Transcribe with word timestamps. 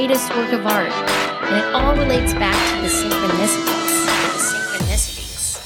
greatest 0.00 0.34
work 0.34 0.50
of 0.54 0.66
art, 0.66 0.88
and 0.88 1.56
it 1.56 1.74
all 1.74 1.94
relates 1.94 2.32
back 2.32 2.56
to 2.74 2.80
the 2.80 2.88
synchronicities. 2.88 4.06
The 4.32 4.86
synchronicities. 4.88 5.60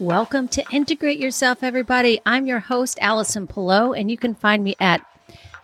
Welcome 0.00 0.48
to 0.48 0.64
Integrate 0.72 1.20
Yourself, 1.20 1.62
everybody. 1.62 2.20
I'm 2.26 2.46
your 2.46 2.58
host, 2.58 2.98
Allison 3.00 3.46
Pelot, 3.46 3.96
and 3.96 4.10
you 4.10 4.18
can 4.18 4.34
find 4.34 4.64
me 4.64 4.74
at 4.80 5.06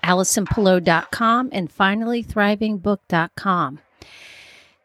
AllisonPelot.com 0.04 1.48
and 1.50 1.72
finally 1.72 2.22
thrivingbook.com. 2.22 3.80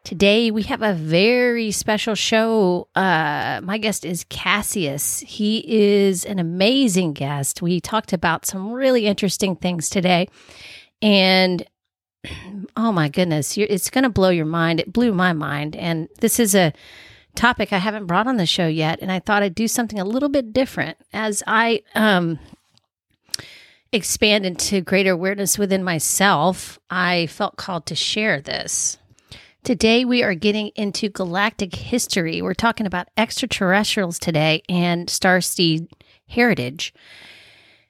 Today 0.04 0.52
we 0.52 0.64
have 0.64 0.82
a 0.82 0.94
very 0.94 1.72
special 1.72 2.14
show. 2.14 2.90
Uh, 2.94 3.62
my 3.64 3.78
guest 3.78 4.04
is 4.04 4.26
Cassius. 4.26 5.22
He 5.22 5.64
is 5.66 6.26
an 6.26 6.40
amazing 6.40 7.14
guest. 7.14 7.62
We 7.62 7.80
talked 7.80 8.12
about 8.12 8.46
some 8.46 8.74
really 8.74 9.06
interesting 9.06 9.56
things 9.56 9.90
today, 9.90 10.28
and 11.02 11.66
oh 12.76 12.92
my 12.92 13.08
goodness, 13.08 13.58
it's 13.58 13.90
going 13.90 14.04
to 14.04 14.10
blow 14.10 14.30
your 14.30 14.44
mind. 14.44 14.82
It 14.82 14.92
blew 14.92 15.14
my 15.14 15.32
mind, 15.32 15.74
and 15.78 16.10
this 16.20 16.38
is 16.38 16.54
a 16.54 16.74
topic 17.36 17.72
I 17.72 17.78
haven't 17.78 18.06
brought 18.08 18.28
on 18.28 18.36
the 18.36 18.46
show 18.46 18.68
yet, 18.68 19.00
and 19.02 19.10
I 19.10 19.20
thought 19.20 19.42
I'd 19.42 19.56
do 19.56 19.70
something 19.70 20.02
a 20.02 20.06
little 20.06 20.28
bit 20.28 20.52
different 20.52 20.98
as 21.14 21.42
I 21.48 21.82
um, 21.96 22.40
expand 23.94 24.46
into 24.46 24.82
greater 24.82 25.12
awareness 25.12 25.58
within 25.58 25.82
myself. 25.82 26.78
I 26.90 27.28
felt 27.28 27.56
called 27.56 27.86
to 27.86 27.96
share 27.96 28.42
this. 28.42 28.98
Today, 29.64 30.04
we 30.04 30.24
are 30.24 30.36
getting 30.36 30.72
into 30.76 31.08
galactic 31.08 31.74
history. 31.74 32.42
We're 32.42 32.54
talking 32.54 32.86
about 32.86 33.08
extraterrestrials 33.16 34.20
today 34.20 34.62
and 34.68 35.08
starseed 35.08 35.88
heritage. 36.28 36.94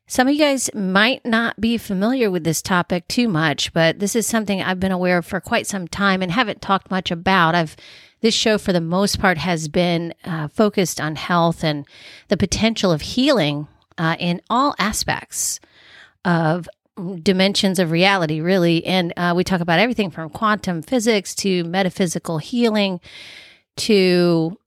Some 0.06 0.28
of 0.28 0.34
you 0.36 0.40
guys 0.40 0.70
might 0.76 1.26
not 1.26 1.60
be 1.60 1.80
familiar 1.80 2.30
with 2.30 2.44
this 2.44 2.62
topic 2.62 3.08
too 3.08 3.28
much, 3.28 3.74
but 3.74 3.98
this 3.98 4.16
is 4.16 4.28
something 4.28 4.62
I've 4.62 4.80
been 4.80 4.92
aware 4.92 5.18
of 5.18 5.26
for 5.26 5.40
quite 5.40 5.66
some 5.66 5.88
time 5.88 6.22
and 6.22 6.32
haven't 6.32 6.62
talked 6.62 6.92
much 6.92 7.10
about. 7.10 7.56
I've 7.56 7.76
this 8.22 8.36
show, 8.36 8.60
for 8.60 8.72
the 8.72 8.80
most 8.80 9.20
part, 9.20 9.40
has 9.40 9.68
been 9.68 10.14
uh, 10.26 10.50
focused 10.50 11.02
on 11.02 11.16
health 11.16 11.64
and 11.64 11.88
the 12.28 12.38
potential 12.38 12.92
of 12.92 13.02
healing 13.02 13.68
uh, 13.98 14.16
in 14.20 14.42
all 14.48 14.76
aspects 14.78 15.60
of 16.24 16.70
dimensions 17.22 17.80
of 17.80 17.92
reality, 17.92 18.40
really. 18.40 18.86
And 18.86 19.14
uh, 19.18 19.34
we 19.36 19.44
talk 19.44 19.62
about 19.62 19.80
everything 19.80 20.12
from 20.12 20.30
quantum 20.30 20.82
physics 20.82 21.34
to 21.36 21.64
metaphysical 21.64 22.38
healing 22.38 23.00
to 23.78 24.58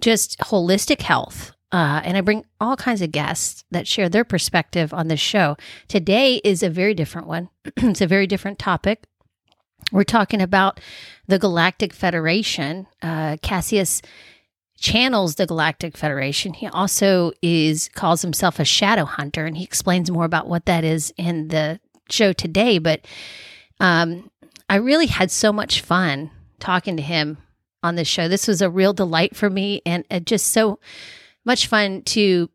just 0.00 0.38
holistic 0.38 1.02
health. 1.02 1.52
Uh, 1.70 2.02
and 2.04 2.16
I 2.16 2.20
bring 2.20 2.44
all 2.60 2.76
kinds 2.76 3.00
of 3.00 3.12
guests 3.12 3.64
that 3.70 3.86
share 3.86 4.08
their 4.08 4.24
perspective 4.24 4.92
on 4.92 5.08
this 5.08 5.20
show. 5.20 5.56
Today 5.88 6.36
is 6.44 6.62
a 6.62 6.70
very 6.70 6.94
different 6.94 7.26
one. 7.26 7.48
it's 7.76 8.02
a 8.02 8.06
very 8.06 8.26
different 8.26 8.58
topic. 8.58 9.04
We're 9.90 10.04
talking 10.04 10.40
about 10.40 10.80
the 11.26 11.38
Galactic 11.38 11.92
Federation. 11.92 12.86
Uh, 13.02 13.36
Cassius 13.42 14.02
channels 14.82 15.36
the 15.36 15.46
Galactic 15.46 15.96
Federation. 15.96 16.52
He 16.52 16.66
also 16.66 17.32
is 17.40 17.88
calls 17.94 18.20
himself 18.20 18.58
a 18.58 18.64
shadow 18.64 19.04
hunter, 19.04 19.46
and 19.46 19.56
he 19.56 19.64
explains 19.64 20.10
more 20.10 20.24
about 20.24 20.48
what 20.48 20.66
that 20.66 20.84
is 20.84 21.14
in 21.16 21.48
the 21.48 21.80
show 22.10 22.32
today. 22.32 22.78
But 22.78 23.06
um, 23.80 24.30
I 24.68 24.76
really 24.76 25.06
had 25.06 25.30
so 25.30 25.52
much 25.52 25.80
fun 25.80 26.30
talking 26.58 26.96
to 26.96 27.02
him 27.02 27.38
on 27.82 27.94
this 27.94 28.08
show. 28.08 28.28
This 28.28 28.48
was 28.48 28.60
a 28.60 28.68
real 28.68 28.92
delight 28.92 29.34
for 29.34 29.48
me, 29.48 29.80
and 29.86 30.04
uh, 30.10 30.20
just 30.20 30.48
so 30.48 30.80
much 31.44 31.68
fun 31.68 32.02
to 32.02 32.50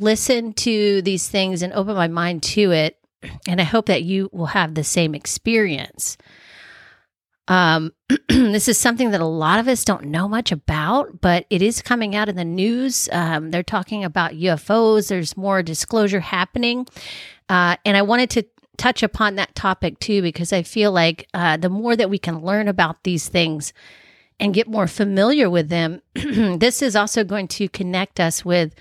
listen 0.00 0.52
to 0.54 1.02
these 1.02 1.28
things 1.28 1.60
and 1.62 1.72
open 1.72 1.94
my 1.94 2.08
mind 2.08 2.42
to 2.42 2.70
it. 2.70 2.98
And 3.48 3.60
I 3.60 3.64
hope 3.64 3.86
that 3.86 4.02
you 4.02 4.28
will 4.32 4.46
have 4.46 4.74
the 4.74 4.84
same 4.84 5.14
experience. 5.14 6.16
Um, 7.48 7.92
this 8.28 8.68
is 8.68 8.78
something 8.78 9.10
that 9.10 9.20
a 9.20 9.26
lot 9.26 9.60
of 9.60 9.68
us 9.68 9.84
don't 9.84 10.06
know 10.06 10.28
much 10.28 10.50
about, 10.50 11.20
but 11.20 11.46
it 11.50 11.62
is 11.62 11.82
coming 11.82 12.14
out 12.14 12.28
in 12.28 12.36
the 12.36 12.44
news. 12.44 13.08
Um, 13.12 13.50
they're 13.50 13.62
talking 13.62 14.04
about 14.04 14.32
UFOs. 14.32 15.08
There's 15.08 15.36
more 15.36 15.62
disclosure 15.62 16.20
happening. 16.20 16.86
Uh, 17.48 17.76
and 17.84 17.96
I 17.96 18.02
wanted 18.02 18.30
to 18.30 18.46
touch 18.76 19.02
upon 19.02 19.36
that 19.36 19.54
topic 19.54 19.98
too, 19.98 20.22
because 20.22 20.52
I 20.52 20.62
feel 20.62 20.90
like 20.90 21.28
uh, 21.34 21.56
the 21.56 21.68
more 21.68 21.96
that 21.96 22.10
we 22.10 22.18
can 22.18 22.42
learn 22.42 22.68
about 22.68 23.02
these 23.04 23.28
things 23.28 23.72
and 24.40 24.54
get 24.54 24.66
more 24.66 24.86
familiar 24.86 25.48
with 25.48 25.68
them, 25.68 26.00
this 26.14 26.82
is 26.82 26.96
also 26.96 27.24
going 27.24 27.48
to 27.48 27.68
connect 27.68 28.18
us 28.18 28.44
with 28.44 28.74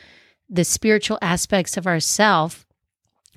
the 0.49 0.63
spiritual 0.63 1.19
aspects 1.21 1.77
of 1.77 1.87
ourself 1.87 2.65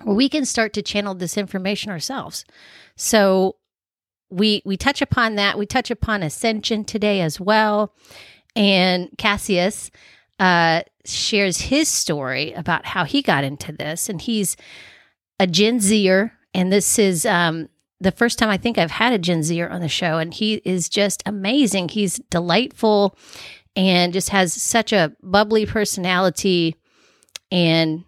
where 0.03 0.15
we 0.15 0.29
can 0.29 0.45
start 0.45 0.73
to 0.75 0.83
channel 0.83 1.15
this 1.15 1.37
information 1.37 1.91
ourselves. 1.91 2.45
So 2.97 3.57
we 4.31 4.63
we 4.65 4.77
touch 4.77 5.01
upon 5.03 5.37
that. 5.37 5.59
We 5.59 5.67
touch 5.67 5.91
upon 5.91 6.23
ascension 6.23 6.85
today 6.85 7.21
as 7.21 7.41
well. 7.41 7.95
And 8.55 9.11
Cassius 9.19 9.91
uh, 10.39 10.83
shares 11.05 11.61
his 11.63 11.89
story 11.89 12.53
about 12.53 12.87
how 12.87 13.05
he 13.05 13.23
got 13.23 13.45
into 13.45 13.73
this, 13.73 14.09
and 14.09 14.21
he's 14.21 14.57
a 15.39 15.47
Gen 15.47 15.81
Zer, 15.81 16.33
and 16.55 16.73
this 16.73 16.99
is 16.99 17.27
um, 17.27 17.69
the 18.01 18.13
first 18.13 18.39
time 18.39 18.49
I 18.49 18.57
think 18.57 18.79
I've 18.79 18.91
had 18.91 19.13
a 19.13 19.19
Gen 19.19 19.43
Zer 19.43 19.69
on 19.69 19.81
the 19.81 19.89
show, 19.89 20.19
and 20.19 20.33
he 20.33 20.55
is 20.65 20.89
just 20.89 21.23
amazing. 21.27 21.91
He's 21.91 22.17
delightful 22.31 23.17
and 23.75 24.13
just 24.13 24.31
has 24.31 24.55
such 24.55 24.93
a 24.93 25.15
bubbly 25.23 25.67
personality, 25.67 26.77
and 27.51 28.05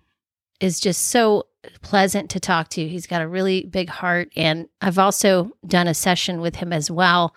is 0.61 0.81
just 0.81 1.09
so 1.09 1.48
pleasant 1.83 2.31
to 2.31 2.41
talk 2.41 2.69
to. 2.71 2.89
He's 2.89 3.07
got 3.07 3.23
a 3.23 3.29
really 3.29 3.65
big 3.65 3.89
heart 3.89 4.31
and 4.37 4.69
I've 4.81 4.99
also 4.99 5.53
done 5.67 5.89
a 5.89 5.95
session 5.95 6.41
with 6.41 6.57
him 6.57 6.73
as 6.73 6.91
well. 6.91 7.35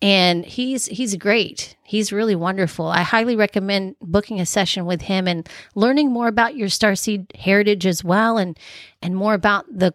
And 0.00 0.44
he's 0.44 0.86
he's 0.86 1.14
great. 1.16 1.76
He's 1.84 2.12
really 2.12 2.34
wonderful. 2.34 2.86
I 2.86 3.02
highly 3.02 3.36
recommend 3.36 3.94
booking 4.00 4.40
a 4.40 4.46
session 4.46 4.84
with 4.84 5.02
him 5.02 5.28
and 5.28 5.48
learning 5.76 6.10
more 6.10 6.26
about 6.26 6.56
your 6.56 6.68
starseed 6.68 7.34
heritage 7.36 7.86
as 7.86 8.02
well 8.02 8.36
and 8.36 8.58
and 9.00 9.14
more 9.14 9.34
about 9.34 9.66
the 9.70 9.94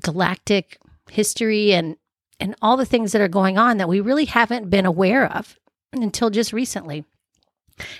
galactic 0.00 0.78
history 1.08 1.72
and 1.72 1.96
and 2.40 2.56
all 2.62 2.76
the 2.76 2.84
things 2.84 3.12
that 3.12 3.22
are 3.22 3.28
going 3.28 3.56
on 3.56 3.76
that 3.76 3.88
we 3.88 4.00
really 4.00 4.24
haven't 4.24 4.70
been 4.70 4.86
aware 4.86 5.30
of 5.30 5.56
until 5.92 6.30
just 6.30 6.52
recently. 6.52 7.04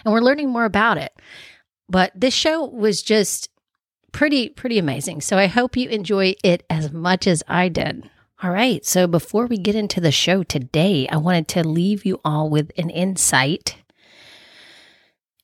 And 0.05 0.13
we're 0.13 0.21
learning 0.21 0.51
more 0.51 0.65
about 0.65 0.99
it. 0.99 1.13
But 1.89 2.11
this 2.15 2.35
show 2.35 2.65
was 2.65 3.03
just 3.03 3.49
pretty, 4.15 4.49
pretty 4.49 4.79
amazing. 4.79 5.21
So 5.21 5.37
I 5.37 5.49
hope 5.49 5.77
you 5.77 5.89
enjoy 5.91 6.37
it 6.43 6.65
as 6.71 6.93
much 6.93 7.27
as 7.27 7.43
I 7.49 7.69
did. 7.69 8.09
All 8.43 8.51
right. 8.51 8.85
So 8.87 9.07
before 9.07 9.47
we 9.47 9.59
get 9.59 9.75
into 9.75 10.01
the 10.01 10.13
show 10.13 10.45
today, 10.45 11.09
I 11.11 11.17
wanted 11.17 11.49
to 11.49 11.67
leave 11.67 12.07
you 12.07 12.21
all 12.25 12.49
with 12.49 12.71
an 12.79 12.91
insight 12.91 13.77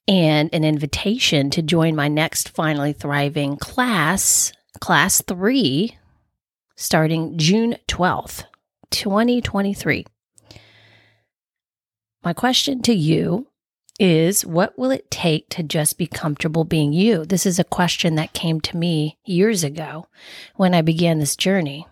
and 0.07 0.49
an 0.55 0.65
invitation 0.65 1.51
to 1.51 1.63
join 1.63 1.97
my 1.97 2.09
next 2.09 2.49
Finally 2.49 2.93
Thriving 2.93 3.57
class, 3.57 4.53
Class 4.81 5.21
3, 5.23 5.97
starting 6.77 7.37
June 7.39 7.77
12th, 7.89 8.45
2023. 8.91 10.07
My 12.23 12.33
question 12.33 12.83
to 12.83 12.93
you 12.93 13.50
is 14.01 14.47
what 14.47 14.77
will 14.79 14.91
it 14.91 15.11
take 15.11 15.51
to 15.51 15.63
just 15.63 15.99
be 15.99 16.07
comfortable 16.07 16.65
being 16.65 16.93
you? 16.93 17.27
This 17.27 17.45
is 17.45 17.59
a 17.59 17.65
question 17.65 18.15
that 18.15 18.33
came 18.33 18.61
to 18.63 18.77
me 18.77 19.19
years 19.27 19.63
ago 19.63 20.07
when 20.57 20.75
I 20.75 20.81
began 20.81 21.19
this 21.19 21.37
journey. 21.37 21.87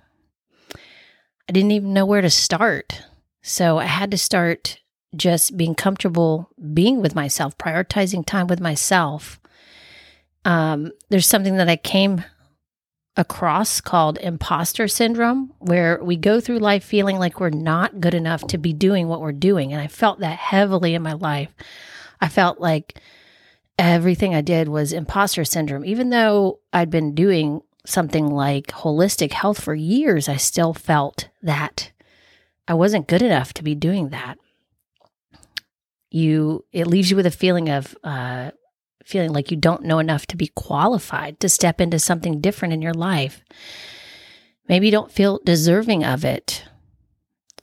I 0.74 1.52
didn't 1.52 1.70
even 1.72 1.92
know 1.92 2.06
where 2.06 2.22
to 2.22 2.30
start. 2.30 3.02
So 3.42 3.78
I 3.78 3.84
had 3.84 4.10
to 4.10 4.18
start 4.18 4.80
just 5.14 5.56
being 5.56 5.74
comfortable 5.74 6.50
being 6.72 7.02
with 7.02 7.14
myself, 7.14 7.56
prioritizing 7.58 8.24
time 8.24 8.46
with 8.46 8.60
myself. 8.60 9.38
Um, 10.44 10.92
there's 11.10 11.26
something 11.26 11.56
that 11.56 11.68
I 11.68 11.76
came 11.76 12.24
across 13.16 13.80
called 13.80 14.16
imposter 14.18 14.88
syndrome, 14.88 15.52
where 15.58 16.02
we 16.02 16.16
go 16.16 16.40
through 16.40 16.58
life 16.58 16.84
feeling 16.84 17.18
like 17.18 17.40
we're 17.40 17.50
not 17.50 18.00
good 18.00 18.14
enough 18.14 18.46
to 18.46 18.58
be 18.58 18.72
doing 18.72 19.08
what 19.08 19.20
we're 19.20 19.32
doing. 19.32 19.72
And 19.72 19.82
I 19.82 19.88
felt 19.88 20.20
that 20.20 20.38
heavily 20.38 20.94
in 20.94 21.02
my 21.02 21.14
life. 21.14 21.52
I 22.20 22.28
felt 22.28 22.60
like 22.60 23.00
everything 23.78 24.34
I 24.34 24.40
did 24.40 24.68
was 24.68 24.92
imposter 24.92 25.44
syndrome. 25.44 25.84
Even 25.84 26.10
though 26.10 26.60
I'd 26.72 26.90
been 26.90 27.14
doing 27.14 27.62
something 27.86 28.26
like 28.26 28.66
holistic 28.68 29.32
health 29.32 29.60
for 29.62 29.74
years, 29.74 30.28
I 30.28 30.36
still 30.36 30.74
felt 30.74 31.28
that 31.42 31.92
I 32.66 32.74
wasn't 32.74 33.08
good 33.08 33.22
enough 33.22 33.54
to 33.54 33.64
be 33.64 33.74
doing 33.74 34.10
that. 34.10 34.38
You, 36.10 36.64
it 36.72 36.86
leaves 36.86 37.10
you 37.10 37.16
with 37.16 37.26
a 37.26 37.30
feeling 37.30 37.68
of, 37.68 37.96
uh, 38.02 38.50
feeling 39.04 39.32
like 39.32 39.50
you 39.50 39.56
don't 39.56 39.84
know 39.84 39.98
enough 39.98 40.26
to 40.26 40.36
be 40.36 40.48
qualified 40.48 41.40
to 41.40 41.48
step 41.48 41.80
into 41.80 41.98
something 41.98 42.40
different 42.40 42.74
in 42.74 42.82
your 42.82 42.94
life. 42.94 43.42
Maybe 44.68 44.86
you 44.86 44.92
don't 44.92 45.10
feel 45.10 45.40
deserving 45.44 46.04
of 46.04 46.24
it. 46.24 46.64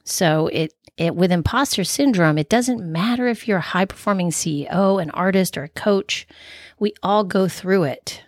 So 0.03 0.47
it 0.47 0.73
it, 0.97 1.15
with 1.15 1.31
imposter 1.31 1.83
syndrome, 1.83 2.37
it 2.37 2.49
doesn't 2.49 2.81
matter 2.81 3.27
if 3.27 3.47
you're 3.47 3.57
a 3.57 3.61
high 3.61 3.85
performing 3.85 4.29
CEO, 4.29 5.01
an 5.01 5.09
artist, 5.11 5.57
or 5.57 5.63
a 5.63 5.69
coach. 5.69 6.25
We 6.79 6.93
all 7.03 7.23
go 7.23 7.47
through 7.47 7.83
it. 7.83 8.23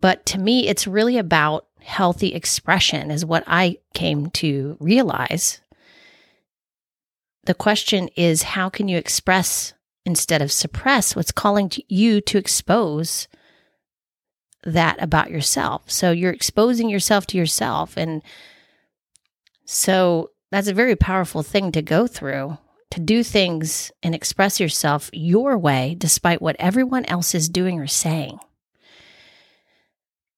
But 0.00 0.26
to 0.26 0.38
me, 0.38 0.68
it's 0.68 0.86
really 0.86 1.16
about 1.16 1.66
healthy 1.80 2.34
expression, 2.34 3.10
is 3.10 3.24
what 3.24 3.44
I 3.46 3.78
came 3.94 4.30
to 4.30 4.76
realize. 4.78 5.60
The 7.44 7.54
question 7.54 8.08
is 8.16 8.42
how 8.42 8.68
can 8.68 8.88
you 8.88 8.98
express 8.98 9.74
instead 10.04 10.42
of 10.42 10.52
suppress 10.52 11.16
what's 11.16 11.32
calling 11.32 11.68
to 11.70 11.82
you 11.88 12.20
to 12.22 12.38
expose 12.38 13.28
that 14.64 15.02
about 15.02 15.30
yourself? 15.30 15.90
So 15.90 16.10
you're 16.10 16.32
exposing 16.32 16.90
yourself 16.90 17.26
to 17.28 17.38
yourself. 17.38 17.96
And 17.96 18.22
so 19.64 20.30
that's 20.54 20.68
a 20.68 20.74
very 20.74 20.94
powerful 20.94 21.42
thing 21.42 21.72
to 21.72 21.82
go 21.82 22.06
through 22.06 22.58
to 22.94 23.00
do 23.00 23.24
things 23.24 23.90
and 24.04 24.14
express 24.14 24.60
yourself 24.60 25.10
your 25.12 25.58
way 25.58 25.96
despite 25.98 26.40
what 26.40 26.54
everyone 26.60 27.04
else 27.06 27.34
is 27.34 27.48
doing 27.48 27.80
or 27.80 27.88
saying. 27.88 28.38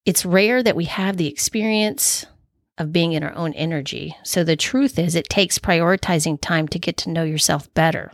It's 0.06 0.24
rare 0.24 0.62
that 0.62 0.74
we 0.74 0.86
have 0.86 1.18
the 1.18 1.26
experience 1.26 2.24
of 2.78 2.92
being 2.92 3.12
in 3.12 3.22
our 3.22 3.34
own 3.34 3.52
energy. 3.52 4.16
So 4.22 4.42
the 4.42 4.56
truth 4.56 4.98
is, 4.98 5.14
it 5.14 5.28
takes 5.28 5.58
prioritizing 5.58 6.40
time 6.40 6.66
to 6.68 6.78
get 6.78 6.96
to 6.98 7.10
know 7.10 7.24
yourself 7.24 7.72
better. 7.74 8.10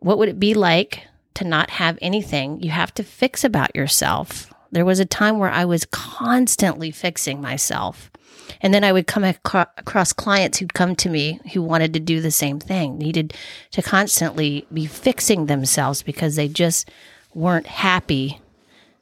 What 0.00 0.18
would 0.18 0.28
it 0.28 0.38
be 0.38 0.52
like 0.52 1.06
to 1.34 1.44
not 1.44 1.70
have 1.70 1.98
anything 2.02 2.60
you 2.60 2.70
have 2.70 2.92
to 2.94 3.02
fix 3.02 3.44
about 3.44 3.74
yourself? 3.74 4.52
There 4.70 4.84
was 4.84 5.00
a 5.00 5.06
time 5.06 5.38
where 5.38 5.50
I 5.50 5.64
was 5.64 5.86
constantly 5.86 6.90
fixing 6.90 7.40
myself. 7.40 8.10
And 8.60 8.72
then 8.72 8.84
I 8.84 8.92
would 8.92 9.06
come 9.06 9.24
ac- 9.24 9.38
across 9.52 10.12
clients 10.12 10.58
who'd 10.58 10.74
come 10.74 10.94
to 10.96 11.08
me 11.08 11.40
who 11.52 11.62
wanted 11.62 11.92
to 11.94 12.00
do 12.00 12.20
the 12.20 12.30
same 12.30 12.60
thing, 12.60 12.98
needed 12.98 13.34
to 13.72 13.82
constantly 13.82 14.66
be 14.72 14.86
fixing 14.86 15.46
themselves 15.46 16.02
because 16.02 16.36
they 16.36 16.48
just 16.48 16.90
weren't 17.34 17.66
happy 17.66 18.40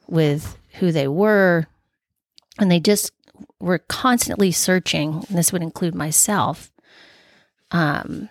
with 0.07 0.57
who 0.79 0.91
they 0.91 1.07
were. 1.07 1.67
And 2.59 2.71
they 2.71 2.79
just 2.79 3.11
were 3.59 3.79
constantly 3.79 4.51
searching, 4.51 5.23
and 5.27 5.37
this 5.37 5.51
would 5.51 5.63
include 5.63 5.95
myself, 5.95 6.71
um, 7.71 8.29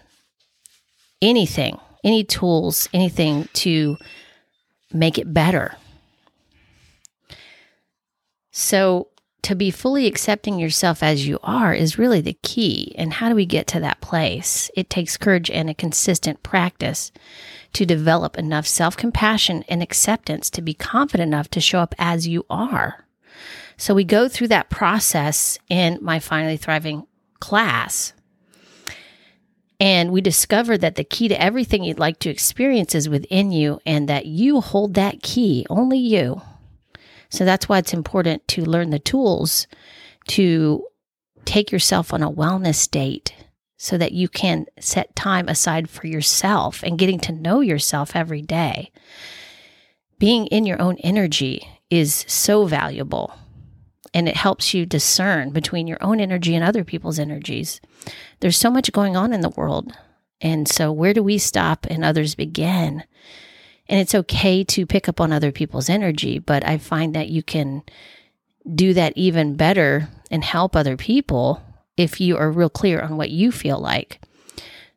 anything, 1.22 1.78
any 2.04 2.24
tools, 2.24 2.88
anything 2.92 3.48
to 3.54 3.96
make 4.92 5.18
it 5.18 5.32
better. 5.32 5.76
So, 8.50 9.08
to 9.42 9.54
be 9.54 9.70
fully 9.70 10.06
accepting 10.06 10.58
yourself 10.58 11.02
as 11.02 11.26
you 11.26 11.38
are 11.42 11.72
is 11.72 11.98
really 11.98 12.20
the 12.20 12.36
key. 12.42 12.94
And 12.96 13.14
how 13.14 13.28
do 13.28 13.34
we 13.34 13.46
get 13.46 13.66
to 13.68 13.80
that 13.80 14.00
place? 14.00 14.70
It 14.76 14.90
takes 14.90 15.16
courage 15.16 15.50
and 15.50 15.70
a 15.70 15.74
consistent 15.74 16.42
practice 16.42 17.10
to 17.72 17.86
develop 17.86 18.38
enough 18.38 18.66
self 18.66 18.96
compassion 18.96 19.64
and 19.68 19.82
acceptance 19.82 20.50
to 20.50 20.62
be 20.62 20.74
confident 20.74 21.28
enough 21.28 21.48
to 21.50 21.60
show 21.60 21.80
up 21.80 21.94
as 21.98 22.28
you 22.28 22.44
are. 22.50 23.06
So 23.76 23.94
we 23.94 24.04
go 24.04 24.28
through 24.28 24.48
that 24.48 24.68
process 24.68 25.58
in 25.68 25.98
my 26.02 26.18
Finally 26.18 26.58
Thriving 26.58 27.06
class. 27.38 28.12
And 29.80 30.12
we 30.12 30.20
discover 30.20 30.76
that 30.76 30.96
the 30.96 31.04
key 31.04 31.28
to 31.28 31.42
everything 31.42 31.82
you'd 31.82 31.98
like 31.98 32.18
to 32.18 32.28
experience 32.28 32.94
is 32.94 33.08
within 33.08 33.50
you 33.50 33.80
and 33.86 34.08
that 34.10 34.26
you 34.26 34.60
hold 34.60 34.92
that 34.94 35.22
key, 35.22 35.66
only 35.70 35.96
you. 35.96 36.42
So 37.30 37.44
that's 37.44 37.68
why 37.68 37.78
it's 37.78 37.94
important 37.94 38.46
to 38.48 38.64
learn 38.64 38.90
the 38.90 38.98
tools 38.98 39.66
to 40.28 40.86
take 41.44 41.72
yourself 41.72 42.12
on 42.12 42.22
a 42.22 42.30
wellness 42.30 42.90
date 42.90 43.34
so 43.76 43.96
that 43.96 44.12
you 44.12 44.28
can 44.28 44.66
set 44.78 45.16
time 45.16 45.48
aside 45.48 45.88
for 45.88 46.06
yourself 46.06 46.82
and 46.82 46.98
getting 46.98 47.18
to 47.20 47.32
know 47.32 47.60
yourself 47.60 48.14
every 48.14 48.42
day. 48.42 48.92
Being 50.18 50.46
in 50.48 50.66
your 50.66 50.80
own 50.82 50.98
energy 50.98 51.66
is 51.88 52.26
so 52.28 52.66
valuable 52.66 53.32
and 54.12 54.28
it 54.28 54.36
helps 54.36 54.74
you 54.74 54.84
discern 54.84 55.50
between 55.50 55.86
your 55.86 56.02
own 56.02 56.20
energy 56.20 56.54
and 56.54 56.64
other 56.64 56.84
people's 56.84 57.18
energies. 57.18 57.80
There's 58.40 58.58
so 58.58 58.70
much 58.70 58.92
going 58.92 59.16
on 59.16 59.32
in 59.32 59.40
the 59.40 59.50
world. 59.50 59.92
And 60.40 60.66
so, 60.68 60.90
where 60.90 61.12
do 61.12 61.22
we 61.22 61.38
stop 61.38 61.86
and 61.88 62.04
others 62.04 62.34
begin? 62.34 63.04
And 63.90 63.98
it's 63.98 64.14
okay 64.14 64.62
to 64.62 64.86
pick 64.86 65.08
up 65.08 65.20
on 65.20 65.32
other 65.32 65.50
people's 65.50 65.90
energy, 65.90 66.38
but 66.38 66.64
I 66.64 66.78
find 66.78 67.12
that 67.16 67.28
you 67.28 67.42
can 67.42 67.82
do 68.72 68.94
that 68.94 69.12
even 69.16 69.56
better 69.56 70.08
and 70.30 70.44
help 70.44 70.76
other 70.76 70.96
people 70.96 71.60
if 71.96 72.20
you 72.20 72.36
are 72.36 72.52
real 72.52 72.70
clear 72.70 73.00
on 73.00 73.16
what 73.16 73.30
you 73.30 73.50
feel 73.50 73.80
like. 73.80 74.22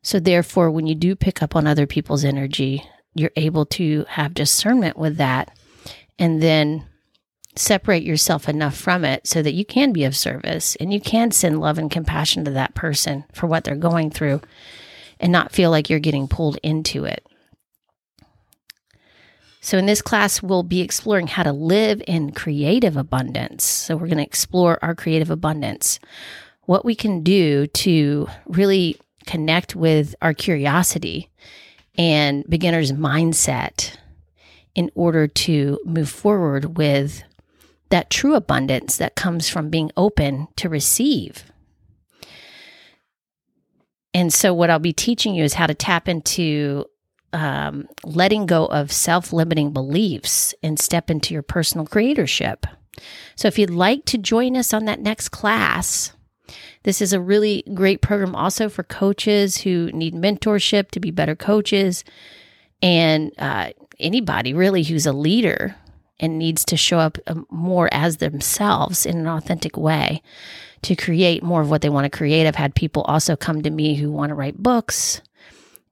So, 0.04 0.19
therefore, 0.19 0.69
when 0.69 0.86
you 0.86 0.94
do 0.94 1.16
pick 1.16 1.42
up 1.42 1.56
on 1.56 1.66
other 1.66 1.88
people's 1.88 2.24
energy, 2.24 2.88
you're 3.16 3.31
able 3.36 3.66
to 3.66 4.06
have 4.10 4.36
discernment 4.36 4.96
with 4.96 5.18
that 5.18 5.57
and 6.19 6.44
then 6.44 6.86
separate 7.56 8.04
yourself 8.04 8.48
enough 8.48 8.75
from 8.75 9.04
it 9.04 9.25
so 9.25 9.42
that 9.42 9.54
you 9.54 9.66
can 9.66 9.92
be 9.92 10.04
of 10.04 10.16
service 10.16 10.75
and 10.75 10.94
you 10.94 11.01
can 11.01 11.31
send 11.31 11.60
love 11.60 11.80
and 11.80 11.89
compassion 11.89 12.46
to 12.46 12.51
that 12.51 12.75
person 12.75 13.24
for 13.34 13.48
what 13.48 13.63
they're 13.63 13.75
going 13.75 14.12
through 14.12 14.39
and 15.19 15.31
not 15.31 15.51
feel 15.51 15.72
like 15.72 15.89
you're 15.89 16.00
getting 16.00 16.28
pulled 16.28 16.60
into 16.62 17.06
it. 17.06 17.25
So, 19.63 19.77
in 19.77 19.86
this 19.86 20.01
class, 20.01 20.44
we'll 20.44 20.63
be 20.63 20.81
exploring 20.81 21.27
how 21.27 21.44
to 21.44 21.54
live 21.54 22.04
in 22.06 22.33
creative 22.33 22.98
abundance. 22.98 23.63
So, 23.63 23.95
we're 23.95 24.07
going 24.07 24.18
to 24.18 24.24
explore 24.24 24.77
our 24.81 24.94
creative 24.94 25.31
abundance, 25.31 26.01
what 26.63 26.83
we 26.83 26.95
can 26.95 27.24
do 27.24 27.68
to 27.68 28.27
really 28.45 29.00
connect 29.25 29.74
with 29.74 30.15
our 30.21 30.33
curiosity 30.33 31.30
and 31.98 32.44
beginner's 32.50 32.92
mindset 32.92 33.95
in 34.75 34.92
order 34.95 35.27
to 35.27 35.80
move 35.86 36.10
forward 36.10 36.77
with 36.77 37.24
that 37.88 38.10
true 38.10 38.36
abundance 38.36 38.98
that 38.98 39.15
comes 39.15 39.48
from 39.48 39.69
being 39.69 39.92
open 39.95 40.50
to 40.57 40.68
receive. 40.68 41.45
And 44.13 44.33
so, 44.33 44.54
what 44.54 44.69
I'll 44.69 44.80
be 44.80 44.92
teaching 44.92 45.33
you 45.33 45.45
is 45.45 45.54
how 45.54 45.68
to 45.68 45.74
tap 45.74 46.10
into 46.10 46.83
um, 47.34 47.88
letting 48.04 48.46
go 48.46 48.66
of 48.68 48.92
self 48.92 49.34
limiting 49.34 49.74
beliefs 49.74 50.54
and 50.64 50.80
step 50.80 51.10
into 51.10 51.34
your 51.34 51.44
personal 51.44 51.86
creatorship. 51.86 52.66
So, 53.36 53.48
if 53.48 53.58
you'd 53.58 53.70
like 53.70 54.06
to 54.06 54.18
join 54.18 54.56
us 54.56 54.74
on 54.74 54.86
that 54.86 55.00
next 55.00 55.30
class, 55.30 56.13
this 56.84 57.02
is 57.02 57.13
a 57.13 57.22
really 57.22 57.63
great 57.74 58.02
program 58.02 58.36
also 58.36 58.70
for 58.70 58.84
coaches 58.84 59.58
who 59.58 59.92
need 59.92 60.13
mentorship 60.13 60.92
to 60.92 61.00
be 61.00 61.12
better 61.12 61.36
coaches 61.36 62.04
and 62.82 63.32
uh, 63.38 63.72
anybody 64.00 64.54
really 64.54 64.84
who's 64.84 65.06
a 65.06 65.13
leader 65.13 65.75
and 66.20 66.38
needs 66.38 66.63
to 66.66 66.78
show 66.78 67.00
up 67.00 67.18
um, 67.28 67.48
more 67.50 67.90
as 67.92 68.18
themselves 68.18 69.06
in 69.06 69.18
an 69.18 69.28
authentic 69.28 69.78
way 69.78 70.22
to 70.84 70.96
create 70.96 71.42
more 71.42 71.62
of 71.62 71.70
what 71.70 71.82
they 71.82 71.90
want 71.90 72.06
to 72.06 72.16
create. 72.16 72.46
I've 72.46 72.56
had 72.56 72.75
people 72.75 73.04
also 73.04 73.36
come 73.36 73.62
to 73.62 73.70
me 73.70 73.96
who 73.96 74.12
want 74.12 74.30
to 74.30 74.36
write 74.36 74.58
books 74.58 75.22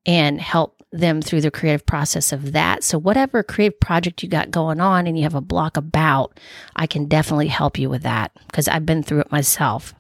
and 0.06 0.40
help 0.40 0.81
them 0.92 1.22
through 1.22 1.42
the 1.42 1.52
creative 1.52 1.86
process 1.86 2.32
of 2.32 2.52
that. 2.52 2.84
So, 2.84 2.98
whatever 2.98 3.44
creative 3.44 3.80
project 3.80 4.24
you 4.24 4.30
got 4.30 4.52
going 4.52 4.80
on 4.80 5.08
and 5.08 5.18
you 5.18 5.24
have 5.24 5.36
a 5.36 5.42
block 5.42 5.78
about, 5.78 6.40
I 6.76 6.88
can 6.88 7.08
definitely 7.08 7.48
help 7.48 7.78
you 7.78 7.90
with 7.90 8.04
that 8.04 8.32
because 8.48 8.68
I've 8.68 8.86
been 8.86 9.04
through 9.04 9.22
it 9.22 9.32
myself. 9.32 9.94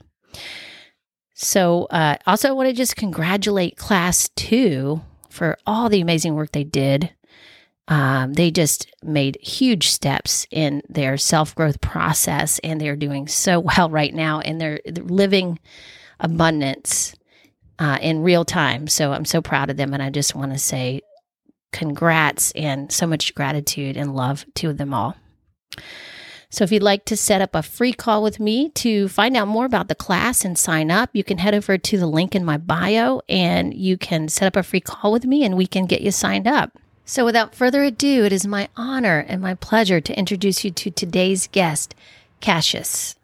So, 1.33 1.85
uh, 1.85 2.17
also, 2.27 2.49
I 2.49 2.51
want 2.51 2.69
to 2.69 2.75
just 2.75 2.95
congratulate 2.95 3.77
class 3.77 4.29
two 4.35 5.01
for 5.29 5.57
all 5.65 5.89
the 5.89 6.01
amazing 6.01 6.35
work 6.35 6.51
they 6.51 6.63
did 6.63 7.11
um, 7.91 8.33
they 8.33 8.51
just 8.51 8.89
made 9.03 9.37
huge 9.41 9.89
steps 9.89 10.47
in 10.49 10.81
their 10.87 11.17
self 11.17 11.53
growth 11.53 11.81
process, 11.81 12.57
and 12.59 12.79
they're 12.79 12.95
doing 12.95 13.27
so 13.27 13.59
well 13.77 13.89
right 13.89 14.13
now, 14.13 14.39
and 14.39 14.59
they're, 14.61 14.79
they're 14.85 15.03
living 15.03 15.59
abundance 16.19 17.15
uh, 17.81 17.97
in 17.99 18.21
real 18.21 18.45
time. 18.45 18.87
So 18.87 19.11
I'm 19.11 19.25
so 19.25 19.41
proud 19.41 19.71
of 19.71 19.77
them, 19.77 19.93
and 19.93 20.03
I 20.03 20.11
just 20.11 20.35
want 20.35 20.53
to 20.53 20.59
say 20.59 21.01
congrats 21.73 22.51
and 22.51 22.91
so 22.91 23.07
much 23.07 23.33
gratitude 23.33 23.97
and 23.97 24.15
love 24.15 24.45
to 24.55 24.71
them 24.71 24.93
all. 24.93 25.15
So, 26.51 26.65
if 26.65 26.71
you'd 26.71 26.83
like 26.83 27.05
to 27.05 27.15
set 27.15 27.41
up 27.41 27.55
a 27.55 27.63
free 27.63 27.93
call 27.93 28.21
with 28.21 28.39
me 28.39 28.69
to 28.71 29.07
find 29.07 29.37
out 29.37 29.47
more 29.47 29.65
about 29.65 29.87
the 29.87 29.95
class 29.95 30.43
and 30.43 30.57
sign 30.57 30.91
up, 30.91 31.09
you 31.13 31.23
can 31.23 31.37
head 31.37 31.55
over 31.55 31.77
to 31.77 31.97
the 31.97 32.05
link 32.05 32.35
in 32.35 32.43
my 32.43 32.57
bio 32.57 33.21
and 33.29 33.73
you 33.73 33.97
can 33.97 34.27
set 34.27 34.47
up 34.47 34.57
a 34.57 34.63
free 34.63 34.81
call 34.81 35.13
with 35.13 35.25
me 35.25 35.45
and 35.45 35.55
we 35.55 35.65
can 35.65 35.85
get 35.85 36.01
you 36.01 36.11
signed 36.11 36.47
up. 36.47 36.77
So, 37.05 37.23
without 37.23 37.55
further 37.55 37.83
ado, 37.83 38.25
it 38.25 38.33
is 38.33 38.45
my 38.45 38.67
honor 38.75 39.25
and 39.27 39.41
my 39.41 39.55
pleasure 39.55 40.01
to 40.01 40.19
introduce 40.19 40.65
you 40.65 40.71
to 40.71 40.91
today's 40.91 41.47
guest, 41.47 41.95
Cassius. 42.41 43.15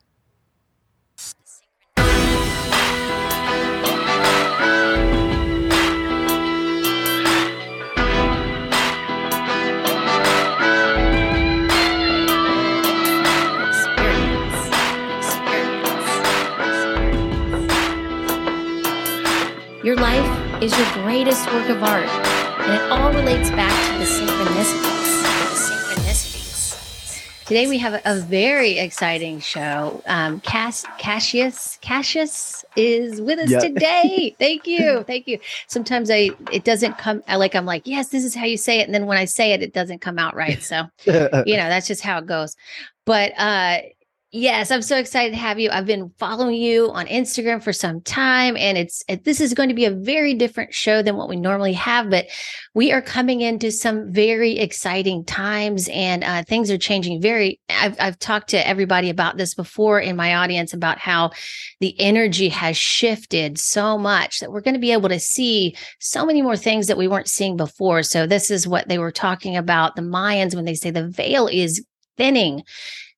Your 19.83 19.95
life 19.95 20.63
is 20.63 20.75
your 20.75 20.91
greatest 21.03 21.45
work 21.53 21.69
of 21.69 21.83
art. 21.83 22.07
And 22.07 22.73
it 22.73 22.91
all 22.91 23.13
relates 23.13 23.51
back 23.51 23.71
to 23.91 23.99
the 23.99 24.05
synchronicities. 24.05 25.21
The 25.21 26.01
synchronicities. 26.01 27.45
Today 27.45 27.67
we 27.67 27.77
have 27.77 28.01
a 28.03 28.19
very 28.21 28.79
exciting 28.79 29.39
show. 29.39 30.01
Um, 30.07 30.39
Cass, 30.39 30.83
Cassius 30.97 31.77
Cassius 31.79 32.65
is 32.75 33.21
with 33.21 33.37
us 33.37 33.63
today. 33.63 34.35
Thank 34.39 34.65
you, 34.65 35.03
thank 35.03 35.27
you. 35.27 35.37
Sometimes 35.67 36.09
I 36.09 36.31
it 36.51 36.63
doesn't 36.63 36.97
come. 36.97 37.21
I 37.27 37.35
like 37.35 37.53
I'm 37.53 37.65
like 37.65 37.85
yes, 37.85 38.09
this 38.09 38.25
is 38.25 38.33
how 38.33 38.45
you 38.45 38.57
say 38.57 38.79
it, 38.79 38.85
and 38.85 38.95
then 38.95 39.05
when 39.05 39.19
I 39.19 39.25
say 39.25 39.53
it, 39.53 39.61
it 39.61 39.73
doesn't 39.73 39.99
come 39.99 40.17
out 40.17 40.35
right. 40.35 40.61
So 40.61 40.87
you 41.05 41.13
know 41.13 41.69
that's 41.69 41.87
just 41.87 42.01
how 42.01 42.17
it 42.17 42.25
goes. 42.25 42.55
But 43.05 43.31
uh, 43.37 43.77
Yes, 44.33 44.71
I'm 44.71 44.81
so 44.81 44.97
excited 44.97 45.31
to 45.31 45.39
have 45.39 45.57
you. 45.57 45.69
I've 45.69 45.85
been 45.85 46.11
following 46.17 46.55
you 46.55 46.91
on 46.91 47.05
Instagram 47.05 47.63
for 47.63 47.71
some 47.71 48.01
time, 48.01 48.57
and 48.57 48.77
it's 48.77 49.01
it, 49.07 49.23
this 49.23 49.39
is 49.39 49.53
going 49.53 49.69
to 49.69 49.75
be 49.75 49.85
a 49.85 49.91
very 49.91 50.33
different 50.33 50.73
show 50.73 51.01
than 51.01 51.15
what 51.15 51.29
we 51.29 51.37
normally 51.37 51.71
have. 51.71 52.09
But 52.09 52.25
we 52.73 52.91
are 52.91 53.01
coming 53.01 53.39
into 53.39 53.71
some 53.71 54.11
very 54.11 54.59
exciting 54.59 55.23
times, 55.23 55.87
and 55.93 56.25
uh, 56.25 56.43
things 56.43 56.69
are 56.69 56.77
changing. 56.77 57.21
Very, 57.21 57.61
I've 57.69 57.95
I've 58.01 58.19
talked 58.19 58.49
to 58.49 58.67
everybody 58.67 59.09
about 59.09 59.37
this 59.37 59.53
before 59.53 60.01
in 60.01 60.17
my 60.17 60.35
audience 60.35 60.73
about 60.73 60.99
how 60.99 61.31
the 61.79 61.97
energy 61.97 62.49
has 62.49 62.75
shifted 62.75 63.57
so 63.57 63.97
much 63.97 64.41
that 64.41 64.51
we're 64.51 64.59
going 64.59 64.73
to 64.73 64.79
be 64.81 64.91
able 64.91 65.07
to 65.07 65.21
see 65.21 65.73
so 66.01 66.25
many 66.25 66.41
more 66.41 66.57
things 66.57 66.87
that 66.87 66.97
we 66.97 67.07
weren't 67.07 67.29
seeing 67.29 67.55
before. 67.55 68.03
So 68.03 68.27
this 68.27 68.51
is 68.51 68.67
what 68.67 68.89
they 68.89 68.97
were 68.97 69.11
talking 69.11 69.55
about 69.55 69.95
the 69.95 70.01
Mayans 70.01 70.53
when 70.53 70.65
they 70.65 70.75
say 70.75 70.91
the 70.91 71.07
veil 71.07 71.47
is 71.47 71.81
thinning 72.17 72.63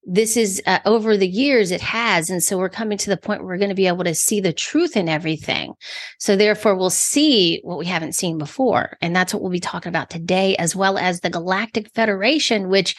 this 0.04 0.38
is 0.38 0.62
uh, 0.66 0.80
over 0.86 1.18
the 1.18 1.28
years 1.28 1.72
it 1.72 1.82
has 1.82 2.30
and 2.30 2.42
so 2.42 2.58
we're 2.58 2.70
coming 2.70 2.98
to 2.98 3.10
the 3.10 3.18
point 3.18 3.42
where 3.42 3.50
we're 3.50 3.58
going 3.58 3.70
to 3.70 3.76
be 3.76 3.88
able 3.88 4.04
to 4.04 4.16
see 4.16 4.40
the 4.40 4.54
truth 4.54 4.96
in 4.96 5.10
everything. 5.10 5.74
So 6.20 6.36
therefore 6.36 6.76
we'll 6.76 6.90
see 6.90 7.60
what 7.64 7.78
we 7.78 7.86
haven't 7.86 8.16
seen 8.16 8.38
before 8.38 8.98
and 9.02 9.16
that's 9.16 9.34
what 9.34 9.42
we'll 9.42 9.52
be 9.52 9.60
talking 9.60 9.90
about 9.90 10.10
today 10.10 10.56
as 10.56 10.76
well 10.76 10.98
as 10.98 11.20
the 11.20 11.30
galactic 11.30 11.94
federation 11.94 12.70
which 12.70 12.96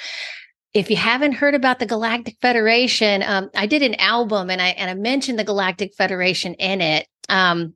if 0.73 0.89
you 0.89 0.97
haven't 0.97 1.33
heard 1.33 1.55
about 1.55 1.81
the 1.81 1.87
galactic 1.87 2.37
federation 2.41 3.23
um, 3.25 3.51
i 3.57 3.67
did 3.67 3.83
an 3.83 3.95
album 3.97 4.51
and 4.51 4.63
i 4.63 4.69
and 4.69 4.91
i 4.91 4.95
mentioned 4.95 5.39
the 5.39 5.45
galactic 5.45 5.95
federation 5.97 6.55
in 6.55 6.81
it 6.81 7.09
um, 7.29 7.75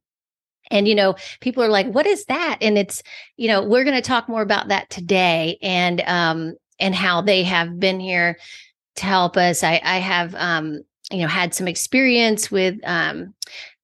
and 0.70 0.88
you 0.88 0.94
know 0.94 1.14
people 1.40 1.62
are 1.62 1.68
like 1.68 1.86
what 1.86 2.06
is 2.06 2.24
that? 2.26 2.58
And 2.60 2.78
it's 2.78 3.02
you 3.36 3.48
know 3.48 3.62
we're 3.62 3.84
going 3.84 3.96
to 3.96 4.02
talk 4.02 4.28
more 4.28 4.42
about 4.42 4.68
that 4.68 4.90
today 4.90 5.58
and 5.62 6.02
um 6.06 6.54
and 6.78 6.94
how 6.94 7.20
they 7.22 7.44
have 7.44 7.78
been 7.78 8.00
here 8.00 8.38
to 8.96 9.04
help 9.04 9.36
us. 9.36 9.62
I, 9.62 9.80
I 9.84 9.98
have, 9.98 10.34
um, 10.36 10.82
you 11.10 11.18
know, 11.18 11.28
had 11.28 11.54
some 11.54 11.68
experience 11.68 12.50
with, 12.50 12.76
um, 12.84 13.34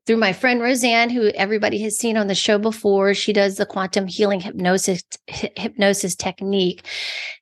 through 0.06 0.16
my 0.16 0.32
friend 0.32 0.60
Roseanne, 0.60 1.10
who 1.10 1.28
everybody 1.28 1.78
has 1.82 1.98
seen 1.98 2.16
on 2.16 2.26
the 2.26 2.34
show 2.34 2.58
before. 2.58 3.14
She 3.14 3.32
does 3.32 3.56
the 3.56 3.66
quantum 3.66 4.06
healing 4.06 4.40
hypnosis 4.40 5.02
hypnosis 5.28 6.16
technique, 6.16 6.86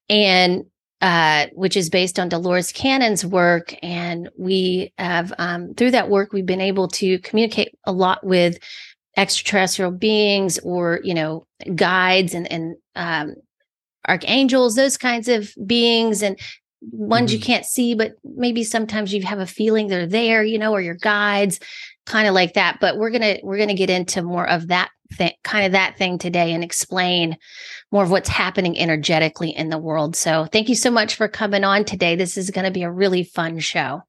and 0.09 0.65
uh, 1.01 1.47
which 1.53 1.77
is 1.77 1.89
based 1.89 2.19
on 2.19 2.29
Dolores 2.29 2.73
Cannon's 2.73 3.25
work. 3.25 3.75
And 3.83 4.29
we 4.37 4.93
have, 4.99 5.33
um, 5.39 5.75
through 5.75 5.93
that 5.93 6.11
work, 6.11 6.33
we've 6.33 6.45
been 6.45 6.61
able 6.61 6.89
to 6.89 7.19
communicate 7.21 7.79
a 7.85 7.93
lot 7.93 8.25
with 8.27 8.59
extraterrestrial 9.17 9.93
beings 9.93 10.59
or, 10.59 11.01
you 11.05 11.15
know, 11.15 11.47
guides 11.75 12.35
and, 12.35 12.51
and, 12.51 12.77
um, 12.97 13.37
archangels, 14.07 14.75
those 14.75 14.97
kinds 14.97 15.29
of 15.29 15.55
beings, 15.67 16.23
and 16.23 16.39
ones 16.81 17.31
mm-hmm. 17.31 17.39
you 17.39 17.45
can't 17.45 17.65
see, 17.65 17.95
but 17.95 18.13
maybe 18.25 18.65
sometimes 18.65 19.13
you 19.13 19.23
have 19.23 19.39
a 19.39 19.47
feeling 19.47 19.89
they're 19.89 20.07
there, 20.07 20.43
you 20.43 20.59
know, 20.59 20.73
or 20.73 20.81
your 20.81 20.95
guides, 20.95 21.61
kind 22.07 22.29
of 22.29 22.35
like 22.35 22.55
that. 22.55 22.79
But 22.81 22.97
we're 22.97 23.11
gonna 23.11 23.39
we're 23.43 23.59
gonna 23.59 23.75
get 23.75 23.91
into 23.91 24.23
more 24.23 24.49
of 24.49 24.69
that 24.69 24.91
thing, 25.13 25.33
kind 25.45 25.67
of 25.67 25.73
that 25.73 25.97
thing 25.97 26.19
today, 26.19 26.53
and 26.53 26.63
explain 26.63 27.37
more 27.91 28.05
of 28.05 28.11
what's 28.11 28.29
happening 28.29 28.79
energetically 28.79 29.51
in 29.51 29.71
the 29.71 29.79
world. 29.79 30.17
So 30.17 30.47
thank 30.47 30.69
you 30.69 30.75
so 30.75 30.91
much 30.91 31.15
for 31.15 31.29
coming 31.29 31.65
on 31.65 31.85
today. 31.85 32.17
This 32.17 32.37
is 32.37 32.51
going 32.51 32.67
to 32.67 32.71
be 32.71 32.83
a 32.83 32.91
really 32.91 33.25
fun 33.25 33.59
show. 33.59 34.03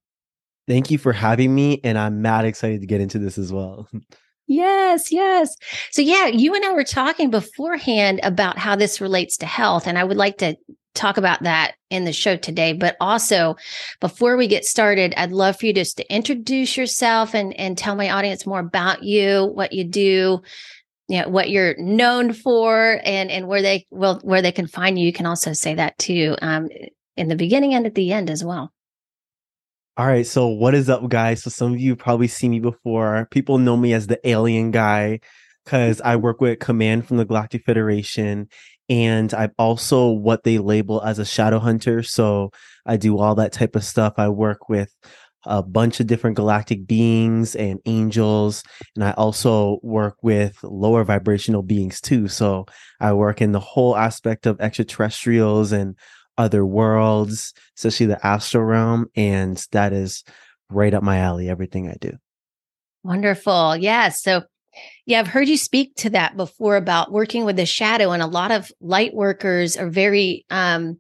Thank 0.68 0.92
you 0.92 0.98
for 0.98 1.14
having 1.14 1.56
me, 1.56 1.82
and 1.84 1.98
I'm 1.98 2.22
mad 2.22 2.46
excited 2.46 2.82
to 2.82 2.88
get 2.88 3.02
into 3.02 3.18
this 3.18 3.38
as 3.38 3.52
well. 3.52 3.90
Yes, 4.46 5.12
yes. 5.12 5.56
So, 5.92 6.02
yeah, 6.02 6.26
you 6.26 6.56
and 6.56 6.66
I 6.66 6.72
were 6.72 6.84
talking 6.84 7.30
beforehand 7.30 8.20
about 8.24 8.58
how 8.58 8.76
this 8.76 9.00
relates 9.00 9.38
to 9.38 9.46
health. 9.46 9.86
And 9.86 9.96
I 9.96 10.04
would 10.04 10.18
like 10.18 10.40
to 10.40 10.56
talk 10.96 11.18
about 11.18 11.44
that 11.44 11.76
in 11.90 12.06
the 12.06 12.14
show 12.14 12.36
today. 12.36 12.74
But 12.74 12.96
also, 13.00 13.56
before 14.00 14.38
we 14.38 14.48
get 14.48 14.66
started, 14.66 15.14
I'd 15.18 15.32
love 15.32 15.60
for 15.60 15.66
you 15.66 15.74
just 15.74 15.98
to 15.98 16.14
introduce 16.14 16.78
yourself 16.78 17.34
and, 17.34 17.54
and 17.60 17.78
tell 17.78 17.96
my 17.96 18.10
audience 18.10 18.46
more 18.46 18.60
about 18.60 19.04
you, 19.04 19.46
what 19.54 19.74
you 19.74 19.84
do, 19.84 20.42
you 21.08 21.22
know, 21.22 21.30
what 21.30 21.50
you're 21.50 21.76
known 21.78 22.34
for, 22.34 23.00
and 23.04 23.32
and 23.32 23.48
where 23.48 23.62
they 23.62 23.88
will 23.90 24.20
where 24.24 24.42
they 24.42 24.52
can 24.52 24.68
find 24.68 25.00
you. 25.00 25.06
You 25.06 25.14
can 25.14 25.26
also 25.26 25.54
say 25.54 25.74
that 25.76 25.98
too 25.98 26.36
um, 26.42 26.70
in 27.18 27.28
the 27.28 27.36
beginning 27.36 27.74
and 27.74 27.86
at 27.86 27.96
the 27.96 28.12
end 28.12 28.30
as 28.30 28.44
well. 28.44 28.72
All 29.98 30.08
right, 30.08 30.26
so 30.26 30.48
what 30.48 30.76
is 30.76 30.90
up, 30.90 31.10
guys? 31.10 31.44
So 31.44 31.50
some 31.50 31.74
of 31.74 31.80
you 31.80 31.94
probably 31.94 32.30
see 32.30 32.48
me 32.48 32.62
before. 32.62 33.28
People 33.32 33.58
know 33.58 33.76
me 33.76 33.92
as 33.92 34.08
the 34.08 34.26
alien 34.26 34.72
guy 34.72 35.20
because 35.66 36.00
I 36.00 36.16
work 36.16 36.40
with 36.40 36.60
Command 36.60 37.06
from 37.06 37.18
the 37.18 37.26
Galactic 37.26 37.66
Federation, 37.66 38.48
and 38.90 39.34
I'm 39.34 39.52
also 39.58 40.10
what 40.10 40.44
they 40.44 40.58
label 40.58 41.02
as 41.02 41.20
a 41.20 41.26
shadow 41.26 41.60
hunter. 41.60 42.04
So 42.04 42.52
I 42.86 42.98
do 42.98 43.20
all 43.20 43.36
that 43.36 43.54
type 43.54 43.76
of 43.76 43.84
stuff. 43.84 44.16
I 44.18 44.30
work 44.30 44.68
with 44.68 44.94
a 45.46 45.64
bunch 45.64 46.00
of 46.00 46.08
different 46.08 46.36
galactic 46.36 46.86
beings 46.86 47.56
and 47.56 47.80
angels. 47.86 48.64
And 48.96 49.06
I 49.06 49.12
also 49.12 49.80
work 49.84 50.18
with 50.22 50.58
lower 50.64 51.04
vibrational 51.04 51.64
beings 51.64 52.02
too. 52.02 52.28
So 52.28 52.66
I 53.00 53.14
work 53.14 53.42
in 53.42 53.52
the 53.52 53.60
whole 53.60 53.96
aspect 53.96 54.46
of 54.46 54.60
extraterrestrials 54.60 55.72
and 55.72 55.96
other 56.38 56.66
worlds, 56.66 57.54
especially 57.78 58.08
the 58.08 58.26
astral 58.26 58.64
realm. 58.64 59.06
And 59.16 59.64
that 59.72 59.94
is 59.94 60.24
right 60.70 60.94
up 60.94 61.04
my 61.04 61.20
alley, 61.20 61.50
everything 61.50 61.88
I 61.90 61.96
do. 62.02 62.18
Wonderful. 63.04 63.78
Yes. 63.78 64.24
Yeah, 64.26 64.40
so 64.40 64.46
yeah, 65.06 65.20
I've 65.20 65.28
heard 65.28 65.48
you 65.48 65.58
speak 65.58 65.96
to 65.98 66.12
that 66.12 66.38
before 66.38 66.76
about 66.76 67.12
working 67.12 67.46
with 67.46 67.56
the 67.56 67.66
shadow, 67.66 68.12
and 68.12 68.22
a 68.22 68.28
lot 68.28 68.52
of 68.52 68.72
light 68.80 69.14
workers 69.14 69.76
are 69.78 69.90
very 69.90 70.46
um, 70.50 71.00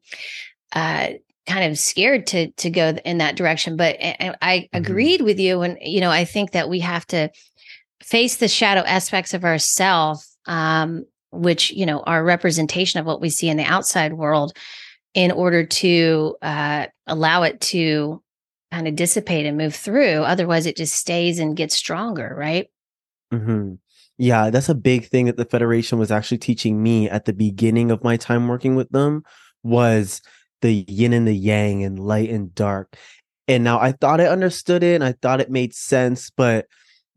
uh, 0.73 1.09
kind 1.47 1.71
of 1.71 1.77
scared 1.77 2.27
to 2.27 2.51
to 2.51 2.69
go 2.69 2.95
in 3.05 3.19
that 3.19 3.35
direction. 3.35 3.75
But 3.75 3.97
I, 4.01 4.35
I 4.41 4.57
mm-hmm. 4.57 4.77
agreed 4.77 5.21
with 5.21 5.39
you, 5.39 5.61
and 5.61 5.77
you 5.81 6.01
know, 6.01 6.11
I 6.11 6.25
think 6.25 6.51
that 6.51 6.69
we 6.69 6.79
have 6.79 7.05
to 7.07 7.29
face 8.01 8.37
the 8.37 8.47
shadow 8.47 8.81
aspects 8.81 9.33
of 9.33 9.43
ourselves, 9.43 10.37
um, 10.45 11.05
which 11.31 11.71
you 11.71 11.85
know 11.85 12.01
are 12.01 12.23
representation 12.23 12.99
of 12.99 13.05
what 13.05 13.21
we 13.21 13.29
see 13.29 13.49
in 13.49 13.57
the 13.57 13.63
outside 13.63 14.13
world, 14.13 14.53
in 15.13 15.31
order 15.31 15.65
to 15.65 16.35
uh, 16.41 16.87
allow 17.07 17.43
it 17.43 17.61
to 17.61 18.21
kind 18.71 18.87
of 18.87 18.95
dissipate 18.95 19.45
and 19.45 19.57
move 19.57 19.75
through. 19.75 20.23
Otherwise, 20.23 20.65
it 20.65 20.77
just 20.77 20.95
stays 20.95 21.39
and 21.39 21.57
gets 21.57 21.75
stronger, 21.75 22.33
right? 22.37 22.67
Mm-hmm. 23.33 23.75
Yeah, 24.17 24.49
that's 24.49 24.69
a 24.69 24.75
big 24.75 25.07
thing 25.07 25.27
that 25.27 25.37
the 25.37 25.45
Federation 25.45 25.97
was 25.97 26.11
actually 26.11 26.39
teaching 26.39 26.83
me 26.83 27.09
at 27.09 27.25
the 27.25 27.33
beginning 27.33 27.89
of 27.89 28.03
my 28.03 28.17
time 28.17 28.47
working 28.47 28.75
with 28.75 28.89
them 28.89 29.23
was 29.63 30.21
the 30.61 30.85
yin 30.87 31.13
and 31.13 31.27
the 31.27 31.35
yang 31.35 31.83
and 31.83 31.99
light 31.99 32.29
and 32.29 32.53
dark. 32.53 32.97
And 33.47 33.63
now 33.63 33.79
I 33.79 33.93
thought 33.93 34.21
I 34.21 34.27
understood 34.27 34.83
it 34.83 34.95
and 34.95 35.03
I 35.03 35.13
thought 35.13 35.41
it 35.41 35.49
made 35.49 35.73
sense, 35.73 36.29
but 36.29 36.67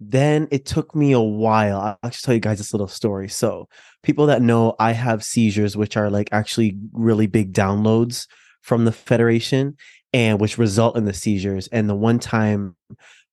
then 0.01 0.49
it 0.51 0.65
took 0.65 0.95
me 0.95 1.13
a 1.13 1.21
while. 1.21 1.81
I'll 1.81 1.99
actually 2.03 2.25
tell 2.25 2.35
you 2.35 2.41
guys 2.41 2.59
this 2.59 2.73
little 2.73 2.89
story. 2.89 3.29
So, 3.29 3.69
people 4.03 4.27
that 4.27 4.43
know 4.43 4.75
I 4.79 4.93
have 4.93 5.23
seizures, 5.23 5.77
which 5.77 5.97
are 5.97 6.11
like 6.11 6.29
actually 6.33 6.77
really 6.93 7.27
big 7.27 7.53
downloads 7.53 8.27
from 8.63 8.85
the 8.85 8.93
Federation 8.93 9.77
and 10.13 10.41
which 10.41 10.59
result 10.59 10.97
in 10.97 11.05
the 11.05 11.13
seizures. 11.13 11.69
And 11.69 11.89
the 11.89 11.95
one 11.95 12.19
time 12.19 12.77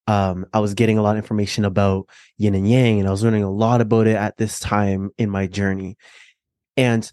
um, 0.09 0.47
I 0.53 0.59
was 0.59 0.73
getting 0.73 0.97
a 0.97 1.03
lot 1.03 1.11
of 1.11 1.23
information 1.23 1.65
about 1.65 2.09
yin 2.37 2.55
and 2.55 2.67
yang, 2.67 2.99
and 2.99 3.07
I 3.07 3.11
was 3.11 3.23
learning 3.23 3.43
a 3.43 3.51
lot 3.51 3.79
about 3.79 4.07
it 4.07 4.15
at 4.15 4.37
this 4.37 4.59
time 4.59 5.11
in 5.19 5.29
my 5.29 5.45
journey. 5.45 5.97
And 6.75 7.09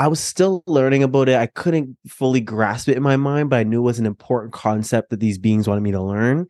I 0.00 0.08
was 0.08 0.18
still 0.18 0.64
learning 0.66 1.04
about 1.04 1.28
it. 1.28 1.36
I 1.36 1.46
couldn't 1.46 1.96
fully 2.08 2.40
grasp 2.40 2.88
it 2.88 2.96
in 2.96 3.04
my 3.04 3.16
mind, 3.16 3.50
but 3.50 3.60
I 3.60 3.62
knew 3.62 3.78
it 3.78 3.84
was 3.84 4.00
an 4.00 4.06
important 4.06 4.52
concept 4.52 5.10
that 5.10 5.20
these 5.20 5.38
beings 5.38 5.68
wanted 5.68 5.82
me 5.82 5.92
to 5.92 6.02
learn. 6.02 6.48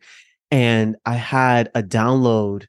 And 0.49 0.95
I 1.05 1.13
had 1.13 1.69
a 1.75 1.83
download 1.83 2.65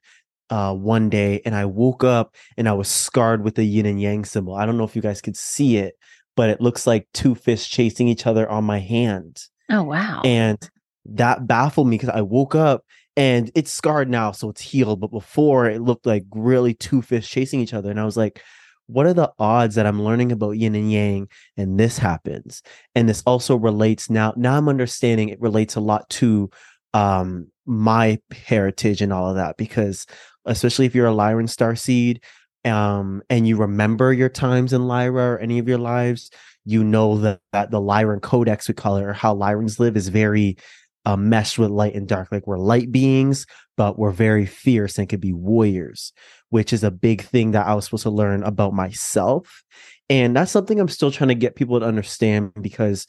uh, 0.51 0.75
one 0.75 1.09
day, 1.09 1.41
and 1.47 1.55
I 1.55 1.65
woke 1.65 2.05
up 2.05 2.37
and 2.59 2.69
I 2.69 2.75
was 2.75 2.89
scarred 2.89 3.45
with 3.45 3.55
the 3.55 3.65
yin 3.65 3.87
and 3.87 3.99
yang 3.99 4.27
symbol. 4.27 4.57
I 4.57 4.67
don't 4.67 4.77
know 4.77 4.85
if 4.85 4.95
you 4.95 5.01
guys 5.01 5.23
could 5.23 5.39
see 5.39 5.79
it, 5.79 5.95
but 6.37 6.51
it 6.51 6.61
looks 6.61 6.87
like 6.87 7.09
two 7.15 7.35
fists 7.35 7.67
chasing 7.67 8.09
each 8.09 8.27
other 8.27 8.47
on 8.47 8.65
my 8.65 8.79
hand. 8.79 9.43
Oh, 9.71 9.85
wow. 9.85 10.21
And 10.23 10.59
that 11.07 11.47
baffled 11.47 11.89
me 11.89 11.97
because 11.97 12.11
I 12.11 12.21
woke 12.21 12.55
up 12.55 12.85
and 13.17 13.51
it's 13.55 13.73
scarred 13.73 14.09
now, 14.09 14.33
so 14.33 14.51
it's 14.51 14.61
healed. 14.61 15.01
But 15.01 15.11
before 15.11 15.69
it 15.69 15.83
looked 15.83 16.07
like 16.07 16.25
really 16.35 16.75
two 16.75 17.03
fish 17.03 17.29
chasing 17.29 17.61
each 17.61 17.75
other, 17.75 17.91
and 17.91 18.01
I 18.01 18.05
was 18.05 18.17
like, 18.17 18.43
what 18.87 19.07
are 19.07 19.15
the 19.15 19.33
odds 19.39 19.75
that 19.75 19.87
I'm 19.87 20.03
learning 20.03 20.33
about 20.33 20.53
yin 20.53 20.75
and 20.75 20.91
yang 20.91 21.29
and 21.57 21.79
this 21.79 21.99
happens? 21.99 22.63
And 22.95 23.09
this 23.09 23.23
also 23.27 23.57
relates 23.57 24.11
now. 24.11 24.33
Now 24.37 24.57
I'm 24.57 24.69
understanding 24.69 25.29
it 25.29 25.41
relates 25.41 25.77
a 25.77 25.81
lot 25.81 26.09
to 26.11 26.51
um 26.95 27.49
my 27.65 28.19
heritage 28.45 29.01
and 29.01 29.13
all 29.13 29.31
of 29.31 29.37
that 29.37 29.57
because 29.57 30.05
especially 30.45 30.85
if 30.85 30.95
you're 30.95 31.07
a 31.07 31.13
Lyran 31.13 31.49
star 31.49 31.75
seed 31.75 32.23
um 32.67 33.23
and 33.31 33.49
you 33.49 33.57
remember 33.57 34.13
your 34.13 34.29
times 34.29 34.75
in 34.75 34.87
Lyra 34.87 35.33
or 35.33 35.39
any 35.39 35.59
of 35.59 35.69
your 35.69 35.79
lives, 35.79 36.31
you 36.65 36.85
know 36.85 37.19
that, 37.19 37.41
that 37.53 37.71
the 37.71 37.81
Lyran 37.81 38.21
Codex, 38.21 38.69
we 38.69 38.75
call 38.75 38.97
it, 38.97 39.05
or 39.05 39.13
how 39.13 39.35
Lyrans 39.35 39.79
live, 39.79 39.97
is 39.97 40.09
very 40.09 40.57
uh, 41.05 41.17
meshed 41.17 41.59
with 41.59 41.71
light 41.71 41.95
and 41.95 42.09
dark. 42.09 42.31
Like 42.31 42.47
we're 42.47 42.59
light 42.59 42.93
beings, 42.93 43.47
but 43.77 43.99
we're 43.99 44.13
very 44.13 44.47
fierce 44.47 44.99
and 44.99 45.09
could 45.09 45.21
be 45.21 45.33
warriors, 45.33 46.13
which 46.51 46.73
is 46.73 46.85
a 46.85 46.91
big 46.91 47.23
thing 47.23 47.53
that 47.53 47.67
I 47.67 47.75
was 47.75 47.87
supposed 47.87 48.05
to 48.05 48.11
learn 48.11 48.43
about 48.43 48.75
myself. 48.75 49.65
And 50.09 50.37
that's 50.37 50.53
something 50.53 50.79
I'm 50.79 50.89
still 50.89 51.11
trying 51.11 51.29
to 51.29 51.35
get 51.35 51.57
people 51.57 51.81
to 51.81 51.87
understand 51.87 52.53
because 52.61 53.07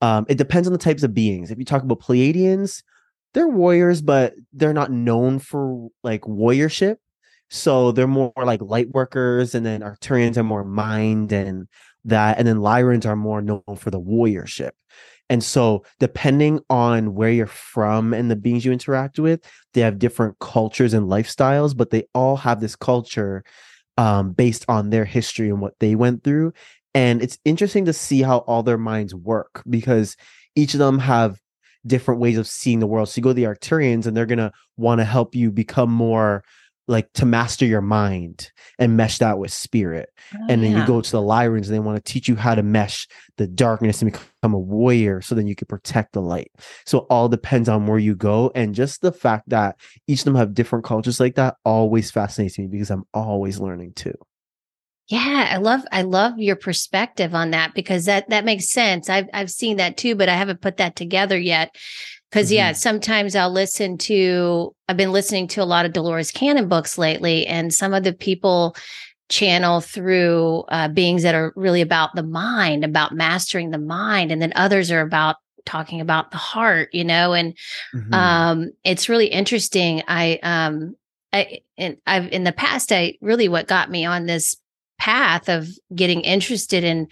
um, 0.00 0.26
it 0.28 0.38
depends 0.38 0.66
on 0.66 0.72
the 0.72 0.78
types 0.78 1.02
of 1.02 1.14
beings. 1.14 1.50
If 1.50 1.58
you 1.58 1.64
talk 1.64 1.82
about 1.82 2.00
Pleiadians, 2.00 2.82
they're 3.34 3.48
warriors, 3.48 4.02
but 4.02 4.34
they're 4.52 4.72
not 4.72 4.90
known 4.90 5.38
for 5.38 5.88
like 6.02 6.22
warriorship. 6.22 6.96
So 7.48 7.92
they're 7.92 8.06
more 8.06 8.32
like 8.36 8.62
light 8.62 8.90
workers, 8.90 9.54
and 9.54 9.66
then 9.66 9.80
Arcturians 9.80 10.36
are 10.36 10.44
more 10.44 10.64
mind 10.64 11.32
and 11.32 11.66
that, 12.04 12.38
and 12.38 12.46
then 12.46 12.58
Lyrans 12.58 13.04
are 13.04 13.16
more 13.16 13.42
known 13.42 13.62
for 13.76 13.90
the 13.90 14.00
warriorship. 14.00 14.70
And 15.30 15.44
so, 15.44 15.84
depending 16.00 16.60
on 16.68 17.14
where 17.14 17.30
you're 17.30 17.46
from 17.46 18.12
and 18.12 18.30
the 18.30 18.36
beings 18.36 18.64
you 18.64 18.72
interact 18.72 19.18
with, 19.18 19.40
they 19.72 19.80
have 19.80 20.00
different 20.00 20.38
cultures 20.40 20.92
and 20.92 21.06
lifestyles, 21.06 21.74
but 21.74 21.90
they 21.90 22.04
all 22.14 22.36
have 22.36 22.60
this 22.60 22.74
culture 22.74 23.44
um, 23.96 24.32
based 24.32 24.64
on 24.68 24.90
their 24.90 25.04
history 25.04 25.48
and 25.48 25.60
what 25.60 25.74
they 25.78 25.94
went 25.94 26.24
through. 26.24 26.52
And 26.94 27.22
it's 27.22 27.38
interesting 27.44 27.84
to 27.84 27.92
see 27.92 28.22
how 28.22 28.38
all 28.38 28.64
their 28.64 28.76
minds 28.76 29.14
work 29.14 29.62
because 29.70 30.16
each 30.56 30.74
of 30.74 30.80
them 30.80 30.98
have 30.98 31.38
different 31.86 32.20
ways 32.20 32.36
of 32.36 32.48
seeing 32.48 32.80
the 32.80 32.86
world. 32.88 33.08
So 33.08 33.18
you 33.18 33.22
go 33.22 33.30
to 33.30 33.34
the 33.34 33.44
Arcturians 33.44 34.06
and 34.06 34.16
they're 34.16 34.26
going 34.26 34.38
to 34.38 34.52
want 34.76 34.98
to 34.98 35.04
help 35.04 35.36
you 35.36 35.52
become 35.52 35.90
more 35.90 36.42
like 36.90 37.12
to 37.14 37.24
master 37.24 37.64
your 37.64 37.80
mind 37.80 38.50
and 38.78 38.96
mesh 38.96 39.18
that 39.18 39.38
with 39.38 39.52
spirit. 39.52 40.08
Oh, 40.34 40.46
and 40.48 40.62
then 40.62 40.72
yeah. 40.72 40.80
you 40.80 40.86
go 40.86 41.00
to 41.00 41.10
the 41.10 41.20
Lyrans 41.20 41.66
and 41.66 41.74
they 41.74 41.78
want 41.78 42.04
to 42.04 42.12
teach 42.12 42.28
you 42.28 42.36
how 42.36 42.54
to 42.54 42.62
mesh 42.62 43.06
the 43.36 43.46
darkness 43.46 44.02
and 44.02 44.12
become 44.12 44.54
a 44.54 44.58
warrior 44.58 45.20
so 45.22 45.34
then 45.34 45.46
you 45.46 45.54
can 45.54 45.66
protect 45.66 46.12
the 46.12 46.20
light. 46.20 46.50
So 46.86 47.00
all 47.10 47.28
depends 47.28 47.68
on 47.68 47.86
where 47.86 47.98
you 47.98 48.14
go. 48.14 48.50
And 48.54 48.74
just 48.74 49.00
the 49.02 49.12
fact 49.12 49.48
that 49.50 49.76
each 50.06 50.20
of 50.20 50.24
them 50.24 50.34
have 50.34 50.54
different 50.54 50.84
cultures 50.84 51.20
like 51.20 51.36
that 51.36 51.56
always 51.64 52.10
fascinates 52.10 52.58
me 52.58 52.66
because 52.66 52.90
I'm 52.90 53.04
always 53.14 53.60
learning 53.60 53.92
too. 53.94 54.14
Yeah, 55.10 55.48
I 55.50 55.56
love 55.56 55.84
I 55.90 56.02
love 56.02 56.38
your 56.38 56.54
perspective 56.54 57.34
on 57.34 57.50
that 57.50 57.74
because 57.74 58.04
that 58.04 58.28
that 58.30 58.44
makes 58.44 58.70
sense. 58.70 59.10
I've 59.10 59.26
I've 59.34 59.50
seen 59.50 59.78
that 59.78 59.96
too, 59.96 60.14
but 60.14 60.28
I 60.28 60.36
haven't 60.36 60.60
put 60.60 60.76
that 60.76 60.94
together 60.94 61.36
yet. 61.36 61.74
Because 62.30 62.48
mm-hmm. 62.48 62.56
yeah, 62.56 62.72
sometimes 62.72 63.34
I'll 63.34 63.52
listen 63.52 63.98
to 63.98 64.74
I've 64.88 64.96
been 64.96 65.12
listening 65.12 65.48
to 65.48 65.62
a 65.62 65.64
lot 65.64 65.86
of 65.86 65.92
Dolores 65.92 66.30
Cannon 66.30 66.68
books 66.68 66.98
lately, 66.98 67.46
and 67.46 67.72
some 67.72 67.94
of 67.94 68.04
the 68.04 68.12
people 68.12 68.76
channel 69.28 69.80
through 69.80 70.64
uh, 70.68 70.88
beings 70.88 71.22
that 71.22 71.34
are 71.34 71.52
really 71.56 71.80
about 71.80 72.14
the 72.14 72.22
mind, 72.22 72.84
about 72.84 73.14
mastering 73.14 73.70
the 73.70 73.78
mind, 73.78 74.32
and 74.32 74.42
then 74.42 74.52
others 74.56 74.90
are 74.90 75.00
about 75.00 75.36
talking 75.64 76.00
about 76.00 76.30
the 76.30 76.36
heart, 76.36 76.88
you 76.92 77.04
know, 77.04 77.32
and 77.32 77.56
mm-hmm. 77.94 78.14
um, 78.14 78.72
it's 78.84 79.08
really 79.08 79.26
interesting. 79.26 80.02
I 80.08 80.38
um 80.42 80.96
I 81.32 81.60
and 81.78 81.96
I've 82.06 82.28
in 82.32 82.44
the 82.44 82.52
past, 82.52 82.92
I 82.92 83.14
really 83.20 83.48
what 83.48 83.68
got 83.68 83.90
me 83.90 84.04
on 84.04 84.26
this 84.26 84.56
path 85.00 85.48
of 85.48 85.68
getting 85.94 86.20
interested 86.20 86.84
in 86.84 87.08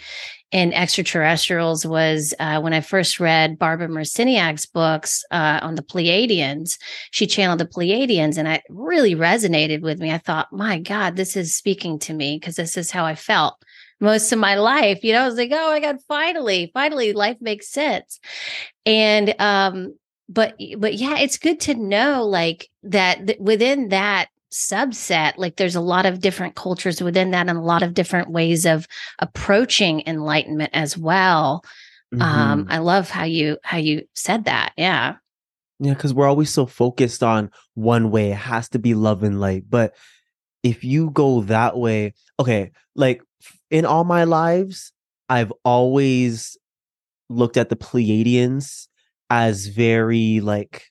in 0.51 0.73
extraterrestrials 0.73 1.85
was 1.85 2.33
uh, 2.39 2.59
when 2.61 2.73
I 2.73 2.81
first 2.81 3.21
read 3.21 3.59
Barbara 3.59 3.89
Marciniak's 3.89 4.65
books 4.65 5.23
uh, 5.31 5.61
on 5.61 5.75
the 5.75 5.83
Pleiadians. 5.83 6.79
She 7.11 7.27
channeled 7.27 7.61
the 7.61 7.67
Pleiadians, 7.67 8.39
and 8.39 8.49
it 8.49 8.63
really 8.71 9.15
resonated 9.15 9.83
with 9.83 9.99
me. 9.99 10.11
I 10.11 10.17
thought, 10.17 10.51
my 10.51 10.79
God, 10.79 11.17
this 11.17 11.37
is 11.37 11.55
speaking 11.55 11.99
to 12.01 12.15
me 12.15 12.39
because 12.39 12.57
this 12.57 12.79
is 12.79 12.91
how 12.91 13.05
I 13.05 13.15
felt 13.15 13.63
most 14.01 14.33
of 14.33 14.39
my 14.39 14.55
life. 14.55 15.05
You 15.05 15.13
know, 15.13 15.23
I 15.23 15.27
was 15.27 15.37
like, 15.37 15.51
oh 15.53 15.71
my 15.71 15.81
God, 15.81 15.99
finally, 16.09 16.71
finally, 16.73 17.13
life 17.13 17.37
makes 17.43 17.69
sense. 17.69 18.19
And 18.87 19.35
um, 19.39 19.97
but 20.29 20.57
but 20.79 20.95
yeah, 20.95 21.19
it's 21.19 21.39
good 21.39 21.61
to 21.61 21.75
know 21.75 22.25
like 22.25 22.69
that 22.85 23.27
th- 23.27 23.39
within 23.39 23.89
that 23.89 24.29
subset 24.53 25.35
like 25.37 25.57
there's 25.57 25.77
a 25.77 25.81
lot 25.81 26.07
of 26.07 26.21
different 26.21 26.55
cultures 26.55 27.03
within 27.03 27.33
that 27.33 27.49
and 27.49 27.59
a 27.59 27.63
lot 27.63 27.83
of 27.83 27.95
different 27.95 28.31
ways 28.31 28.65
of 28.65 28.89
approaching 29.19 30.03
enlightenment 30.07 30.71
as 30.73 30.97
well. 30.97 31.65
Um, 32.13 32.19
mm-hmm. 32.21 32.23
um 32.23 32.67
i 32.71 32.79
love 32.79 33.11
how 33.11 33.25
you 33.25 33.59
how 33.63 33.79
you 33.79 34.03
said 34.15 34.45
that. 34.45 34.73
Yeah. 34.77 35.17
Yeah 35.81 35.95
because 35.95 36.15
we're 36.15 36.27
always 36.27 36.51
so 36.51 36.67
focused 36.67 37.23
on 37.23 37.51
one 37.75 38.11
way. 38.11 38.33
It 38.33 38.37
has 38.37 38.69
to 38.71 38.79
be 38.79 38.95
love 38.95 39.23
and 39.23 39.41
light. 39.41 39.65
But 39.69 39.95
if 40.63 40.85
you 40.85 41.11
go 41.11 41.43
that 41.43 41.77
way 41.77 42.15
okay 42.39 42.71
like 42.95 43.23
in 43.71 43.85
all 43.85 44.05
my 44.05 44.25
lives 44.25 44.93
i've 45.29 45.53
always 45.65 46.57
looked 47.29 47.57
at 47.57 47.69
the 47.69 47.77
pleiadians 47.77 48.89
as 49.31 49.67
very 49.67 50.41
like 50.41 50.85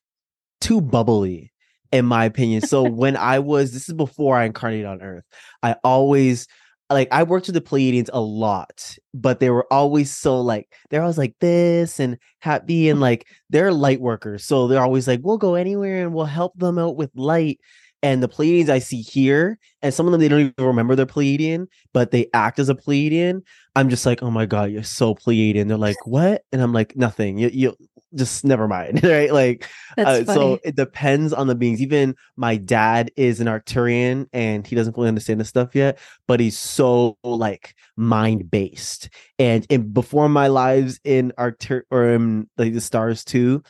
too 0.62 0.82
bubbly 0.82 1.52
in 1.92 2.06
my 2.06 2.26
opinion. 2.26 2.62
So 2.62 2.84
when 2.84 3.16
I 3.18 3.40
was, 3.40 3.72
this 3.72 3.88
is 3.90 3.96
before 3.96 4.38
I 4.38 4.46
incarnated 4.46 4.86
on 4.86 5.02
Earth, 5.02 5.24
I 5.64 5.76
always 5.84 6.48
like 6.90 7.10
I 7.12 7.24
worked 7.24 7.48
with 7.48 7.54
the 7.56 7.62
Pleiadians 7.62 8.10
a 8.14 8.22
lot, 8.22 8.98
but 9.14 9.40
they 9.40 9.50
were 9.50 9.68
always 9.72 10.16
so 10.16 10.40
like 10.40 10.72
they're 10.90 11.02
always 11.02 11.18
like 11.18 11.36
this 11.42 12.00
and 12.00 12.18
happy 12.40 12.90
and 12.90 13.00
like 13.00 13.28
they're 13.50 13.74
light 13.74 14.00
workers. 14.00 14.46
So 14.46 14.68
they're 14.68 14.82
always 14.82 15.08
like, 15.08 15.20
we'll 15.24 15.38
go 15.38 15.56
anywhere 15.56 16.04
and 16.04 16.14
we'll 16.14 16.26
help 16.26 16.58
them 16.58 16.78
out 16.78 16.96
with 16.96 17.12
light. 17.16 17.60
And 18.04 18.22
the 18.22 18.30
Pleiadians 18.30 18.70
I 18.70 18.80
see 18.80 19.02
here, 19.02 19.58
and 19.82 19.94
some 19.94 20.06
of 20.06 20.12
them 20.12 20.22
they 20.22 20.28
don't 20.28 20.40
even 20.40 20.54
remember 20.60 20.96
they're 20.96 21.06
Pleiadian, 21.06 21.68
but 21.94 22.12
they 22.12 22.28
act 22.34 22.60
as 22.60 22.70
a 22.70 22.76
Pleiadian. 22.76 23.42
I'm 23.76 23.90
just 23.90 24.06
like, 24.06 24.22
oh 24.22 24.30
my 24.30 24.46
god, 24.46 24.72
you're 24.72 24.84
so 24.84 25.16
Pleiadian. 25.16 25.68
They're 25.68 25.78
like, 25.78 25.98
what? 26.06 26.44
And 26.52 26.62
I'm 26.62 26.74
like, 26.74 26.96
nothing. 26.96 27.38
You, 27.40 27.50
you 27.52 27.76
just 28.16 28.46
never 28.46 28.68
mind 28.68 29.04
right 29.04 29.34
like 29.34 29.68
uh, 29.98 30.24
so 30.24 30.60
it 30.64 30.76
depends 30.76 31.34
on 31.34 31.48
the 31.48 31.56
beings 31.56 31.82
even 31.82 32.16
my 32.38 32.56
dad 32.56 33.12
is 33.18 33.42
an 33.42 33.48
arcturian 33.48 34.28
and 34.32 34.66
he 34.66 34.76
doesn't 34.76 34.94
fully 34.94 35.10
understand 35.10 35.40
this 35.40 35.50
stuff 35.50 35.76
yet 35.76 36.00
but 36.28 36.40
he's 36.40 36.58
so 36.58 37.18
like 37.24 37.76
mind 37.98 38.50
based 38.50 39.10
and 39.40 39.66
in 39.70 39.92
before 39.92 40.30
my 40.30 40.48
lives 40.48 41.00
in 41.04 41.34
arctur 41.38 41.84
or 41.92 42.10
in 42.10 42.50
like 42.58 42.74
the 42.74 42.82
stars 42.82 43.26
too 43.26 43.62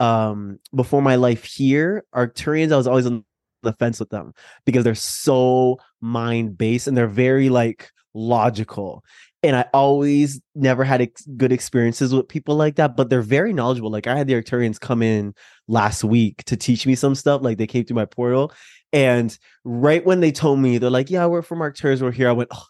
um 0.00 0.58
before 0.74 1.00
my 1.00 1.14
life 1.14 1.44
here 1.44 2.04
arcturians 2.14 2.72
i 2.72 2.76
was 2.76 2.88
always 2.88 3.06
on 3.06 3.24
the 3.64 3.72
fence 3.74 3.98
with 3.98 4.10
them 4.10 4.32
because 4.64 4.84
they're 4.84 4.94
so 4.94 5.78
mind 6.00 6.56
based 6.56 6.86
and 6.86 6.96
they're 6.96 7.06
very 7.08 7.48
like 7.48 7.90
logical 8.14 9.02
and 9.44 9.56
I 9.56 9.66
always 9.74 10.40
never 10.54 10.84
had 10.84 11.02
ex- 11.02 11.26
good 11.36 11.52
experiences 11.52 12.14
with 12.14 12.28
people 12.28 12.56
like 12.56 12.76
that, 12.76 12.96
but 12.96 13.10
they're 13.10 13.20
very 13.20 13.52
knowledgeable. 13.52 13.90
Like 13.90 14.06
I 14.06 14.16
had 14.16 14.26
the 14.26 14.32
Arcturians 14.32 14.80
come 14.80 15.02
in 15.02 15.34
last 15.68 16.02
week 16.02 16.42
to 16.44 16.56
teach 16.56 16.86
me 16.86 16.94
some 16.94 17.14
stuff. 17.14 17.42
Like 17.42 17.58
they 17.58 17.66
came 17.66 17.84
through 17.84 17.96
my 17.96 18.06
portal, 18.06 18.52
and 18.94 19.36
right 19.64 20.04
when 20.04 20.20
they 20.20 20.32
told 20.32 20.60
me, 20.60 20.78
they're 20.78 20.88
like, 20.88 21.10
"Yeah, 21.10 21.26
we're 21.26 21.42
from 21.42 21.60
Arcturus. 21.60 22.00
We're 22.00 22.10
here." 22.10 22.30
I 22.30 22.32
went, 22.32 22.48
"Oh, 22.54 22.64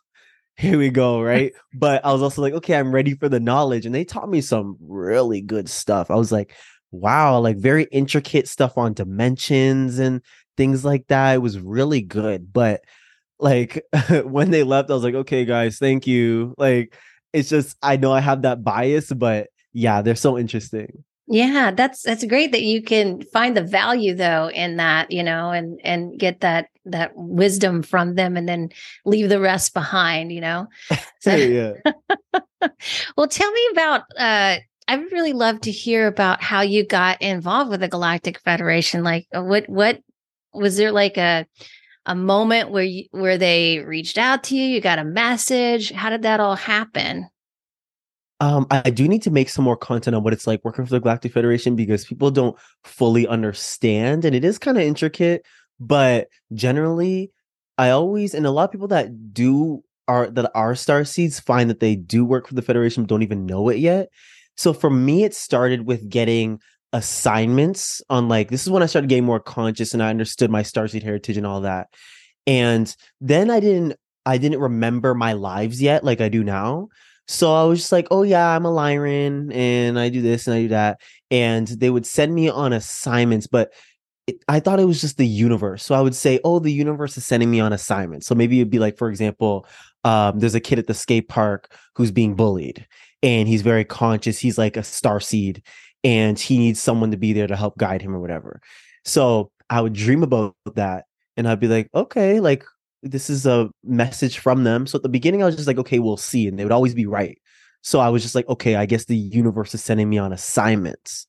here 0.57 0.77
we 0.77 0.91
go." 0.91 1.23
Right, 1.23 1.53
but 1.75 2.05
I 2.05 2.13
was 2.13 2.23
also 2.23 2.43
like, 2.43 2.55
"Okay, 2.55 2.75
I'm 2.75 2.93
ready 2.93 3.15
for 3.15 3.29
the 3.29 3.41
knowledge," 3.41 3.87
and 3.87 3.95
they 3.95 4.05
taught 4.05 4.29
me 4.29 4.41
some 4.41 4.77
really 4.81 5.43
good 5.43 5.69
stuff. 5.69 6.11
I 6.11 6.17
was 6.17 6.33
like, 6.33 6.57
"Wow!" 6.91 7.39
Like 7.39 7.57
very 7.57 7.85
intricate 7.93 8.49
stuff 8.49 8.77
on 8.77 8.95
dimensions 8.95 10.01
and 10.01 10.23
things 10.57 10.85
like 10.85 11.07
that. 11.09 11.35
It 11.35 11.38
was 11.38 11.59
really 11.59 12.03
good, 12.03 12.53
but 12.53 12.83
like 13.38 13.85
when 14.25 14.51
they 14.51 14.62
left, 14.62 14.90
I 14.90 14.95
was 14.95 15.05
like, 15.05 15.14
okay, 15.14 15.45
guys, 15.45 15.79
thank 15.79 16.07
you. 16.07 16.55
Like, 16.59 16.97
it's 17.33 17.49
just 17.49 17.77
I 17.83 17.97
know 17.97 18.12
I 18.12 18.21
have 18.21 18.43
that 18.43 18.62
bias, 18.62 19.12
but 19.12 19.49
yeah, 19.73 20.03
they're 20.03 20.14
so 20.14 20.38
interesting. 20.38 21.05
Yeah, 21.27 21.71
that's 21.71 22.03
that's 22.03 22.25
great 22.25 22.53
that 22.53 22.62
you 22.62 22.83
can 22.83 23.23
find 23.23 23.57
the 23.57 23.62
value 23.62 24.14
though 24.14 24.51
in 24.51 24.77
that, 24.77 25.11
you 25.11 25.23
know, 25.23 25.51
and 25.51 25.81
and 25.83 26.19
get 26.19 26.40
that 26.40 26.69
that 26.85 27.12
wisdom 27.14 27.83
from 27.83 28.14
them 28.14 28.37
and 28.37 28.47
then 28.47 28.69
leave 29.07 29.31
the 29.31 29.40
rest 29.40 29.73
behind, 29.75 30.33
you 30.33 30.40
know. 30.40 30.67
So, 31.21 31.35
yeah. 31.35 31.73
well, 33.17 33.29
tell 33.29 33.51
me 33.51 33.69
about 33.73 34.03
uh 34.19 34.59
I 34.87 34.97
would 34.97 35.11
really 35.11 35.33
love 35.33 35.62
to 35.62 35.71
hear 35.71 36.07
about 36.07 36.43
how 36.43 36.61
you 36.61 36.87
got 36.87 37.23
involved 37.23 37.71
with 37.71 37.81
the 37.81 37.88
Galactic 37.88 38.38
Federation. 38.40 39.03
Like 39.03 39.27
what 39.33 39.67
what 39.71 40.01
was 40.55 40.77
there 40.77 40.93
like 40.93 41.17
a 41.17 41.47
a 42.07 42.14
moment 42.14 42.71
where 42.71 42.85
you, 42.85 43.05
where 43.12 43.38
they 43.38 43.79
reached 43.81 44.19
out 44.19 44.45
to 44.45 44.57
you 44.57 44.67
you 44.67 44.81
got 44.81 44.99
a 44.99 45.05
message 45.05 45.90
how 45.93 46.11
did 46.11 46.23
that 46.23 46.40
all 46.40 46.57
happen 46.57 47.29
um, 48.40 48.67
I 48.71 48.90
do 48.90 49.09
need 49.09 49.23
to 49.23 49.31
make 49.31 49.49
some 49.49 49.64
more 49.64 49.77
content 49.77 50.14
on 50.14 50.23
what 50.23 50.33
it's 50.33 50.47
like 50.47 50.62
working 50.64 50.85
for 50.85 50.90
the 50.90 51.01
Galactic 51.01 51.33
Federation 51.33 51.77
because 51.77 52.05
people 52.05 52.31
don't 52.31 52.57
fully 52.83 53.27
understand, 53.29 54.25
and 54.25 54.35
it 54.35 54.45
is 54.45 54.59
kind 54.59 54.77
of 54.77 54.83
intricate. 54.83 55.47
But 55.79 56.29
generally, 56.53 57.31
I 57.79 57.90
always 57.90 58.35
and 58.35 58.45
a 58.45 58.51
lot 58.51 58.64
of 58.64 58.73
people 58.73 58.88
that 58.88 59.33
do 59.33 59.83
are 60.09 60.29
that 60.31 60.51
are 60.55 60.75
star 60.75 61.05
seeds 61.05 61.40
find 61.40 61.71
that 61.71 61.81
they 61.81 61.97
do 61.97 62.25
work 62.25 62.49
for 62.49 62.55
the 62.55 62.62
Federation, 62.62 63.07
don't 63.07 63.23
even 63.23 63.47
know 63.47 63.69
it 63.69 63.79
yet. 63.79 64.09
So 64.57 64.73
for 64.73 64.90
me, 64.90 65.25
it 65.25 65.35
started 65.35 65.87
with 65.87 66.09
getting 66.09 66.61
assignments 66.95 68.01
on 68.09 68.29
like 68.29 68.49
this 68.49 68.63
is 68.63 68.71
when 68.71 68.83
I 68.83 68.87
started 68.87 69.09
getting 69.09 69.25
more 69.25 69.41
conscious 69.41 69.93
and 69.93 70.03
I 70.03 70.11
understood 70.11 70.51
my 70.51 70.63
starseed 70.63 71.03
heritage 71.03 71.37
and 71.37 71.47
all 71.47 71.61
that. 71.63 71.89
And 72.47 72.95
then 73.21 73.51
I 73.51 73.61
didn't 73.61 73.99
I 74.25 74.39
didn't 74.39 74.61
remember 74.61 75.15
my 75.15 75.35
lives 75.35 75.83
yet 75.83 76.05
like 76.05 76.23
I 76.23 76.29
do 76.31 76.43
now. 76.43 76.89
So 77.27 77.53
I 77.55 77.65
was 77.65 77.81
just 77.81 77.93
like, 77.93 78.07
oh 78.11 78.23
yeah, 78.23 78.55
I'm 78.55 78.65
a 78.65 78.71
Lyran 78.71 79.55
and 79.55 79.99
I 79.99 80.09
do 80.09 80.23
this 80.23 80.47
and 80.47 80.55
I 80.55 80.63
do 80.63 80.69
that. 80.69 81.01
And 81.31 81.67
they 81.67 81.91
would 81.91 82.07
send 82.07 82.35
me 82.35 82.49
on 82.49 82.73
assignments, 82.73 83.47
but 83.47 83.73
it, 84.27 84.37
I 84.49 84.61
thought 84.61 84.81
it 84.81 84.87
was 84.87 85.01
just 85.01 85.17
the 85.17 85.27
universe. 85.27 85.85
So 85.85 85.95
I 85.95 86.01
would 86.01 86.15
say, 86.15 86.39
oh, 86.45 86.59
the 86.59 86.73
universe 86.73 87.17
is 87.17 87.25
sending 87.25 87.51
me 87.51 87.61
on 87.61 87.73
assignments. 87.73 88.27
So 88.27 88.35
maybe 88.35 88.61
it'd 88.61 88.71
be 88.71 88.79
like, 88.79 88.99
for 88.99 89.09
example, 89.09 89.67
um, 90.05 90.39
there's 90.39 90.55
a 90.55 90.61
kid 90.61 90.79
at 90.79 90.87
the 90.87 90.95
skate 90.95 91.29
park 91.29 91.75
who's 91.97 92.13
being 92.13 92.35
bullied 92.35 92.87
and 93.23 93.49
he's 93.49 93.63
very 93.63 93.85
conscious. 93.85 94.39
He's 94.39 94.59
like 94.59 94.77
a 94.77 94.85
star 94.85 95.19
seed 95.19 95.63
and 96.05 96.38
he 96.38 96.59
needs 96.59 96.81
someone 96.81 97.11
to 97.11 97.17
be 97.17 97.33
there 97.33 97.47
to 97.47 97.57
help 97.57 97.77
guide 97.79 98.03
him 98.03 98.14
or 98.14 98.21
whatever. 98.21 98.61
So 99.05 99.51
I 99.71 99.81
would 99.81 99.95
dream 99.95 100.23
about 100.23 100.55
that 100.75 101.07
and 101.37 101.49
I'd 101.49 101.61
be 101.61 101.69
like, 101.69 101.88
okay, 101.95 102.38
like 102.38 102.64
this 103.03 103.29
is 103.29 103.47
a 103.47 103.71
message 103.83 104.38
from 104.38 104.64
them. 104.64 104.87
So 104.87 104.97
at 104.97 105.03
the 105.03 105.09
beginning, 105.09 105.43
I 105.43 105.47
was 105.47 105.57
just 105.57 105.67
like, 105.67 105.79
okay, 105.79 105.99
we'll 105.99 106.17
see. 106.17 106.47
And 106.47 106.59
they 106.59 106.64
would 106.64 106.73
always 106.73 106.95
be 106.95 107.07
right. 107.07 107.38
So 107.83 108.01
I 108.01 108.09
was 108.09 108.23
just 108.23 108.35
like, 108.35 108.49
okay, 108.49 108.77
I 108.77 108.87
guess 108.87 109.07
the 109.07 109.17
universe 109.17 109.75
is 109.75 109.83
sending 109.83 110.09
me 110.09 110.19
on 110.19 110.33
assignments. 110.33 111.27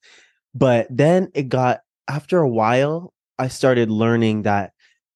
But 0.54 0.88
then 0.90 1.30
it 1.34 1.50
got, 1.50 1.82
after 2.08 2.40
a 2.40 2.48
while, 2.48 3.14
I 3.38 3.50
started 3.50 3.90
learning 3.90 4.44
that 4.44 4.72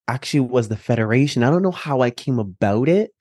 actually 0.07 0.41
was 0.41 0.67
the 0.67 0.75
Federation. 0.75 1.43
I 1.43 1.49
don't 1.49 1.61
know 1.61 1.71
how 1.71 2.01
I 2.01 2.09
came 2.09 2.39
about 2.39 2.89
it. 2.89 3.11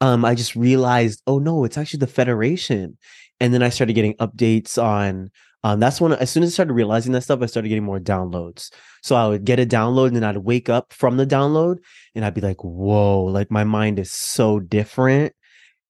Um, 0.00 0.24
I 0.24 0.34
just 0.34 0.54
realized, 0.54 1.22
oh 1.26 1.38
no, 1.38 1.64
it's 1.64 1.78
actually 1.78 2.00
the 2.00 2.06
Federation. 2.06 2.98
And 3.40 3.52
then 3.52 3.62
I 3.62 3.70
started 3.70 3.94
getting 3.94 4.14
updates 4.14 4.80
on 4.80 5.30
um, 5.64 5.80
that's 5.80 6.00
when 6.00 6.12
as 6.12 6.30
soon 6.30 6.42
as 6.42 6.50
I 6.50 6.54
started 6.54 6.74
realizing 6.74 7.12
that 7.12 7.22
stuff, 7.22 7.42
I 7.42 7.46
started 7.46 7.68
getting 7.68 7.84
more 7.84 7.98
downloads. 7.98 8.70
So 9.02 9.16
I 9.16 9.26
would 9.26 9.44
get 9.44 9.58
a 9.58 9.66
download 9.66 10.08
and 10.08 10.16
then 10.16 10.24
I'd 10.24 10.36
wake 10.36 10.68
up 10.68 10.92
from 10.92 11.16
the 11.16 11.26
download 11.26 11.78
and 12.14 12.24
I'd 12.24 12.34
be 12.34 12.40
like, 12.40 12.62
whoa, 12.62 13.24
like 13.24 13.50
my 13.50 13.64
mind 13.64 13.98
is 13.98 14.12
so 14.12 14.60
different. 14.60 15.32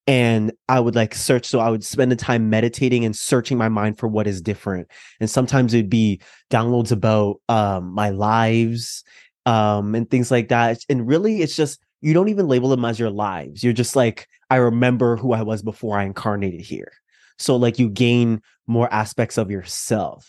And 0.06 0.52
I 0.68 0.78
would 0.78 0.94
like 0.94 1.14
search. 1.14 1.46
So 1.46 1.58
I 1.58 1.68
would 1.68 1.84
spend 1.84 2.12
the 2.12 2.16
time 2.16 2.48
meditating 2.48 3.04
and 3.04 3.14
searching 3.14 3.58
my 3.58 3.68
mind 3.68 3.98
for 3.98 4.06
what 4.06 4.26
is 4.26 4.40
different. 4.40 4.88
And 5.20 5.28
sometimes 5.28 5.74
it'd 5.74 5.90
be 5.90 6.20
downloads 6.48 6.92
about 6.92 7.40
um, 7.48 7.92
my 7.92 8.10
lives 8.10 9.02
um, 9.46 9.94
and 9.94 10.08
things 10.08 10.30
like 10.30 10.48
that. 10.48 10.78
And 10.88 11.08
really, 11.08 11.42
it's 11.42 11.56
just, 11.56 11.80
you 12.02 12.14
don't 12.14 12.28
even 12.28 12.46
label 12.46 12.68
them 12.68 12.84
as 12.84 13.00
your 13.00 13.10
lives. 13.10 13.64
You're 13.64 13.72
just 13.72 13.96
like, 13.96 14.28
I 14.48 14.56
remember 14.56 15.16
who 15.16 15.32
I 15.32 15.42
was 15.42 15.62
before 15.62 15.98
I 15.98 16.04
incarnated 16.04 16.60
here. 16.60 16.92
So 17.38 17.56
like 17.56 17.78
you 17.78 17.90
gain 17.90 18.40
more 18.66 18.92
aspects 18.92 19.38
of 19.38 19.50
yourself. 19.50 20.26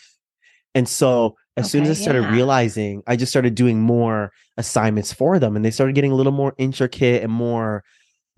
And 0.74 0.88
so 0.88 1.36
as 1.56 1.64
okay, 1.64 1.70
soon 1.70 1.82
as 1.84 1.98
I 1.98 2.00
started 2.00 2.22
yeah. 2.22 2.32
realizing, 2.32 3.02
I 3.06 3.16
just 3.16 3.32
started 3.32 3.54
doing 3.54 3.80
more 3.80 4.32
assignments 4.56 5.12
for 5.12 5.38
them 5.38 5.56
and 5.56 5.64
they 5.64 5.70
started 5.70 5.94
getting 5.94 6.12
a 6.12 6.14
little 6.14 6.32
more 6.32 6.54
intricate 6.58 7.22
and 7.22 7.32
more 7.32 7.82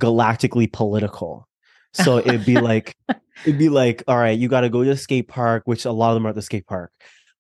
galactically 0.01 0.73
political. 0.73 1.49
So 1.93 2.19
it'd 2.19 2.47
be 2.47 2.61
like 2.61 2.97
it'd 3.45 3.59
be 3.59 3.69
like, 3.69 4.03
all 4.07 4.17
right, 4.17 4.39
you 4.39 4.49
got 4.49 4.63
to 4.63 4.71
go 4.71 4.85
to 4.85 4.91
the 4.91 4.97
skate 4.97 5.29
park, 5.29 5.63
which 5.67 5.85
a 5.85 5.93
lot 5.93 6.11
of 6.11 6.15
them 6.15 6.27
are 6.27 6.31
at 6.31 6.35
the 6.35 6.43
skate 6.43 6.67
park. 6.67 6.93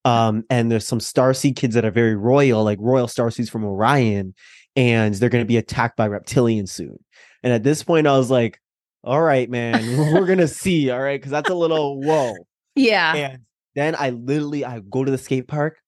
Um, 0.05 0.45
and 0.51 0.71
there's 0.71 0.87
some 0.87 0.99
Starseed 0.99 1.57
kids 1.57 1.75
that 1.75 1.85
are 1.85 1.91
very 1.91 2.17
royal, 2.17 2.65
like 2.65 2.79
royal 2.81 3.07
Starseeds 3.07 3.51
from 3.51 3.65
Orion, 3.65 4.35
and 4.75 5.15
they're 5.15 5.29
going 5.29 5.45
to 5.45 5.49
be 5.49 5.59
attacked 5.59 5.97
by 5.97 6.09
reptilians 6.09 6.71
soon. 6.71 6.99
And 7.43 7.53
at 7.53 7.63
this 7.63 7.83
point, 7.83 8.07
I 8.07 8.17
was 8.17 8.31
like, 8.31 8.59
all 9.03 9.21
right, 9.21 9.49
man, 9.49 9.97
we're 10.15 10.27
gonna 10.27 10.49
see. 10.49 10.91
All 10.91 11.01
right, 11.01 11.19
because 11.21 11.31
that's 11.31 11.51
a 11.51 11.55
little 11.55 12.01
whoa. 12.01 12.35
Yeah. 12.81 13.15
And 13.15 13.43
then 13.75 13.95
I 13.99 14.11
literally 14.11 14.65
I 14.65 14.81
go 14.81 15.05
to 15.05 15.11
the 15.11 15.19
skate 15.19 15.49
park, 15.49 15.79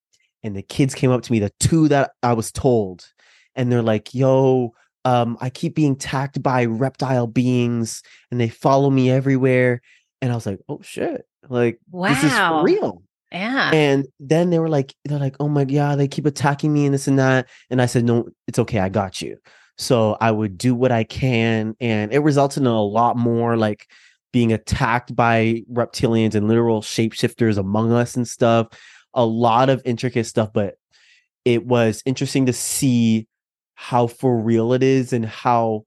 and 0.43 0.57
the 0.57 0.63
kids 0.63 0.95
came 0.95 1.11
up 1.11 1.23
to 1.23 1.33
me, 1.33 1.39
the 1.39 1.53
two 1.61 1.89
that 1.89 2.13
I 2.23 2.33
was 2.35 2.53
told, 2.53 3.07
and 3.55 3.71
they're 3.71 3.83
like, 3.83 4.15
"Yo, 4.15 4.75
um, 5.05 5.37
I 5.41 5.51
keep 5.51 5.75
being 5.75 5.93
attacked 5.93 6.43
by 6.43 6.65
reptile 6.65 7.27
beings, 7.27 8.03
and 8.31 8.41
they 8.41 8.49
follow 8.49 8.91
me 8.91 9.11
everywhere." 9.11 9.81
And 10.21 10.33
I 10.33 10.35
was 10.35 10.47
like, 10.47 10.61
"Oh 10.69 10.81
shit! 10.83 11.27
Like 11.49 11.81
wow. 11.91 12.09
this 12.09 12.25
is 12.25 12.33
for 12.33 12.63
real." 12.63 13.03
Yeah. 13.33 13.71
And 13.73 14.07
then 14.21 14.51
they 14.51 14.59
were 14.59 14.69
like, 14.69 14.95
they're 15.07 15.19
like, 15.19 15.37
oh 15.41 15.49
my 15.49 15.65
god, 15.65 15.99
they 15.99 16.07
keep 16.07 16.27
attacking 16.27 16.73
me 16.73 16.85
and 16.85 16.95
this 16.95 17.09
and 17.09 17.19
that. 17.19 17.49
And 17.71 17.81
I 17.81 17.87
said, 17.87 18.05
no, 18.05 18.29
it's 18.47 18.59
okay, 18.59 18.79
I 18.79 18.91
got 18.91 19.23
you. 19.23 19.39
So 19.79 20.19
I 20.21 20.31
would 20.31 20.59
do 20.59 20.75
what 20.75 20.93
I 20.93 21.03
can, 21.05 21.75
and 21.81 22.13
it 22.13 22.19
resulted 22.19 22.63
in 22.63 22.67
a 22.67 22.83
lot 22.83 23.17
more 23.17 23.57
like 23.57 23.89
being 24.33 24.53
attacked 24.53 25.15
by 25.15 25.63
reptilians 25.71 26.35
and 26.35 26.49
literal 26.49 26.81
shapeshifters 26.81 27.59
among 27.59 27.93
us 27.93 28.17
and 28.17 28.27
stuff. 28.27 28.69
A 29.15 29.25
lot 29.25 29.69
of 29.69 29.83
intricate 29.85 30.27
stuff, 30.27 30.53
but 30.53 30.77
it 31.45 31.67
was 31.67 32.03
interesting 32.07 32.47
to 32.47 32.53
see 32.53 33.27
how 33.75 34.07
for 34.07 34.39
real 34.39 34.73
it 34.73 34.83
is 34.83 35.13
and 35.13 35.27
how 35.27 35.85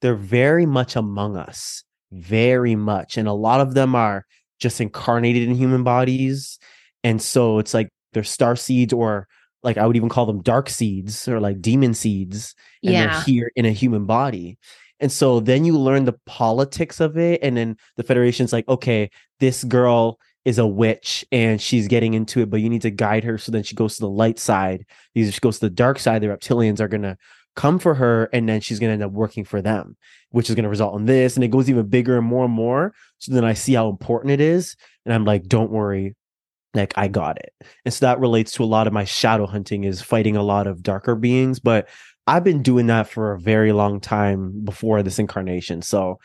they're 0.00 0.14
very 0.14 0.66
much 0.66 0.96
among 0.96 1.36
us, 1.36 1.82
very 2.12 2.76
much. 2.76 3.16
And 3.16 3.26
a 3.26 3.32
lot 3.32 3.60
of 3.60 3.74
them 3.74 3.94
are 3.94 4.26
just 4.60 4.80
incarnated 4.80 5.48
in 5.48 5.54
human 5.54 5.82
bodies. 5.82 6.58
And 7.02 7.20
so 7.20 7.58
it's 7.58 7.74
like 7.74 7.88
they're 8.12 8.24
star 8.24 8.54
seeds 8.54 8.92
or 8.92 9.26
like 9.62 9.76
I 9.76 9.86
would 9.86 9.96
even 9.96 10.08
call 10.08 10.26
them 10.26 10.42
dark 10.42 10.68
seeds 10.68 11.26
or 11.26 11.40
like 11.40 11.60
demon 11.60 11.94
seeds. 11.94 12.54
And 12.82 12.92
yeah. 12.92 13.06
they're 13.06 13.22
here 13.22 13.50
in 13.56 13.64
a 13.64 13.72
human 13.72 14.06
body. 14.06 14.58
And 15.00 15.12
so 15.12 15.40
then 15.40 15.64
you 15.64 15.78
learn 15.78 16.04
the 16.04 16.18
politics 16.26 17.00
of 17.00 17.16
it. 17.16 17.40
And 17.42 17.56
then 17.56 17.76
the 17.96 18.02
Federation's 18.02 18.52
like, 18.52 18.68
okay, 18.68 19.10
this 19.40 19.64
girl 19.64 20.18
is 20.44 20.58
a 20.58 20.66
witch 20.66 21.24
and 21.30 21.60
she's 21.60 21.88
getting 21.88 22.14
into 22.14 22.40
it, 22.40 22.50
but 22.50 22.60
you 22.60 22.70
need 22.70 22.82
to 22.82 22.90
guide 22.90 23.24
her. 23.24 23.38
So 23.38 23.52
then 23.52 23.62
she 23.62 23.74
goes 23.74 23.96
to 23.96 24.00
the 24.00 24.08
light 24.08 24.38
side. 24.38 24.86
She 25.14 25.30
goes 25.40 25.58
to 25.58 25.66
the 25.66 25.74
dark 25.74 25.98
side. 25.98 26.22
The 26.22 26.28
reptilians 26.28 26.80
are 26.80 26.88
going 26.88 27.02
to 27.02 27.16
come 27.54 27.78
for 27.78 27.94
her. 27.94 28.28
And 28.32 28.48
then 28.48 28.60
she's 28.60 28.78
going 28.78 28.88
to 28.88 28.94
end 28.94 29.02
up 29.02 29.12
working 29.12 29.44
for 29.44 29.60
them, 29.60 29.96
which 30.30 30.48
is 30.48 30.54
going 30.54 30.64
to 30.64 30.70
result 30.70 30.98
in 30.98 31.06
this. 31.06 31.36
And 31.36 31.44
it 31.44 31.50
goes 31.50 31.68
even 31.68 31.88
bigger 31.88 32.16
and 32.16 32.26
more 32.26 32.44
and 32.44 32.54
more. 32.54 32.94
So 33.18 33.32
then 33.32 33.44
I 33.44 33.54
see 33.54 33.74
how 33.74 33.88
important 33.88 34.32
it 34.32 34.40
is. 34.40 34.74
And 35.04 35.14
I'm 35.14 35.24
like, 35.24 35.44
don't 35.44 35.70
worry 35.70 36.14
like 36.74 36.92
I 36.96 37.08
got 37.08 37.38
it. 37.38 37.52
And 37.84 37.92
so 37.92 38.06
that 38.06 38.20
relates 38.20 38.52
to 38.52 38.64
a 38.64 38.66
lot 38.66 38.86
of 38.86 38.92
my 38.92 39.04
shadow 39.04 39.46
hunting 39.46 39.84
is 39.84 40.02
fighting 40.02 40.36
a 40.36 40.42
lot 40.42 40.66
of 40.66 40.82
darker 40.82 41.14
beings, 41.14 41.60
but 41.60 41.88
I've 42.28 42.44
been 42.44 42.62
doing 42.62 42.86
that 42.86 43.08
for 43.08 43.32
a 43.32 43.40
very 43.40 43.72
long 43.72 44.00
time 44.00 44.64
before 44.64 45.02
this 45.02 45.18
incarnation. 45.18 45.82
So 45.82 46.18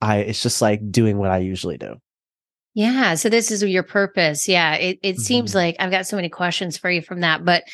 I 0.00 0.18
it's 0.18 0.42
just 0.42 0.62
like 0.62 0.90
doing 0.90 1.18
what 1.18 1.30
I 1.30 1.38
usually 1.38 1.76
do. 1.78 1.96
Yeah, 2.74 3.14
so 3.14 3.28
this 3.28 3.50
is 3.50 3.62
your 3.64 3.82
purpose. 3.82 4.48
Yeah, 4.48 4.74
it 4.74 4.98
it 5.02 5.12
mm-hmm. 5.14 5.22
seems 5.22 5.54
like 5.54 5.76
I've 5.80 5.90
got 5.90 6.06
so 6.06 6.16
many 6.16 6.28
questions 6.28 6.78
for 6.78 6.90
you 6.90 7.02
from 7.02 7.20
that, 7.20 7.44
but 7.44 7.64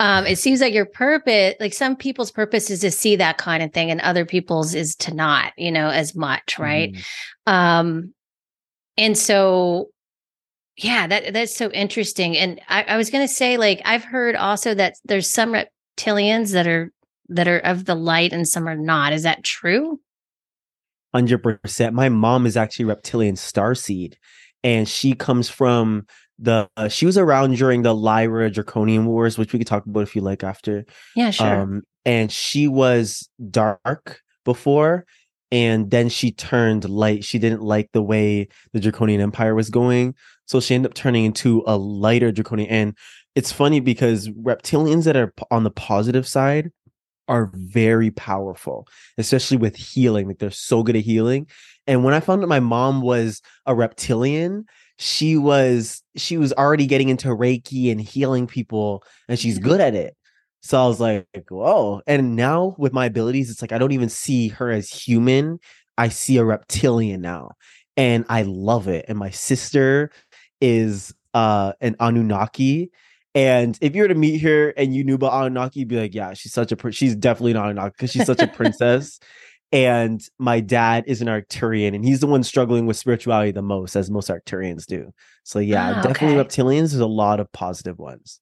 um 0.00 0.26
it 0.26 0.38
seems 0.38 0.60
like 0.60 0.74
your 0.74 0.86
purpose 0.86 1.54
like 1.60 1.72
some 1.72 1.96
people's 1.96 2.30
purpose 2.30 2.70
is 2.70 2.80
to 2.80 2.90
see 2.90 3.16
that 3.16 3.38
kind 3.38 3.62
of 3.62 3.72
thing 3.72 3.90
and 3.90 4.00
other 4.00 4.24
people's 4.24 4.74
is 4.74 4.94
to 4.96 5.14
not, 5.14 5.52
you 5.56 5.72
know, 5.72 5.88
as 5.88 6.14
much, 6.14 6.58
right? 6.58 6.92
Mm-hmm. 6.92 7.52
Um 7.52 8.14
and 8.96 9.18
so 9.18 9.88
yeah, 10.76 11.06
that 11.06 11.32
that's 11.32 11.56
so 11.56 11.70
interesting. 11.70 12.36
And 12.36 12.60
I, 12.68 12.82
I 12.84 12.96
was 12.96 13.10
going 13.10 13.26
to 13.26 13.32
say, 13.32 13.56
like, 13.56 13.80
I've 13.84 14.04
heard 14.04 14.34
also 14.34 14.74
that 14.74 14.94
there's 15.04 15.30
some 15.30 15.54
reptilians 15.54 16.52
that 16.52 16.66
are 16.66 16.90
that 17.28 17.48
are 17.48 17.58
of 17.58 17.84
the 17.84 17.94
light 17.94 18.32
and 18.32 18.46
some 18.46 18.68
are 18.68 18.76
not. 18.76 19.12
Is 19.12 19.22
that 19.22 19.44
true? 19.44 20.00
Hundred 21.14 21.38
percent. 21.38 21.94
My 21.94 22.08
mom 22.08 22.46
is 22.46 22.56
actually 22.56 22.86
reptilian 22.86 23.36
star 23.36 23.74
seed, 23.74 24.18
and 24.62 24.88
she 24.88 25.14
comes 25.14 25.48
from 25.48 26.06
the. 26.38 26.68
Uh, 26.76 26.88
she 26.88 27.06
was 27.06 27.16
around 27.16 27.56
during 27.56 27.82
the 27.82 27.94
Lyra 27.94 28.50
Draconian 28.50 29.06
Wars, 29.06 29.38
which 29.38 29.52
we 29.52 29.58
could 29.60 29.68
talk 29.68 29.86
about 29.86 30.02
if 30.02 30.16
you 30.16 30.22
like 30.22 30.42
after. 30.42 30.84
Yeah, 31.14 31.30
sure. 31.30 31.60
Um, 31.62 31.82
and 32.04 32.32
she 32.32 32.66
was 32.66 33.28
dark 33.50 34.20
before, 34.44 35.06
and 35.52 35.90
then 35.92 36.08
she 36.08 36.32
turned 36.32 36.88
light. 36.90 37.24
She 37.24 37.38
didn't 37.38 37.62
like 37.62 37.90
the 37.92 38.02
way 38.02 38.48
the 38.72 38.80
Draconian 38.80 39.20
Empire 39.20 39.54
was 39.54 39.70
going, 39.70 40.16
so 40.46 40.58
she 40.58 40.74
ended 40.74 40.90
up 40.90 40.94
turning 40.94 41.24
into 41.24 41.62
a 41.64 41.76
lighter 41.76 42.32
draconian. 42.32 42.70
And 42.70 42.96
it's 43.36 43.52
funny 43.52 43.78
because 43.78 44.28
reptilians 44.30 45.04
that 45.04 45.16
are 45.16 45.32
on 45.52 45.62
the 45.62 45.70
positive 45.70 46.26
side 46.26 46.72
are 47.28 47.50
very 47.54 48.10
powerful, 48.10 48.86
especially 49.18 49.56
with 49.56 49.76
healing. 49.76 50.28
Like 50.28 50.38
they're 50.38 50.50
so 50.50 50.82
good 50.82 50.96
at 50.96 51.04
healing. 51.04 51.48
And 51.86 52.04
when 52.04 52.14
I 52.14 52.20
found 52.20 52.42
out 52.42 52.48
my 52.48 52.60
mom 52.60 53.02
was 53.02 53.42
a 53.66 53.74
reptilian, 53.74 54.66
she 54.98 55.36
was 55.36 56.02
she 56.16 56.36
was 56.36 56.52
already 56.52 56.86
getting 56.86 57.08
into 57.08 57.28
Reiki 57.28 57.90
and 57.90 58.00
healing 58.00 58.46
people, 58.46 59.02
and 59.28 59.38
she's 59.38 59.58
good 59.58 59.80
at 59.80 59.94
it. 59.94 60.16
So 60.62 60.82
I 60.82 60.86
was 60.86 61.00
like, 61.00 61.26
whoa. 61.50 62.00
And 62.06 62.36
now 62.36 62.74
with 62.78 62.92
my 62.92 63.06
abilities, 63.06 63.50
it's 63.50 63.60
like 63.60 63.72
I 63.72 63.78
don't 63.78 63.92
even 63.92 64.08
see 64.08 64.48
her 64.48 64.70
as 64.70 64.88
human. 64.88 65.58
I 65.98 66.08
see 66.08 66.38
a 66.38 66.44
reptilian 66.44 67.20
now. 67.20 67.52
And 67.96 68.24
I 68.28 68.42
love 68.42 68.88
it. 68.88 69.04
And 69.08 69.18
my 69.18 69.30
sister 69.30 70.10
is 70.60 71.14
uh 71.34 71.72
an 71.80 71.96
Anunnaki. 72.00 72.90
And 73.34 73.76
if 73.80 73.96
you 73.96 74.02
were 74.02 74.08
to 74.08 74.14
meet 74.14 74.38
her 74.42 74.70
and 74.70 74.94
you 74.94 75.02
knew 75.02 75.16
about 75.16 75.32
Anunnaki, 75.32 75.80
you'd 75.80 75.88
be 75.88 75.98
like, 75.98 76.14
yeah, 76.14 76.34
she's 76.34 76.52
such 76.52 76.70
a 76.70 76.92
she's 76.92 77.16
definitely 77.16 77.52
an 77.52 77.56
Anunnaki 77.58 77.94
because 77.96 78.12
she's 78.12 78.26
such 78.26 78.40
a 78.40 78.46
princess. 78.46 79.18
and 79.72 80.22
my 80.38 80.60
dad 80.60 81.02
is 81.08 81.20
an 81.20 81.26
Arcturian, 81.26 81.96
and 81.96 82.04
he's 82.04 82.20
the 82.20 82.28
one 82.28 82.44
struggling 82.44 82.86
with 82.86 82.96
spirituality 82.96 83.50
the 83.50 83.60
most, 83.60 83.96
as 83.96 84.08
most 84.08 84.30
Arcturians 84.30 84.86
do. 84.86 85.12
So 85.42 85.58
yeah, 85.58 85.94
ah, 85.96 86.02
definitely 86.02 86.38
okay. 86.38 86.48
reptilians. 86.48 86.90
There's 86.90 87.00
a 87.00 87.06
lot 87.06 87.40
of 87.40 87.50
positive 87.50 87.98
ones. 87.98 88.40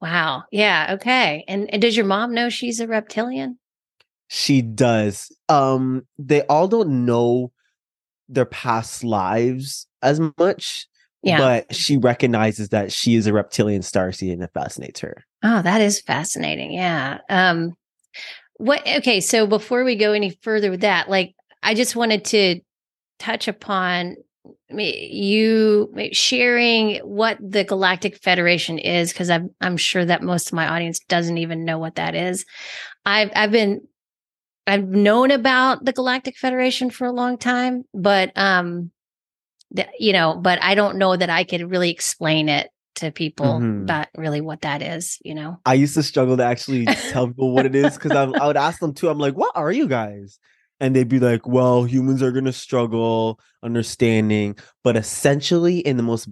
Wow. 0.00 0.44
Yeah. 0.50 0.94
Okay. 0.94 1.44
And, 1.46 1.70
and 1.72 1.82
does 1.82 1.94
your 1.94 2.06
mom 2.06 2.32
know 2.32 2.48
she's 2.48 2.80
a 2.80 2.86
reptilian? 2.86 3.58
She 4.28 4.62
does. 4.62 5.30
Um, 5.50 6.06
they 6.18 6.40
all 6.42 6.68
don't 6.68 7.04
know 7.04 7.52
their 8.28 8.46
past 8.46 9.04
lives 9.04 9.86
as 10.00 10.20
much. 10.38 10.86
Yeah. 11.22 11.38
But 11.38 11.74
she 11.74 11.98
recognizes 11.98 12.70
that 12.70 12.92
she 12.92 13.14
is 13.14 13.26
a 13.26 13.32
reptilian 13.32 13.82
starseed 13.82 14.32
and 14.32 14.42
it 14.42 14.50
fascinates 14.54 15.00
her. 15.00 15.24
Oh, 15.42 15.62
that 15.62 15.80
is 15.80 16.00
fascinating. 16.00 16.72
Yeah. 16.72 17.18
Um 17.28 17.74
what 18.56 18.86
okay, 18.86 19.20
so 19.20 19.46
before 19.46 19.84
we 19.84 19.96
go 19.96 20.12
any 20.12 20.38
further 20.42 20.70
with 20.70 20.80
that, 20.80 21.08
like 21.08 21.34
I 21.62 21.74
just 21.74 21.96
wanted 21.96 22.24
to 22.26 22.60
touch 23.18 23.48
upon 23.48 24.16
you 24.70 25.92
sharing 26.12 26.96
what 26.98 27.38
the 27.40 27.64
Galactic 27.64 28.16
Federation 28.22 28.78
is 28.78 29.12
because 29.12 29.30
I'm 29.30 29.50
I'm 29.60 29.76
sure 29.76 30.04
that 30.04 30.22
most 30.22 30.48
of 30.48 30.52
my 30.54 30.68
audience 30.68 31.00
doesn't 31.00 31.38
even 31.38 31.64
know 31.64 31.78
what 31.78 31.96
that 31.96 32.14
is. 32.14 32.44
I've 33.04 33.30
I've 33.34 33.50
been 33.50 33.82
I've 34.66 34.86
known 34.86 35.30
about 35.30 35.84
the 35.84 35.92
Galactic 35.92 36.36
Federation 36.36 36.90
for 36.90 37.06
a 37.06 37.12
long 37.12 37.38
time, 37.38 37.84
but 37.92 38.30
um, 38.36 38.90
you 39.98 40.12
know, 40.12 40.36
but 40.36 40.62
I 40.62 40.74
don't 40.74 40.96
know 40.96 41.16
that 41.16 41.30
I 41.30 41.44
could 41.44 41.70
really 41.70 41.90
explain 41.90 42.48
it 42.48 42.70
to 42.96 43.10
people 43.10 43.46
mm-hmm. 43.46 43.82
about 43.82 44.08
really 44.16 44.40
what 44.40 44.62
that 44.62 44.82
is. 44.82 45.18
You 45.24 45.34
know, 45.34 45.58
I 45.64 45.74
used 45.74 45.94
to 45.94 46.02
struggle 46.02 46.36
to 46.36 46.44
actually 46.44 46.86
tell 47.10 47.28
people 47.28 47.52
what 47.52 47.66
it 47.66 47.74
is 47.74 47.94
because 47.94 48.12
I 48.12 48.46
would 48.46 48.56
ask 48.56 48.80
them 48.80 48.94
too. 48.94 49.08
I'm 49.08 49.18
like, 49.18 49.34
"What 49.34 49.52
are 49.54 49.72
you 49.72 49.86
guys?" 49.86 50.38
and 50.80 50.96
they'd 50.96 51.08
be 51.08 51.20
like, 51.20 51.46
"Well, 51.46 51.84
humans 51.84 52.22
are 52.22 52.32
gonna 52.32 52.52
struggle 52.52 53.38
understanding," 53.62 54.56
but 54.82 54.96
essentially, 54.96 55.78
in 55.78 55.96
the 55.96 56.02
most, 56.02 56.28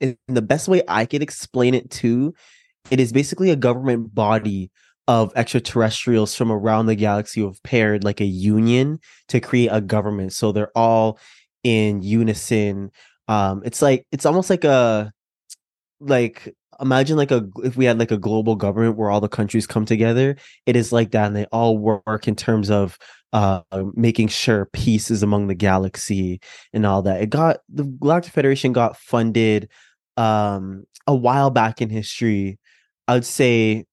in 0.00 0.16
the 0.26 0.42
best 0.42 0.68
way 0.68 0.82
I 0.88 1.06
could 1.06 1.22
explain 1.22 1.74
it 1.74 1.90
to, 1.92 2.34
it 2.90 3.00
is 3.00 3.12
basically 3.12 3.50
a 3.50 3.56
government 3.56 4.14
body 4.14 4.70
of 5.06 5.32
extraterrestrials 5.34 6.34
from 6.34 6.52
around 6.52 6.86
the 6.86 6.94
galaxy 6.94 7.40
who 7.40 7.46
have 7.46 7.62
paired 7.64 8.04
like 8.04 8.20
a 8.20 8.24
union 8.24 8.98
to 9.28 9.40
create 9.40 9.68
a 9.72 9.80
government. 9.80 10.32
So 10.32 10.52
they're 10.52 10.76
all 10.76 11.18
in 11.62 12.02
unison. 12.02 12.90
Um, 13.28 13.62
it's 13.64 13.82
like 13.82 14.06
it's 14.12 14.26
almost 14.26 14.50
like 14.50 14.64
a 14.64 15.12
like 16.00 16.54
imagine 16.80 17.16
like 17.16 17.30
a 17.30 17.46
if 17.62 17.76
we 17.76 17.84
had 17.84 17.98
like 17.98 18.10
a 18.10 18.18
global 18.18 18.56
government 18.56 18.96
where 18.96 19.10
all 19.10 19.20
the 19.20 19.28
countries 19.28 19.66
come 19.66 19.84
together 19.84 20.34
it 20.64 20.76
is 20.76 20.92
like 20.92 21.10
that 21.10 21.26
and 21.26 21.36
they 21.36 21.44
all 21.52 21.76
work 21.76 22.26
in 22.26 22.34
terms 22.34 22.70
of 22.70 22.96
uh, 23.32 23.62
making 23.94 24.28
sure 24.28 24.66
peace 24.72 25.10
is 25.10 25.22
among 25.22 25.46
the 25.46 25.54
galaxy 25.54 26.40
and 26.72 26.84
all 26.84 27.02
that. 27.02 27.22
It 27.22 27.30
got 27.30 27.58
the 27.68 27.84
Galactic 27.84 28.32
Federation 28.32 28.72
got 28.72 28.96
funded 28.96 29.68
um, 30.16 30.84
a 31.06 31.14
while 31.14 31.50
back 31.50 31.80
in 31.80 31.90
history. 31.90 32.58
I 33.06 33.14
would 33.14 33.24
say 33.24 33.84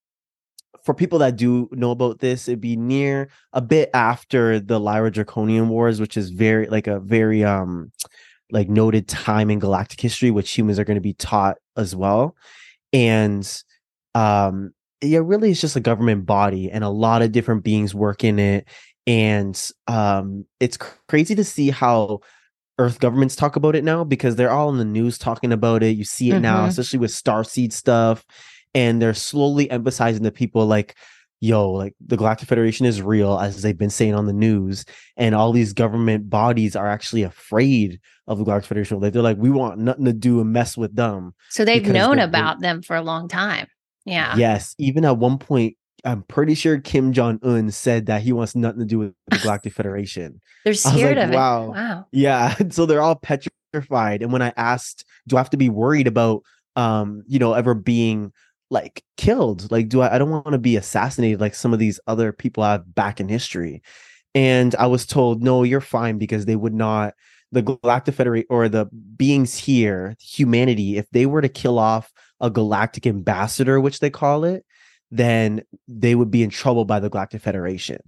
for 0.88 0.94
people 0.94 1.20
that 1.20 1.36
do 1.36 1.68
know 1.74 1.92
about 1.92 2.20
this, 2.20 2.48
it'd 2.48 2.62
be 2.62 2.78
near 2.78 3.28
a 3.52 3.60
bit 3.60 3.90
after 3.94 4.58
the 4.58 4.80
Lyra 4.80 5.12
Draconian 5.12 5.68
Wars, 5.68 6.00
which 6.00 6.16
is 6.16 6.30
very 6.30 6.68
like 6.68 6.88
a 6.88 7.02
very 7.02 7.44
um 7.44 7.92
like 8.52 8.70
noted 8.70 9.10
time 9.10 9.52
in 9.52 9.60
galactic 9.60 10.00
history, 10.00 10.32
which 10.32 10.50
humans 10.50 10.80
are 10.80 10.86
going 10.86 10.96
to 10.96 11.02
be 11.02 11.14
taught 11.14 11.58
as 11.76 11.94
well. 11.94 12.38
And 12.94 13.46
um 14.16 14.74
yeah, 15.02 15.20
really 15.22 15.52
it's 15.52 15.60
just 15.60 15.76
a 15.76 15.82
government 15.82 16.26
body 16.26 16.72
and 16.72 16.86
a 16.86 16.90
lot 16.90 17.22
of 17.22 17.34
different 17.34 17.66
beings 17.66 17.94
work 17.94 18.24
in 18.24 18.40
it 18.40 18.66
and 19.06 19.72
um, 19.88 20.46
it's 20.60 20.78
crazy 20.78 21.34
to 21.36 21.44
see 21.44 21.70
how 21.70 22.20
Earth 22.78 23.00
governments 23.00 23.36
talk 23.36 23.56
about 23.56 23.76
it 23.76 23.84
now 23.84 24.04
because 24.04 24.36
they're 24.36 24.52
all 24.52 24.70
in 24.70 24.78
the 24.78 24.86
news 24.86 25.18
talking 25.18 25.52
about 25.52 25.82
it. 25.82 25.98
You 25.98 26.04
see 26.04 26.30
it 26.30 26.34
mm-hmm. 26.34 26.42
now, 26.44 26.66
especially 26.66 27.00
with 27.00 27.12
starseed 27.12 27.72
stuff, 27.72 28.26
and 28.78 29.02
they're 29.02 29.16
slowly 29.16 29.70
emphasizing 29.72 30.24
to 30.24 30.32
people 30.32 30.68
like, 30.68 30.96
"Yo, 31.42 31.72
like 31.72 31.96
the 32.06 32.16
Galactic 32.16 32.48
Federation 32.48 32.86
is 32.86 33.02
real," 33.02 33.40
as 33.40 33.64
they've 33.64 33.78
been 33.78 33.90
saying 33.90 34.14
on 34.14 34.28
the 34.28 34.34
news, 34.34 34.86
and 35.18 35.34
all 35.34 35.52
these 35.52 35.74
government 35.74 36.30
bodies 36.30 36.76
are 36.76 36.88
actually 36.88 37.24
afraid 37.24 38.00
of 38.28 38.38
the 38.38 38.44
Galactic 38.44 38.68
Federation. 38.70 39.00
like 39.00 39.14
They're 39.14 39.24
like, 39.24 39.38
"We 39.38 39.50
want 39.50 39.80
nothing 39.80 40.06
to 40.06 40.14
do 40.14 40.40
and 40.40 40.54
mess 40.54 40.78
with 40.78 40.96
them." 40.96 41.34
So 41.50 41.66
they've 41.66 41.88
known 41.88 42.20
about 42.20 42.60
them 42.60 42.84
for 42.84 42.96
a 42.96 43.02
long 43.02 43.28
time. 43.28 43.68
Yeah. 44.06 44.36
Yes. 44.38 44.76
Even 44.78 45.04
at 45.06 45.18
one 45.18 45.40
point, 45.40 45.76
I'm 46.06 46.22
pretty 46.24 46.54
sure 46.54 46.80
Kim 46.80 47.14
Jong 47.14 47.40
Un 47.44 47.72
said 47.72 48.06
that 48.06 48.22
he 48.22 48.32
wants 48.32 48.56
nothing 48.56 48.80
to 48.80 48.86
do 48.86 49.00
with 49.00 49.14
the 49.30 49.40
Galactic 49.40 49.74
Federation. 49.74 50.40
They're 50.64 50.76
scared 50.76 51.18
like, 51.18 51.28
of 51.28 51.34
wow. 51.34 51.64
it. 51.64 51.70
Wow. 51.70 52.06
Yeah. 52.12 52.56
So 52.70 52.86
they're 52.86 53.02
all 53.02 53.16
petrified. 53.16 54.22
And 54.22 54.32
when 54.32 54.42
I 54.42 54.54
asked, 54.56 55.04
do 55.28 55.36
I 55.36 55.40
have 55.40 55.50
to 55.50 55.58
be 55.58 55.70
worried 55.70 56.08
about, 56.08 56.44
um, 56.76 57.24
you 57.28 57.40
know, 57.40 57.54
ever 57.54 57.74
being 57.74 58.32
like 58.70 59.04
killed? 59.16 59.72
Like, 59.72 59.90
do 59.90 60.02
I? 60.02 60.16
I 60.16 60.18
don't 60.18 60.30
want 60.30 60.52
to 60.52 60.58
be 60.58 60.76
assassinated 60.76 61.40
like 61.40 61.56
some 61.56 61.74
of 61.74 61.80
these 61.80 62.00
other 62.08 62.32
people 62.32 62.64
have 62.64 62.94
back 62.94 63.20
in 63.20 63.30
history. 63.30 63.82
And 64.36 64.76
I 64.76 64.88
was 64.88 65.06
told, 65.06 65.42
no, 65.42 65.64
you're 65.64 65.82
fine 65.82 66.18
because 66.18 66.46
they 66.46 66.56
would 66.56 66.74
not. 66.74 67.14
The 67.52 67.62
Galactic 67.62 68.14
Federation 68.14 68.48
or 68.50 68.68
the 68.68 68.88
beings 69.16 69.58
here, 69.58 70.16
humanity, 70.20 70.98
if 70.98 71.10
they 71.12 71.26
were 71.26 71.42
to 71.42 71.50
kill 71.50 71.80
off 71.80 72.12
a 72.42 72.50
galactic 72.50 73.08
ambassador, 73.08 73.80
which 73.80 74.00
they 74.00 74.10
call 74.10 74.44
it, 74.44 74.66
then 75.12 75.64
they 75.88 76.14
would 76.14 76.30
be 76.30 76.44
in 76.44 76.50
trouble 76.50 76.84
by 76.84 77.00
the 77.00 77.10
Galactic 77.10 77.42
Federation. 77.42 78.00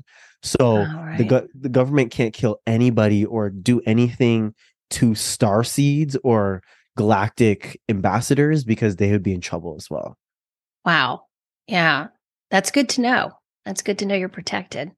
So 0.43 0.79
right. 0.79 1.17
the 1.17 1.23
go- 1.23 1.47
the 1.55 1.69
government 1.69 2.11
can't 2.11 2.33
kill 2.33 2.59
anybody 2.67 3.25
or 3.25 3.49
do 3.49 3.81
anything 3.85 4.53
to 4.91 5.15
star 5.15 5.63
seeds 5.63 6.17
or 6.23 6.61
galactic 6.97 7.79
ambassadors 7.87 8.63
because 8.63 8.97
they 8.97 9.11
would 9.11 9.23
be 9.23 9.33
in 9.33 9.41
trouble 9.41 9.75
as 9.77 9.89
well. 9.89 10.17
Wow. 10.85 11.23
Yeah. 11.67 12.07
That's 12.51 12.71
good 12.71 12.89
to 12.89 13.01
know. 13.01 13.31
That's 13.65 13.81
good 13.81 13.99
to 13.99 14.05
know 14.05 14.15
you're 14.15 14.29
protected. 14.29 14.91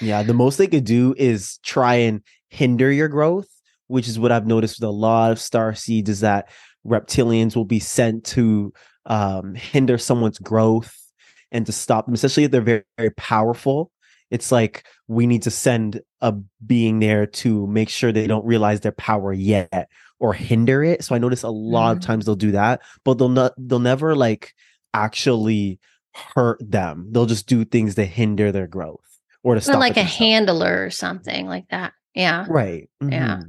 Yeah, 0.00 0.22
the 0.22 0.34
most 0.34 0.56
they 0.56 0.66
could 0.66 0.84
do 0.84 1.14
is 1.18 1.58
try 1.62 1.96
and 1.96 2.22
hinder 2.48 2.90
your 2.90 3.08
growth, 3.08 3.48
which 3.88 4.08
is 4.08 4.18
what 4.18 4.32
I've 4.32 4.46
noticed 4.46 4.80
with 4.80 4.88
a 4.88 4.92
lot 4.92 5.32
of 5.32 5.40
star 5.40 5.74
seeds 5.74 6.08
is 6.08 6.20
that 6.20 6.48
reptilians 6.86 7.56
will 7.56 7.64
be 7.64 7.80
sent 7.80 8.24
to 8.26 8.72
um, 9.06 9.54
hinder 9.54 9.98
someone's 9.98 10.38
growth 10.38 10.96
and 11.50 11.66
to 11.66 11.72
stop 11.72 12.06
them, 12.06 12.14
especially 12.14 12.44
if 12.44 12.50
they're 12.50 12.60
very, 12.60 12.84
very 12.96 13.10
powerful. 13.10 13.90
It's 14.30 14.50
like 14.50 14.86
we 15.08 15.26
need 15.26 15.42
to 15.42 15.50
send 15.50 16.00
a 16.22 16.32
being 16.64 17.00
there 17.00 17.26
to 17.26 17.66
make 17.66 17.90
sure 17.90 18.12
they 18.12 18.26
don't 18.26 18.46
realize 18.46 18.80
their 18.80 18.92
power 18.92 19.32
yet 19.32 19.90
or 20.18 20.32
hinder 20.32 20.82
it. 20.82 21.04
So 21.04 21.14
I 21.14 21.18
notice 21.18 21.42
a 21.42 21.50
lot 21.50 21.90
mm-hmm. 21.90 21.98
of 21.98 22.04
times 22.04 22.24
they'll 22.24 22.34
do 22.36 22.52
that, 22.52 22.80
but 23.04 23.18
they'll 23.18 23.28
not 23.28 23.52
they'll 23.58 23.78
never 23.78 24.16
like 24.16 24.54
actually 24.94 25.78
hurt 26.14 26.58
them. 26.60 27.08
They'll 27.10 27.26
just 27.26 27.46
do 27.46 27.64
things 27.64 27.94
to 27.96 28.04
hinder 28.04 28.52
their 28.52 28.66
growth 28.66 29.00
or 29.42 29.54
to 29.54 29.60
stop 29.60 29.80
like 29.80 29.96
a 29.96 30.02
handler 30.02 30.84
or 30.84 30.90
something 30.90 31.46
like 31.46 31.68
that. 31.70 31.92
Yeah. 32.14 32.46
Right. 32.48 32.88
Mm-hmm. 33.02 33.12
Yeah. 33.12 33.40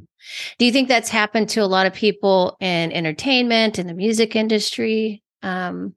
Do 0.57 0.65
you 0.65 0.71
think 0.71 0.87
that's 0.87 1.09
happened 1.09 1.49
to 1.49 1.59
a 1.61 1.65
lot 1.65 1.85
of 1.85 1.93
people 1.93 2.55
in 2.61 2.91
entertainment 2.91 3.77
in 3.77 3.87
the 3.87 3.93
music 3.93 4.35
industry? 4.35 5.21
Um, 5.41 5.95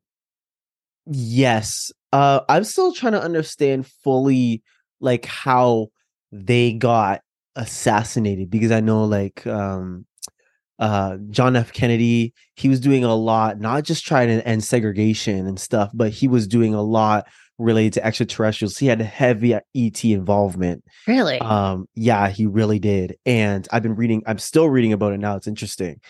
Yes. 1.07 1.93
Uh 2.13 2.41
I'm 2.49 2.65
still 2.65 2.93
trying 2.93 3.13
to 3.13 3.23
understand 3.23 3.87
fully 3.87 4.63
like 5.01 5.25
how 5.25 5.89
they 6.33 6.73
got 6.73 7.23
assassinated 7.55 8.51
because 8.51 8.73
I 8.73 8.81
know 8.81 9.05
like 9.05 9.47
um 9.47 10.05
uh 10.79 11.17
John 11.31 11.57
F. 11.57 11.73
Kennedy. 11.73 12.35
He 12.55 12.69
was 12.69 12.81
doing 12.81 13.05
a 13.05 13.15
lot 13.15 13.61
not 13.61 13.85
just 13.85 14.07
trying 14.07 14.29
to 14.29 14.47
end 14.47 14.65
segregation 14.65 15.47
and 15.47 15.59
stuff 15.59 15.91
but 15.95 16.11
he 16.11 16.29
was 16.29 16.47
doing 16.47 16.75
a 16.75 16.83
lot 16.83 17.27
related 17.59 17.95
to 17.95 18.05
extraterrestrials. 18.05 18.77
He 18.77 18.87
had 18.87 19.01
heavy 19.01 19.55
ET 19.55 20.05
involvement. 20.05 20.85
Really? 21.07 21.39
Um 21.41 21.89
yeah 21.95 22.29
he 22.29 22.47
really 22.47 22.79
did. 22.79 23.17
And 23.25 23.67
I've 23.73 23.83
been 23.83 23.97
reading 23.97 24.23
I'm 24.27 24.39
still 24.39 24.69
reading 24.69 24.93
about 24.93 25.13
it 25.13 25.19
now. 25.21 25.37
It's 25.37 25.49
interesting. 25.49 26.01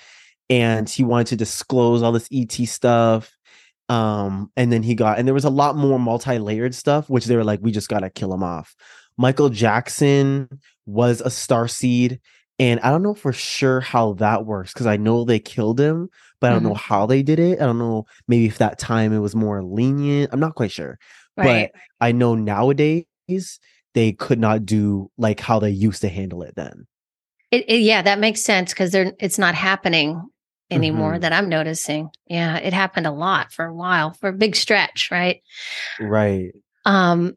And 0.48 0.88
he 0.88 1.02
wanted 1.04 1.28
to 1.28 1.36
disclose 1.36 2.02
all 2.02 2.12
this 2.12 2.28
ET 2.32 2.52
stuff. 2.52 3.36
Um, 3.88 4.50
and 4.56 4.72
then 4.72 4.82
he 4.82 4.94
got, 4.94 5.18
and 5.18 5.26
there 5.26 5.34
was 5.34 5.44
a 5.44 5.50
lot 5.50 5.76
more 5.76 5.98
multi-layered 5.98 6.74
stuff, 6.74 7.08
which 7.08 7.26
they 7.26 7.36
were 7.36 7.44
like, 7.44 7.60
we 7.62 7.70
just 7.70 7.88
gotta 7.88 8.10
kill 8.10 8.32
him 8.32 8.42
off. 8.42 8.74
Michael 9.16 9.48
Jackson 9.48 10.48
was 10.84 11.20
a 11.20 11.30
star 11.30 11.68
seed, 11.68 12.20
and 12.58 12.80
I 12.80 12.90
don't 12.90 13.02
know 13.02 13.14
for 13.14 13.32
sure 13.32 13.80
how 13.80 14.14
that 14.14 14.46
works 14.46 14.72
because 14.72 14.86
I 14.86 14.96
know 14.96 15.24
they 15.24 15.38
killed 15.38 15.78
him, 15.78 16.08
but 16.40 16.48
I 16.48 16.50
don't 16.50 16.60
mm-hmm. 16.60 16.68
know 16.68 16.74
how 16.74 17.06
they 17.06 17.22
did 17.22 17.38
it. 17.38 17.60
I 17.60 17.66
don't 17.66 17.78
know, 17.78 18.06
maybe 18.28 18.46
if 18.46 18.58
that 18.58 18.78
time 18.78 19.12
it 19.12 19.18
was 19.18 19.34
more 19.34 19.62
lenient. 19.62 20.30
I'm 20.32 20.40
not 20.40 20.54
quite 20.54 20.72
sure. 20.72 20.98
Right. 21.36 21.70
But 21.72 21.80
I 22.00 22.12
know 22.12 22.34
nowadays 22.34 23.04
they 23.94 24.12
could 24.12 24.38
not 24.38 24.64
do 24.64 25.10
like 25.18 25.40
how 25.40 25.58
they 25.58 25.70
used 25.70 26.00
to 26.00 26.08
handle 26.08 26.42
it 26.42 26.54
then. 26.56 26.86
It, 27.50 27.68
it, 27.68 27.80
yeah, 27.80 28.02
that 28.02 28.18
makes 28.18 28.42
sense 28.42 28.72
because 28.72 28.90
they're 28.90 29.12
it's 29.20 29.38
not 29.38 29.54
happening 29.54 30.22
anymore 30.70 31.12
mm-hmm. 31.12 31.20
that 31.20 31.32
I'm 31.32 31.48
noticing. 31.48 32.10
Yeah, 32.26 32.56
it 32.56 32.72
happened 32.72 33.06
a 33.06 33.12
lot 33.12 33.52
for 33.52 33.66
a 33.66 33.74
while, 33.74 34.12
for 34.14 34.30
a 34.30 34.32
big 34.32 34.56
stretch, 34.56 35.10
right? 35.10 35.42
Right. 36.00 36.52
Um 36.86 37.34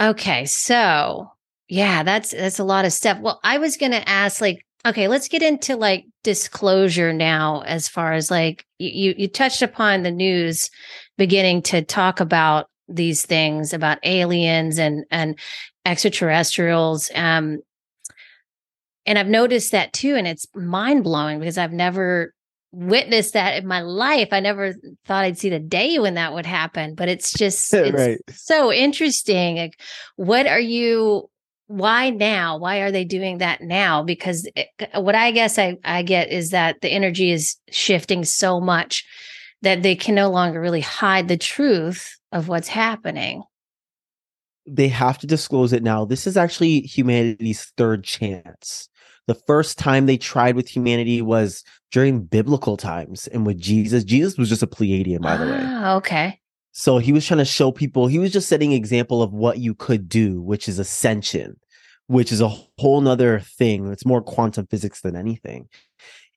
okay, 0.00 0.46
so 0.46 1.30
yeah, 1.70 2.02
that's 2.02 2.32
that's 2.32 2.58
a 2.58 2.64
lot 2.64 2.84
of 2.84 2.92
stuff. 2.92 3.18
Well, 3.20 3.40
I 3.44 3.58
was 3.58 3.76
going 3.78 3.92
to 3.92 4.08
ask 4.08 4.40
like 4.40 4.66
okay, 4.86 5.08
let's 5.08 5.28
get 5.28 5.42
into 5.42 5.76
like 5.76 6.06
disclosure 6.24 7.12
now 7.12 7.62
as 7.62 7.88
far 7.88 8.12
as 8.12 8.30
like 8.30 8.66
you 8.78 9.14
you 9.16 9.28
touched 9.28 9.62
upon 9.62 10.02
the 10.02 10.10
news 10.10 10.70
beginning 11.16 11.62
to 11.62 11.82
talk 11.82 12.20
about 12.20 12.66
these 12.88 13.24
things 13.24 13.72
about 13.72 13.98
aliens 14.04 14.78
and 14.78 15.04
and 15.10 15.38
extraterrestrials 15.86 17.10
um 17.14 17.58
And 19.06 19.18
I've 19.18 19.28
noticed 19.28 19.72
that 19.72 19.92
too. 19.92 20.14
And 20.16 20.26
it's 20.26 20.46
mind 20.54 21.04
blowing 21.04 21.38
because 21.38 21.58
I've 21.58 21.72
never 21.72 22.34
witnessed 22.72 23.32
that 23.34 23.56
in 23.62 23.66
my 23.66 23.80
life. 23.80 24.28
I 24.32 24.40
never 24.40 24.74
thought 25.06 25.24
I'd 25.24 25.38
see 25.38 25.50
the 25.50 25.58
day 25.58 25.98
when 25.98 26.14
that 26.14 26.32
would 26.34 26.46
happen, 26.46 26.94
but 26.94 27.08
it's 27.08 27.32
just 27.32 27.72
it's 27.74 27.96
right. 27.96 28.18
so 28.30 28.72
interesting. 28.72 29.56
Like, 29.56 29.80
what 30.16 30.46
are 30.46 30.60
you? 30.60 31.28
Why 31.70 32.10
now? 32.10 32.58
Why 32.58 32.78
are 32.78 32.90
they 32.90 33.04
doing 33.04 33.38
that 33.38 33.60
now? 33.60 34.02
Because 34.02 34.44
it, 34.56 34.66
what 34.94 35.14
I 35.14 35.30
guess 35.30 35.56
I, 35.56 35.76
I 35.84 36.02
get 36.02 36.32
is 36.32 36.50
that 36.50 36.80
the 36.80 36.88
energy 36.88 37.30
is 37.30 37.54
shifting 37.70 38.24
so 38.24 38.60
much 38.60 39.04
that 39.62 39.84
they 39.84 39.94
can 39.94 40.16
no 40.16 40.30
longer 40.30 40.60
really 40.60 40.80
hide 40.80 41.28
the 41.28 41.36
truth 41.36 42.18
of 42.32 42.48
what's 42.48 42.66
happening. 42.66 43.44
They 44.66 44.88
have 44.88 45.18
to 45.18 45.28
disclose 45.28 45.72
it 45.72 45.84
now. 45.84 46.04
This 46.04 46.26
is 46.26 46.36
actually 46.36 46.80
humanity's 46.80 47.72
third 47.76 48.02
chance. 48.02 48.88
The 49.28 49.34
first 49.34 49.78
time 49.78 50.06
they 50.06 50.16
tried 50.16 50.56
with 50.56 50.66
humanity 50.66 51.22
was 51.22 51.62
during 51.92 52.24
biblical 52.24 52.78
times 52.78 53.28
and 53.28 53.46
with 53.46 53.60
Jesus. 53.60 54.02
Jesus 54.02 54.36
was 54.36 54.48
just 54.48 54.64
a 54.64 54.66
Pleiadian, 54.66 55.20
by 55.20 55.36
the 55.36 55.46
way. 55.46 55.60
Ah, 55.62 55.94
okay. 55.98 56.40
So 56.72 56.98
he 56.98 57.12
was 57.12 57.26
trying 57.26 57.38
to 57.38 57.44
show 57.44 57.72
people, 57.72 58.06
he 58.06 58.18
was 58.18 58.32
just 58.32 58.48
setting 58.48 58.72
example 58.72 59.22
of 59.22 59.32
what 59.32 59.58
you 59.58 59.74
could 59.74 60.08
do, 60.08 60.40
which 60.40 60.68
is 60.68 60.78
ascension, 60.78 61.58
which 62.06 62.32
is 62.32 62.40
a 62.40 62.48
whole 62.78 63.00
nother 63.00 63.40
thing. 63.40 63.88
It's 63.92 64.06
more 64.06 64.22
quantum 64.22 64.66
physics 64.66 65.00
than 65.00 65.16
anything. 65.16 65.68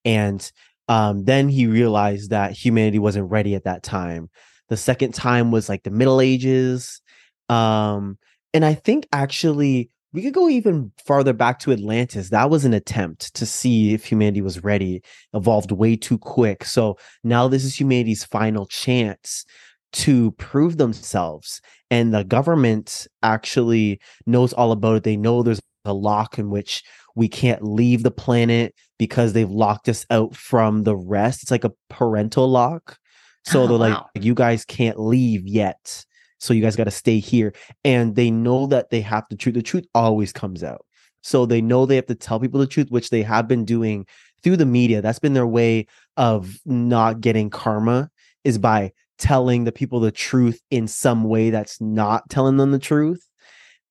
And 0.05 0.51
um, 0.87 1.25
then 1.25 1.49
he 1.49 1.67
realized 1.67 2.31
that 2.31 2.51
humanity 2.51 2.99
wasn't 2.99 3.31
ready 3.31 3.55
at 3.55 3.63
that 3.65 3.83
time. 3.83 4.29
The 4.69 4.77
second 4.77 5.13
time 5.13 5.51
was 5.51 5.69
like 5.69 5.83
the 5.83 5.91
Middle 5.91 6.19
Ages. 6.19 7.01
Um, 7.47 8.17
and 8.53 8.65
I 8.65 8.73
think 8.73 9.07
actually 9.11 9.91
we 10.13 10.21
could 10.21 10.33
go 10.33 10.47
even 10.47 10.91
farther 11.05 11.33
back 11.33 11.59
to 11.59 11.71
Atlantis. 11.71 12.29
That 12.29 12.49
was 12.49 12.65
an 12.65 12.73
attempt 12.73 13.33
to 13.35 13.45
see 13.45 13.93
if 13.93 14.05
humanity 14.05 14.41
was 14.41 14.63
ready, 14.63 15.01
evolved 15.33 15.71
way 15.71 15.95
too 15.95 16.19
quick. 16.19 16.65
So 16.65 16.97
now 17.23 17.47
this 17.47 17.63
is 17.63 17.79
humanity's 17.79 18.23
final 18.23 18.67
chance 18.67 19.45
to 19.93 20.31
prove 20.33 20.77
themselves. 20.77 21.61
And 21.89 22.13
the 22.13 22.23
government 22.23 23.07
actually 23.21 23.99
knows 24.25 24.53
all 24.53 24.71
about 24.71 24.95
it. 24.97 25.03
They 25.03 25.17
know 25.17 25.43
there's 25.43 25.61
a 25.85 25.93
lock 25.93 26.39
in 26.39 26.49
which 26.49 26.83
we 27.15 27.27
can't 27.27 27.63
leave 27.63 28.03
the 28.03 28.11
planet 28.11 28.73
because 28.97 29.33
they've 29.33 29.49
locked 29.49 29.87
us 29.89 30.05
out 30.09 30.35
from 30.35 30.83
the 30.83 30.95
rest. 30.95 31.43
It's 31.43 31.51
like 31.51 31.63
a 31.63 31.73
parental 31.89 32.47
lock. 32.47 32.97
So 33.45 33.63
Oh, 33.63 33.67
they're 33.67 33.77
like, 33.77 33.93
wow. 33.93 34.09
you 34.15 34.33
guys 34.33 34.65
can't 34.65 34.99
leave 34.99 35.45
yet. 35.47 36.05
So 36.39 36.53
you 36.53 36.61
guys 36.61 36.75
got 36.75 36.85
to 36.85 36.91
stay 36.91 37.19
here. 37.19 37.53
And 37.83 38.15
they 38.15 38.31
know 38.31 38.67
that 38.67 38.89
they 38.89 39.01
have 39.01 39.25
the 39.29 39.35
truth. 39.35 39.55
The 39.55 39.61
truth 39.61 39.85
always 39.93 40.33
comes 40.33 40.63
out. 40.63 40.85
So 41.21 41.45
they 41.45 41.61
know 41.61 41.85
they 41.85 41.95
have 41.95 42.05
to 42.07 42.15
tell 42.15 42.39
people 42.39 42.59
the 42.59 42.67
truth, 42.67 42.89
which 42.89 43.09
they 43.09 43.21
have 43.21 43.47
been 43.47 43.63
doing 43.63 44.05
through 44.43 44.57
the 44.57 44.65
media. 44.65 45.01
That's 45.01 45.19
been 45.19 45.33
their 45.33 45.47
way 45.47 45.87
of 46.17 46.57
not 46.65 47.21
getting 47.21 47.49
karma 47.49 48.09
is 48.43 48.57
by 48.57 48.91
telling 49.17 49.63
the 49.63 49.71
people 49.71 49.99
the 49.99 50.11
truth 50.11 50.61
in 50.71 50.87
some 50.87 51.23
way 51.23 51.49
that's 51.49 51.79
not 51.79 52.29
telling 52.29 52.57
them 52.57 52.71
the 52.71 52.79
truth. 52.79 53.27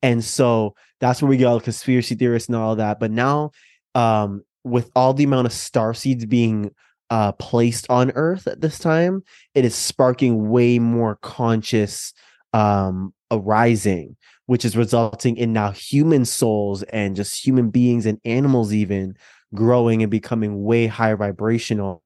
And 0.02 0.24
so 0.24 0.74
that's 1.00 1.22
where 1.22 1.28
we 1.28 1.36
get 1.36 1.46
all 1.46 1.58
the 1.58 1.64
conspiracy 1.64 2.14
theorists 2.14 2.48
and 2.48 2.56
all 2.56 2.76
that. 2.76 2.98
But 2.98 3.10
now, 3.10 3.52
um, 3.94 4.42
with 4.64 4.90
all 4.94 5.14
the 5.14 5.24
amount 5.24 5.46
of 5.46 5.52
star 5.52 5.94
seeds 5.94 6.26
being 6.26 6.72
uh, 7.10 7.32
placed 7.32 7.88
on 7.90 8.10
Earth 8.12 8.46
at 8.46 8.60
this 8.60 8.78
time, 8.78 9.22
it 9.54 9.64
is 9.64 9.74
sparking 9.74 10.48
way 10.48 10.78
more 10.78 11.16
conscious 11.16 12.12
um, 12.52 13.12
arising, 13.30 14.16
which 14.46 14.64
is 14.64 14.76
resulting 14.76 15.36
in 15.36 15.52
now 15.52 15.70
human 15.70 16.24
souls 16.24 16.82
and 16.84 17.16
just 17.16 17.44
human 17.44 17.70
beings 17.70 18.06
and 18.06 18.20
animals 18.24 18.72
even 18.72 19.16
growing 19.54 20.02
and 20.02 20.10
becoming 20.10 20.64
way 20.64 20.86
higher 20.86 21.16
vibrational, 21.16 22.02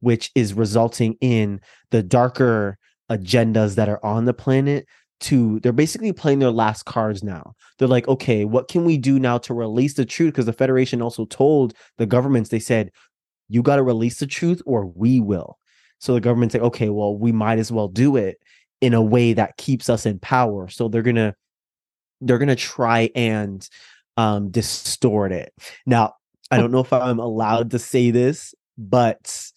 which 0.00 0.30
is 0.34 0.54
resulting 0.54 1.16
in 1.20 1.60
the 1.90 2.02
darker 2.02 2.78
agendas 3.10 3.74
that 3.74 3.88
are 3.88 4.04
on 4.04 4.24
the 4.24 4.34
planet 4.34 4.86
to 5.20 5.60
they're 5.60 5.72
basically 5.72 6.12
playing 6.12 6.40
their 6.40 6.50
last 6.50 6.84
cards 6.84 7.22
now. 7.22 7.54
They're 7.78 7.88
like, 7.88 8.08
okay, 8.08 8.44
what 8.44 8.68
can 8.68 8.84
we 8.84 8.98
do 8.98 9.18
now 9.18 9.38
to 9.38 9.54
release 9.54 9.94
the 9.94 10.04
truth? 10.04 10.34
Because 10.34 10.46
the 10.46 10.52
Federation 10.52 11.00
also 11.00 11.26
told 11.26 11.74
the 11.98 12.06
governments, 12.06 12.50
they 12.50 12.58
said, 12.58 12.90
you 13.48 13.62
got 13.62 13.76
to 13.76 13.82
release 13.82 14.18
the 14.18 14.26
truth 14.26 14.60
or 14.66 14.86
we 14.86 15.20
will. 15.20 15.58
So 16.00 16.14
the 16.14 16.20
government's 16.20 16.54
like, 16.54 16.64
okay, 16.64 16.88
well, 16.88 17.16
we 17.16 17.30
might 17.30 17.60
as 17.60 17.70
well 17.70 17.86
do 17.86 18.16
it 18.16 18.38
in 18.80 18.94
a 18.94 19.02
way 19.02 19.32
that 19.32 19.56
keeps 19.56 19.88
us 19.88 20.04
in 20.04 20.18
power. 20.18 20.68
So 20.68 20.88
they're 20.88 21.02
gonna 21.02 21.34
they're 22.20 22.38
gonna 22.38 22.56
try 22.56 23.10
and 23.14 23.66
um 24.16 24.50
distort 24.50 25.30
it. 25.30 25.52
Now, 25.86 26.14
I 26.52 26.58
don't 26.58 26.70
know 26.70 26.80
if 26.80 26.92
I'm 26.92 27.18
allowed 27.18 27.70
to 27.70 27.78
say 27.78 28.10
this, 28.10 28.54
but 28.76 29.50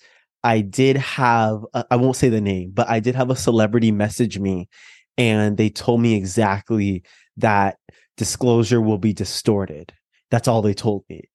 I 0.43 0.61
did 0.61 0.97
have 0.97 1.65
I 1.89 1.95
won't 1.95 2.15
say 2.15 2.29
the 2.29 2.41
name, 2.41 2.71
but 2.73 2.89
I 2.89 2.99
did 2.99 3.15
have 3.15 3.29
a 3.29 3.35
celebrity 3.35 3.91
message 3.91 4.39
me 4.39 4.69
and 5.17 5.57
they 5.57 5.69
told 5.69 6.01
me 6.01 6.15
exactly 6.15 7.03
that 7.37 7.77
disclosure 8.17 8.81
will 8.81 8.97
be 8.97 9.13
distorted. 9.13 9.93
That's 10.31 10.47
all 10.47 10.61
they 10.61 10.73
told 10.73 11.03
me. 11.09 11.29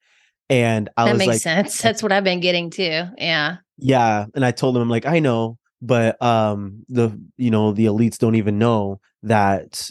And 0.49 0.88
I 0.96 1.05
was 1.05 1.09
that 1.09 1.12
was 1.12 1.18
makes 1.18 1.29
like, 1.29 1.40
sense. 1.40 1.83
That's 1.83 2.03
what 2.03 2.12
I've 2.12 2.25
been 2.25 2.40
getting 2.40 2.70
too. 2.70 3.05
Yeah. 3.18 3.57
yeah. 3.79 4.27
And 4.35 4.44
I 4.44 4.51
told 4.51 4.75
them, 4.75 4.83
I'm 4.83 4.88
like, 4.88 5.07
I 5.07 5.18
know, 5.18 5.59
but 5.83 6.20
um 6.23 6.85
the 6.88 7.18
you 7.37 7.51
know, 7.51 7.73
the 7.73 7.87
elites 7.87 8.18
don't 8.18 8.37
even 8.37 8.59
know 8.59 9.01
that, 9.25 9.90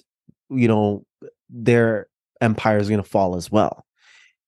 you 0.50 0.68
know, 0.68 1.06
their 1.50 2.08
empire 2.42 2.78
is 2.78 2.90
gonna 2.90 3.04
fall 3.04 3.36
as 3.36 3.52
well. 3.52 3.86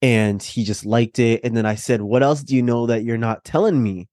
And 0.01 0.41
he 0.41 0.63
just 0.63 0.85
liked 0.85 1.19
it. 1.19 1.41
And 1.43 1.55
then 1.55 1.65
I 1.65 1.75
said, 1.75 2.01
What 2.01 2.23
else 2.23 2.43
do 2.43 2.55
you 2.55 2.63
know 2.63 2.87
that 2.87 3.03
you're 3.03 3.17
not 3.17 3.43
telling 3.43 3.81
me? 3.81 4.07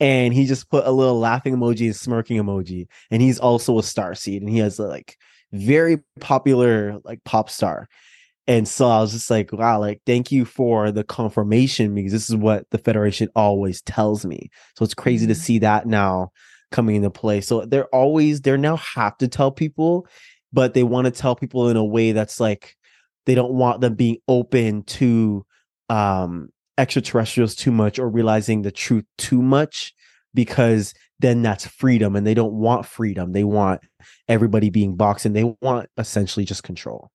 And 0.00 0.34
he 0.34 0.46
just 0.46 0.70
put 0.70 0.86
a 0.86 0.92
little 0.92 1.18
laughing 1.18 1.56
emoji 1.56 1.86
and 1.86 1.96
smirking 1.96 2.38
emoji. 2.42 2.86
And 3.10 3.22
he's 3.22 3.38
also 3.40 3.78
a 3.78 3.82
star 3.82 4.14
seed 4.14 4.42
and 4.42 4.50
he 4.50 4.58
has 4.58 4.78
a, 4.78 4.84
like 4.86 5.16
very 5.52 5.98
popular 6.20 6.98
like 7.04 7.24
pop 7.24 7.50
star. 7.50 7.88
And 8.46 8.68
so 8.68 8.88
I 8.88 9.00
was 9.00 9.12
just 9.12 9.30
like, 9.30 9.52
wow, 9.52 9.80
like 9.80 10.00
thank 10.06 10.30
you 10.30 10.44
for 10.44 10.92
the 10.92 11.02
confirmation 11.04 11.94
because 11.94 12.12
this 12.12 12.30
is 12.30 12.36
what 12.36 12.64
the 12.70 12.78
Federation 12.78 13.28
always 13.34 13.82
tells 13.82 14.24
me. 14.24 14.50
So 14.76 14.84
it's 14.84 14.94
crazy 14.94 15.26
to 15.26 15.34
Mhm. 15.34 15.36
see 15.36 15.58
that 15.60 15.86
now 15.86 16.30
coming 16.70 16.96
into 16.96 17.10
play. 17.10 17.40
So 17.40 17.64
they're 17.64 17.86
always 17.94 18.40
they're 18.40 18.58
now 18.58 18.76
have 18.76 19.16
to 19.18 19.28
tell 19.28 19.50
people, 19.50 20.06
but 20.52 20.74
they 20.74 20.84
want 20.84 21.06
to 21.06 21.10
tell 21.10 21.34
people 21.34 21.68
in 21.70 21.76
a 21.76 21.84
way 21.84 22.12
that's 22.12 22.38
like 22.38 22.75
they 23.26 23.34
don't 23.34 23.52
want 23.52 23.80
them 23.80 23.94
being 23.94 24.18
open 24.28 24.82
to 24.84 25.44
um 25.88 26.48
extraterrestrials 26.78 27.54
too 27.54 27.70
much 27.70 27.98
or 27.98 28.08
realizing 28.08 28.62
the 28.62 28.72
truth 28.72 29.04
too 29.18 29.40
much 29.42 29.94
because 30.34 30.92
then 31.18 31.40
that's 31.42 31.66
freedom 31.66 32.14
and 32.14 32.26
they 32.26 32.34
don't 32.34 32.52
want 32.52 32.84
freedom. 32.84 33.32
They 33.32 33.44
want 33.44 33.80
everybody 34.28 34.68
being 34.68 34.96
boxed 34.96 35.24
and 35.24 35.34
they 35.34 35.54
want 35.62 35.88
essentially 35.96 36.44
just 36.44 36.62
control. 36.62 37.10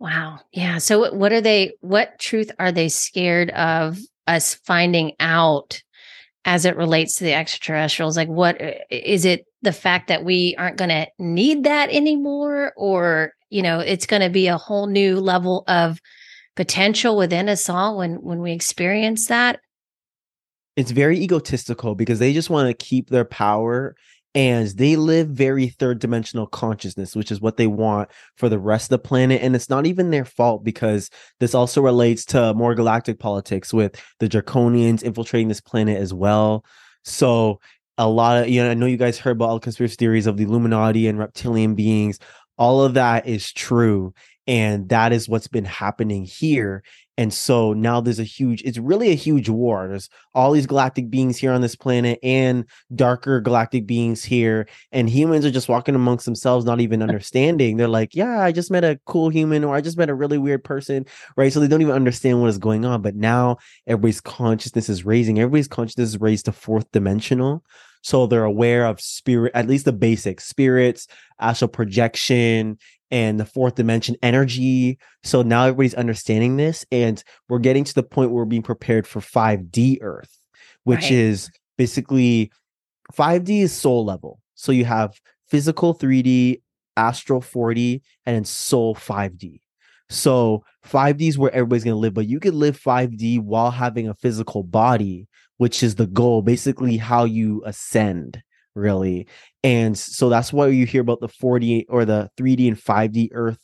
Wow. 0.00 0.40
Yeah. 0.52 0.78
So 0.78 0.98
what- 0.98 1.14
what 1.14 1.32
are 1.32 1.40
they 1.40 1.74
what 1.80 2.18
truth 2.18 2.50
are 2.58 2.72
they 2.72 2.88
scared 2.88 3.50
of 3.50 3.98
us 4.26 4.54
finding 4.54 5.12
out 5.20 5.80
as 6.44 6.64
it 6.64 6.76
relates 6.76 7.16
to 7.16 7.24
the 7.24 7.34
extraterrestrials? 7.34 8.16
Like 8.16 8.28
what 8.28 8.60
is 8.90 9.24
it 9.24 9.46
the 9.64 9.72
fact 9.72 10.08
that 10.08 10.24
we 10.24 10.54
aren't 10.56 10.76
going 10.76 10.90
to 10.90 11.06
need 11.18 11.64
that 11.64 11.90
anymore 11.90 12.72
or, 12.76 13.32
you 13.50 13.62
know, 13.62 13.80
it's 13.80 14.06
going 14.06 14.22
to 14.22 14.30
be 14.30 14.46
a 14.46 14.58
whole 14.58 14.86
new 14.86 15.18
level 15.18 15.64
of 15.66 16.00
potential 16.56 17.16
within 17.16 17.48
us 17.48 17.68
all 17.68 17.98
when 17.98 18.14
when 18.16 18.40
we 18.40 18.52
experience 18.52 19.26
that? 19.26 19.60
it's 20.76 20.90
very 20.90 21.18
egotistical 21.20 21.94
because 21.94 22.18
they 22.18 22.32
just 22.32 22.50
want 22.50 22.68
to 22.68 22.84
keep 22.84 23.08
their 23.08 23.24
power 23.24 23.94
and 24.36 24.66
they 24.68 24.96
live 24.96 25.28
very 25.28 25.68
third 25.68 26.00
dimensional 26.00 26.46
consciousness 26.46 27.14
which 27.14 27.30
is 27.30 27.40
what 27.40 27.56
they 27.56 27.66
want 27.66 28.08
for 28.36 28.48
the 28.48 28.58
rest 28.58 28.86
of 28.86 28.90
the 28.90 28.98
planet 28.98 29.40
and 29.42 29.54
it's 29.54 29.70
not 29.70 29.86
even 29.86 30.10
their 30.10 30.24
fault 30.24 30.64
because 30.64 31.10
this 31.40 31.54
also 31.54 31.80
relates 31.80 32.24
to 32.24 32.52
more 32.54 32.74
galactic 32.74 33.18
politics 33.18 33.72
with 33.72 34.00
the 34.18 34.28
draconians 34.28 35.02
infiltrating 35.02 35.48
this 35.48 35.60
planet 35.60 35.96
as 35.98 36.12
well 36.12 36.64
so 37.04 37.60
a 37.98 38.08
lot 38.08 38.42
of 38.42 38.48
you 38.48 38.62
know 38.62 38.70
i 38.70 38.74
know 38.74 38.86
you 38.86 38.96
guys 38.96 39.18
heard 39.18 39.32
about 39.32 39.48
all 39.48 39.54
the 39.54 39.60
conspiracy 39.60 39.96
theories 39.96 40.26
of 40.26 40.36
the 40.36 40.44
illuminati 40.44 41.06
and 41.06 41.18
reptilian 41.18 41.74
beings. 41.74 42.18
All 42.56 42.82
of 42.82 42.94
that 42.94 43.26
is 43.26 43.52
true 43.52 44.14
and 44.46 44.88
that 44.90 45.12
is 45.12 45.28
what's 45.28 45.48
been 45.48 45.64
happening 45.64 46.24
here 46.24 46.84
and 47.16 47.32
so 47.32 47.72
now 47.72 48.00
there's 48.00 48.18
a 48.18 48.24
huge 48.24 48.62
it's 48.62 48.78
really 48.78 49.10
a 49.10 49.14
huge 49.14 49.48
war. 49.48 49.88
There's 49.88 50.08
all 50.34 50.52
these 50.52 50.66
galactic 50.66 51.10
beings 51.10 51.36
here 51.36 51.52
on 51.52 51.60
this 51.60 51.76
planet 51.76 52.18
and 52.22 52.64
darker 52.94 53.40
galactic 53.40 53.86
beings 53.86 54.24
here 54.24 54.66
and 54.92 55.08
humans 55.08 55.44
are 55.44 55.50
just 55.50 55.68
walking 55.68 55.94
amongst 55.94 56.24
themselves 56.24 56.64
not 56.64 56.80
even 56.80 57.02
understanding. 57.08 57.76
They're 57.76 57.88
like 57.88 58.14
yeah 58.14 58.40
i 58.40 58.52
just 58.52 58.70
met 58.70 58.84
a 58.84 58.98
cool 59.06 59.28
human 59.28 59.64
or 59.64 59.74
i 59.74 59.80
just 59.80 59.98
met 59.98 60.10
a 60.10 60.14
really 60.14 60.38
weird 60.38 60.64
person 60.64 61.06
right? 61.36 61.52
So 61.52 61.60
they 61.60 61.68
don't 61.68 61.82
even 61.82 61.94
understand 61.94 62.40
what 62.40 62.48
is 62.48 62.58
going 62.58 62.84
on. 62.84 63.02
But 63.02 63.14
now 63.14 63.58
everybody's 63.86 64.20
consciousness 64.20 64.88
is 64.88 65.04
raising. 65.04 65.38
Everybody's 65.38 65.68
consciousness 65.68 66.10
is 66.10 66.20
raised 66.20 66.46
to 66.46 66.52
fourth 66.52 66.90
dimensional 66.92 67.64
So 68.04 68.26
they're 68.26 68.44
aware 68.44 68.84
of 68.84 69.00
spirit, 69.00 69.52
at 69.54 69.66
least 69.66 69.86
the 69.86 69.92
basics, 69.92 70.44
spirits, 70.46 71.08
astral 71.40 71.68
projection, 71.68 72.78
and 73.10 73.40
the 73.40 73.46
fourth 73.46 73.76
dimension 73.76 74.14
energy. 74.22 74.98
So 75.22 75.40
now 75.40 75.64
everybody's 75.64 75.94
understanding 75.94 76.58
this, 76.58 76.84
and 76.92 77.24
we're 77.48 77.60
getting 77.60 77.84
to 77.84 77.94
the 77.94 78.02
point 78.02 78.30
where 78.30 78.44
we're 78.44 78.50
being 78.50 78.62
prepared 78.62 79.06
for 79.06 79.20
5D 79.20 79.98
Earth, 80.02 80.36
which 80.84 81.04
Right. 81.04 81.12
is 81.12 81.50
basically 81.78 82.52
5D 83.14 83.62
is 83.62 83.72
soul 83.72 84.04
level. 84.04 84.38
So 84.54 84.70
you 84.70 84.84
have 84.84 85.18
physical 85.48 85.94
3D, 85.94 86.60
astral 86.98 87.40
4D, 87.40 88.02
and 88.26 88.36
then 88.36 88.44
soul 88.44 88.94
5D. 88.94 89.62
So 90.10 90.62
5D 90.82 91.28
is 91.28 91.38
where 91.38 91.52
everybody's 91.54 91.84
going 91.84 91.94
to 91.94 91.98
live, 91.98 92.12
but 92.12 92.26
you 92.28 92.38
could 92.38 92.54
live 92.54 92.78
5D 92.78 93.38
while 93.38 93.70
having 93.70 94.08
a 94.08 94.14
physical 94.14 94.62
body, 94.62 95.26
which 95.58 95.82
is 95.82 95.94
the 95.94 96.06
goal, 96.06 96.42
basically 96.42 96.96
how 96.96 97.24
you 97.24 97.62
ascend, 97.64 98.42
really. 98.74 99.26
And 99.62 99.96
so 99.96 100.28
that's 100.28 100.52
why 100.52 100.68
you 100.68 100.86
hear 100.86 101.00
about 101.00 101.20
the 101.20 101.28
4D 101.28 101.86
or 101.88 102.04
the 102.04 102.30
3D 102.36 102.68
and 102.68 102.76
5D 102.76 103.30
Earth 103.32 103.58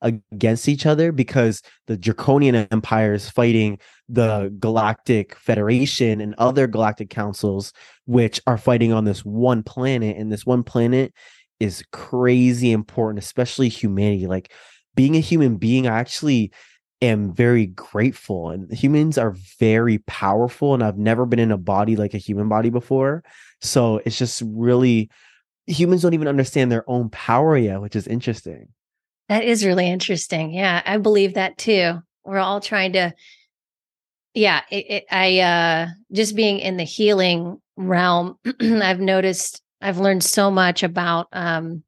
against 0.00 0.68
each 0.68 0.86
other 0.86 1.10
because 1.10 1.62
the 1.86 1.96
Draconian 1.96 2.54
Empire 2.54 3.14
is 3.14 3.28
fighting 3.28 3.78
the 4.08 4.54
Galactic 4.58 5.34
Federation 5.36 6.20
and 6.20 6.34
other 6.38 6.66
galactic 6.66 7.10
councils, 7.10 7.72
which 8.06 8.40
are 8.46 8.58
fighting 8.58 8.92
on 8.92 9.04
this 9.04 9.24
one 9.24 9.62
planet. 9.62 10.16
And 10.16 10.30
this 10.30 10.46
one 10.46 10.62
planet 10.62 11.12
is 11.60 11.82
crazy 11.92 12.72
important, 12.72 13.22
especially 13.24 13.68
humanity. 13.68 14.26
Like 14.26 14.52
being 14.94 15.16
a 15.16 15.20
human 15.20 15.56
being, 15.56 15.86
I 15.86 15.98
actually 15.98 16.52
am 17.00 17.32
very 17.32 17.66
grateful. 17.66 18.50
And 18.50 18.72
humans 18.72 19.18
are 19.18 19.36
very 19.58 19.98
powerful. 19.98 20.74
And 20.74 20.82
I've 20.82 20.98
never 20.98 21.26
been 21.26 21.38
in 21.38 21.52
a 21.52 21.58
body 21.58 21.96
like 21.96 22.14
a 22.14 22.18
human 22.18 22.48
body 22.48 22.70
before. 22.70 23.22
So 23.60 24.00
it's 24.04 24.18
just 24.18 24.42
really, 24.44 25.10
humans 25.66 26.02
don't 26.02 26.14
even 26.14 26.28
understand 26.28 26.72
their 26.72 26.88
own 26.88 27.10
power 27.10 27.56
yet, 27.56 27.80
which 27.80 27.96
is 27.96 28.06
interesting. 28.06 28.68
That 29.28 29.44
is 29.44 29.64
really 29.64 29.88
interesting. 29.88 30.52
Yeah, 30.52 30.82
I 30.84 30.96
believe 30.96 31.34
that 31.34 31.58
too. 31.58 31.98
We're 32.24 32.38
all 32.38 32.60
trying 32.60 32.92
to 32.94 33.14
yeah, 34.34 34.62
it, 34.70 34.90
it, 34.90 35.04
I 35.10 35.40
uh 35.40 35.86
just 36.12 36.36
being 36.36 36.58
in 36.60 36.76
the 36.76 36.84
healing 36.84 37.60
realm, 37.76 38.38
I've 38.60 39.00
noticed 39.00 39.62
I've 39.80 39.98
learned 39.98 40.24
so 40.24 40.50
much 40.50 40.82
about 40.82 41.28
um 41.32 41.82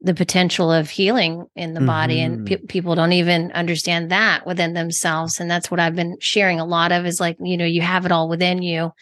the 0.00 0.14
potential 0.14 0.70
of 0.70 0.88
healing 0.88 1.46
in 1.56 1.74
the 1.74 1.80
body 1.80 2.20
and 2.20 2.46
pe- 2.46 2.56
people 2.56 2.94
don't 2.94 3.12
even 3.12 3.50
understand 3.52 4.10
that 4.12 4.46
within 4.46 4.72
themselves 4.72 5.40
and 5.40 5.50
that's 5.50 5.70
what 5.70 5.80
I've 5.80 5.96
been 5.96 6.16
sharing 6.20 6.60
a 6.60 6.64
lot 6.64 6.92
of 6.92 7.04
is 7.04 7.18
like, 7.18 7.36
you 7.40 7.56
know, 7.56 7.64
you 7.64 7.82
have 7.82 8.06
it 8.06 8.12
all 8.12 8.28
within 8.28 8.62
you. 8.62 8.92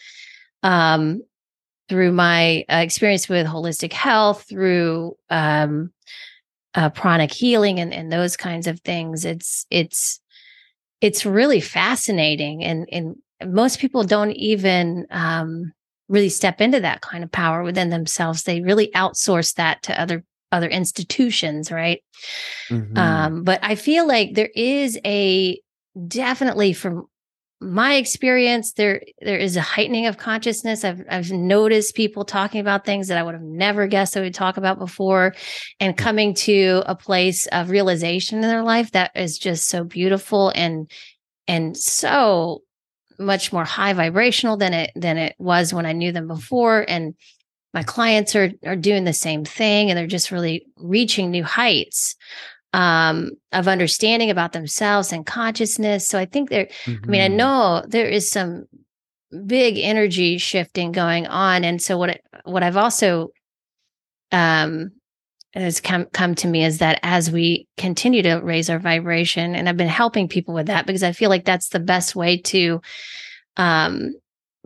Um 0.63 1.21
through 1.89 2.11
my 2.11 2.65
uh, 2.69 2.77
experience 2.77 3.29
with 3.29 3.47
holistic 3.47 3.93
health, 3.93 4.45
through 4.49 5.15
um 5.29 5.91
uh, 6.77 6.91
pranic 6.91 7.33
healing 7.33 7.79
and, 7.79 7.93
and 7.93 8.11
those 8.11 8.37
kinds 8.37 8.67
of 8.67 8.79
things. 8.81 9.25
It's 9.25 9.65
it's 9.69 10.21
it's 11.01 11.25
really 11.25 11.59
fascinating, 11.59 12.63
and 12.63 12.87
and 12.91 13.15
most 13.45 13.79
people 13.79 14.03
don't 14.03 14.31
even 14.31 15.07
um, 15.09 15.73
really 16.07 16.29
step 16.29 16.61
into 16.61 16.79
that 16.79 17.01
kind 17.01 17.23
of 17.23 17.31
power 17.31 17.63
within 17.63 17.89
themselves. 17.89 18.43
They 18.43 18.61
really 18.61 18.89
outsource 18.95 19.55
that 19.55 19.83
to 19.83 19.99
other 19.99 20.23
other 20.51 20.67
institutions, 20.67 21.71
right? 21.71 22.01
Mhm. 22.69 22.97
Um, 22.97 23.43
but 23.43 23.59
I 23.63 23.75
feel 23.75 24.07
like 24.07 24.33
there 24.33 24.49
is 24.55 24.99
a 25.05 25.59
definitely 26.07 26.73
from 26.73 27.07
my 27.59 27.95
experience 27.95 28.73
there 28.73 29.01
there 29.21 29.37
is 29.37 29.55
a 29.57 29.61
heightening 29.61 30.05
of 30.05 30.17
consciousness 30.17 30.83
i've 30.83 31.03
i've 31.09 31.31
noticed 31.31 31.95
people 31.95 32.23
talking 32.23 32.61
about 32.61 32.85
things 32.85 33.07
that 33.07 33.17
i 33.17 33.23
would 33.23 33.33
have 33.33 33.41
never 33.41 33.87
guessed 33.87 34.13
they 34.13 34.21
would 34.21 34.33
talk 34.33 34.57
about 34.57 34.77
before 34.77 35.33
and 35.79 35.97
coming 35.97 36.35
to 36.35 36.83
a 36.85 36.93
place 36.93 37.47
of 37.47 37.71
realization 37.71 38.37
in 38.37 38.47
their 38.47 38.61
life 38.61 38.91
that 38.91 39.09
is 39.15 39.39
just 39.39 39.67
so 39.67 39.83
beautiful 39.83 40.51
and 40.53 40.91
and 41.47 41.75
so 41.75 42.61
much 43.17 43.51
more 43.51 43.65
high 43.65 43.93
vibrational 43.93 44.55
than 44.55 44.73
it 44.73 44.91
than 44.95 45.17
it 45.17 45.35
was 45.39 45.73
when 45.73 45.87
i 45.87 45.93
knew 45.93 46.11
them 46.11 46.27
before 46.27 46.85
and 46.87 47.15
my 47.77 47.83
clients 47.83 48.35
are 48.35 48.49
are 48.65 48.75
doing 48.75 49.03
the 49.03 49.13
same 49.13 49.45
thing 49.45 49.91
and 49.91 49.97
they're 49.97 50.07
just 50.07 50.31
really 50.31 50.65
reaching 50.77 51.29
new 51.29 51.43
heights 51.43 52.15
um, 52.73 53.29
of 53.51 53.67
understanding 53.67 54.31
about 54.31 54.51
themselves 54.51 55.13
and 55.13 55.27
consciousness. 55.27 56.07
So 56.07 56.17
I 56.17 56.25
think 56.25 56.49
there, 56.49 56.67
I 56.87 57.07
mean, 57.07 57.21
I 57.21 57.27
Mhm. 57.27 57.37
know 57.37 57.83
there 57.87 58.07
is 58.09 58.31
some 58.31 58.65
big 59.45 59.77
energy 59.77 60.39
shifting 60.39 60.91
going 60.91 61.27
on, 61.27 61.63
and 61.63 61.79
so 61.79 61.99
what 61.99 62.19
what 62.45 62.63
I've 62.63 62.77
also 62.77 63.29
um 64.31 64.89
has 65.53 65.79
come 65.79 66.05
come 66.05 66.33
to 66.35 66.47
me 66.47 66.65
is 66.65 66.79
that 66.79 66.99
as 67.03 67.29
we 67.29 67.67
continue 67.77 68.23
to 68.23 68.37
raise 68.37 68.71
our 68.71 68.79
vibration, 68.79 69.55
and 69.55 69.69
I've 69.69 69.77
been 69.77 69.87
helping 69.87 70.27
people 70.27 70.55
with 70.55 70.65
that 70.65 70.87
because 70.87 71.03
I 71.03 71.11
feel 71.11 71.29
like 71.29 71.45
that's 71.45 71.69
the 71.69 71.79
best 71.79 72.15
way 72.15 72.37
to 72.37 72.81
um 73.55 74.15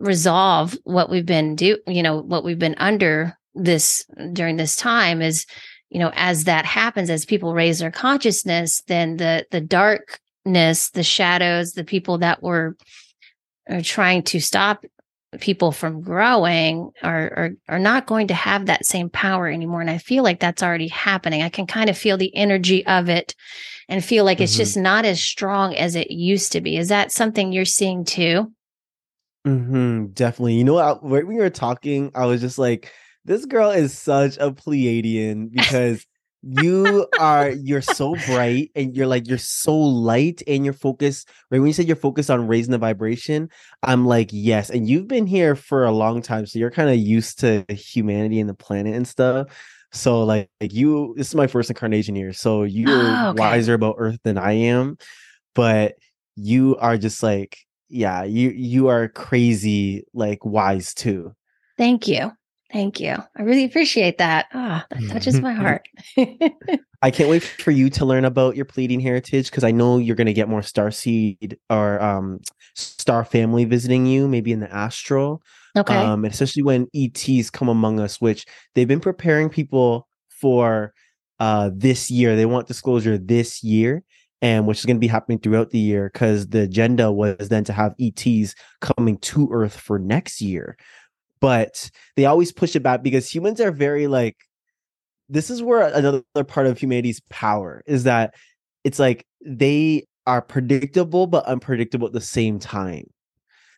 resolve 0.02 0.76
what 0.82 1.08
we've 1.08 1.26
been 1.26 1.54
do 1.54 1.78
you 1.86 2.02
know 2.02 2.20
what 2.20 2.42
we've 2.42 2.58
been 2.58 2.74
under 2.78 3.38
this 3.54 4.04
during 4.32 4.56
this 4.56 4.74
time 4.74 5.22
is 5.22 5.46
you 5.90 6.00
know 6.00 6.10
as 6.14 6.44
that 6.44 6.64
happens 6.64 7.08
as 7.08 7.24
people 7.24 7.54
raise 7.54 7.78
their 7.78 7.92
consciousness 7.92 8.82
then 8.88 9.16
the 9.16 9.46
the 9.52 9.60
darkness 9.60 10.90
the 10.90 11.04
shadows 11.04 11.72
the 11.72 11.84
people 11.84 12.18
that 12.18 12.42
were 12.42 12.76
are 13.70 13.80
trying 13.80 14.24
to 14.24 14.40
stop 14.40 14.84
people 15.40 15.70
from 15.70 16.02
growing 16.02 16.90
are, 17.02 17.32
are 17.36 17.50
are 17.68 17.78
not 17.78 18.06
going 18.06 18.26
to 18.26 18.34
have 18.34 18.66
that 18.66 18.84
same 18.84 19.08
power 19.08 19.48
anymore. 19.48 19.80
And 19.80 19.88
i 19.88 19.96
feel 19.98 20.22
like 20.24 20.40
that's 20.40 20.62
already 20.62 20.88
happening. 20.88 21.42
I 21.42 21.48
can 21.48 21.66
kind 21.66 21.88
of 21.88 21.96
feel 21.96 22.18
the 22.18 22.34
energy 22.36 22.84
of 22.86 23.08
it 23.08 23.34
and 23.88 24.04
feel 24.04 24.24
like 24.24 24.40
it's 24.40 24.54
Mhm. 24.54 24.58
just 24.58 24.76
not 24.76 25.04
as 25.06 25.22
strong 25.22 25.74
as 25.74 25.94
it 25.94 26.10
used 26.10 26.52
to 26.52 26.60
be. 26.60 26.76
Is 26.76 26.88
that 26.88 27.12
something 27.12 27.52
you're 27.52 27.64
seeing 27.64 28.04
too 28.04 28.52
hmm 29.44 30.06
definitely. 30.12 30.54
You 30.54 30.64
know 30.64 30.74
what? 30.74 31.02
When 31.02 31.26
we 31.26 31.36
were 31.36 31.50
talking, 31.50 32.10
I 32.14 32.26
was 32.26 32.40
just 32.40 32.58
like, 32.58 32.92
this 33.24 33.44
girl 33.46 33.70
is 33.70 33.96
such 33.96 34.36
a 34.38 34.50
Pleiadian 34.52 35.50
because 35.50 36.06
you 36.44 37.06
are 37.18 37.50
you're 37.50 37.80
so 37.82 38.16
bright 38.16 38.70
and 38.74 38.96
you're 38.96 39.06
like 39.06 39.28
you're 39.28 39.38
so 39.38 39.76
light 39.78 40.42
and 40.46 40.64
you're 40.64 40.74
focused. 40.74 41.28
Right 41.50 41.58
when 41.60 41.68
you 41.68 41.72
said 41.72 41.86
you're 41.86 41.96
focused 41.96 42.30
on 42.30 42.46
raising 42.48 42.72
the 42.72 42.78
vibration, 42.78 43.48
I'm 43.82 44.06
like, 44.06 44.30
yes. 44.32 44.70
And 44.70 44.88
you've 44.88 45.08
been 45.08 45.26
here 45.26 45.54
for 45.56 45.84
a 45.84 45.92
long 45.92 46.22
time, 46.22 46.46
so 46.46 46.58
you're 46.58 46.70
kind 46.70 46.90
of 46.90 46.96
used 46.96 47.40
to 47.40 47.64
humanity 47.68 48.40
and 48.40 48.48
the 48.48 48.54
planet 48.54 48.94
and 48.94 49.06
stuff. 49.06 49.48
So 49.92 50.22
like, 50.24 50.48
like 50.60 50.72
you, 50.72 51.14
this 51.16 51.28
is 51.28 51.34
my 51.34 51.46
first 51.46 51.68
incarnation 51.70 52.14
here, 52.14 52.32
so 52.32 52.62
you're 52.64 53.20
Oh, 53.22 53.28
okay. 53.30 53.32
wiser 53.32 53.74
about 53.74 53.96
Earth 53.98 54.18
than 54.24 54.38
I 54.38 54.52
am, 54.52 54.96
but 55.54 55.94
you 56.36 56.76
are 56.78 56.96
just 56.98 57.22
like 57.22 57.58
yeah 57.92 58.24
you 58.24 58.50
you 58.50 58.88
are 58.88 59.08
crazy 59.08 60.04
like 60.14 60.44
wise 60.44 60.94
too. 60.94 61.34
Thank 61.76 62.08
you. 62.08 62.32
Thank 62.72 63.00
you. 63.00 63.16
I 63.36 63.42
really 63.42 63.64
appreciate 63.64 64.18
that. 64.18 64.46
Ah 64.54 64.86
that 64.90 65.08
touches 65.08 65.40
my 65.40 65.52
heart. 65.52 65.86
I 67.02 67.10
can't 67.10 67.28
wait 67.28 67.42
for 67.42 67.70
you 67.70 67.90
to 67.90 68.06
learn 68.06 68.24
about 68.24 68.56
your 68.56 68.64
Pleiadian 68.64 69.02
heritage 69.02 69.50
because 69.50 69.64
i 69.64 69.70
know 69.72 69.98
you're 69.98 70.16
going 70.16 70.26
to 70.26 70.32
get 70.32 70.48
more 70.48 70.62
star 70.62 70.90
seed 70.90 71.58
or 71.68 72.00
um 72.00 72.40
star 72.74 73.24
family 73.24 73.64
visiting 73.64 74.06
you 74.06 74.28
maybe 74.28 74.52
in 74.52 74.60
the 74.60 74.72
astral 74.72 75.42
okay. 75.76 75.96
um 75.96 76.24
especially 76.24 76.62
when 76.62 76.86
ets 76.94 77.50
come 77.50 77.68
among 77.68 77.98
us 77.98 78.20
which 78.20 78.46
they've 78.74 78.88
been 78.88 79.00
preparing 79.00 79.48
people 79.48 80.06
for 80.28 80.94
uh 81.40 81.70
this 81.74 82.10
year. 82.10 82.36
They 82.36 82.46
want 82.46 82.68
disclosure 82.68 83.18
this 83.18 83.62
year 83.62 84.04
and 84.42 84.66
which 84.66 84.80
is 84.80 84.84
going 84.84 84.96
to 84.96 85.00
be 85.00 85.06
happening 85.06 85.38
throughout 85.38 85.70
the 85.70 85.78
year 85.78 86.10
because 86.12 86.48
the 86.48 86.62
agenda 86.62 87.10
was 87.12 87.48
then 87.48 87.62
to 87.64 87.72
have 87.72 87.94
ets 88.00 88.54
coming 88.80 89.16
to 89.18 89.48
earth 89.52 89.76
for 89.76 89.98
next 90.00 90.42
year. 90.42 90.76
But 91.40 91.90
they 92.16 92.26
always 92.26 92.52
push 92.52 92.76
it 92.76 92.82
back 92.82 93.02
because 93.02 93.32
humans 93.32 93.60
are 93.60 93.70
very 93.70 94.08
like 94.08 94.36
this 95.28 95.48
is 95.48 95.62
where 95.62 95.82
another 95.94 96.22
part 96.46 96.66
of 96.66 96.78
humanity's 96.78 97.20
power 97.30 97.82
is 97.86 98.04
that 98.04 98.34
it's 98.84 98.98
like 98.98 99.24
they 99.44 100.06
are 100.26 100.42
predictable 100.42 101.26
but 101.26 101.46
unpredictable 101.46 102.08
at 102.08 102.12
the 102.12 102.20
same 102.20 102.58
time. 102.58 103.04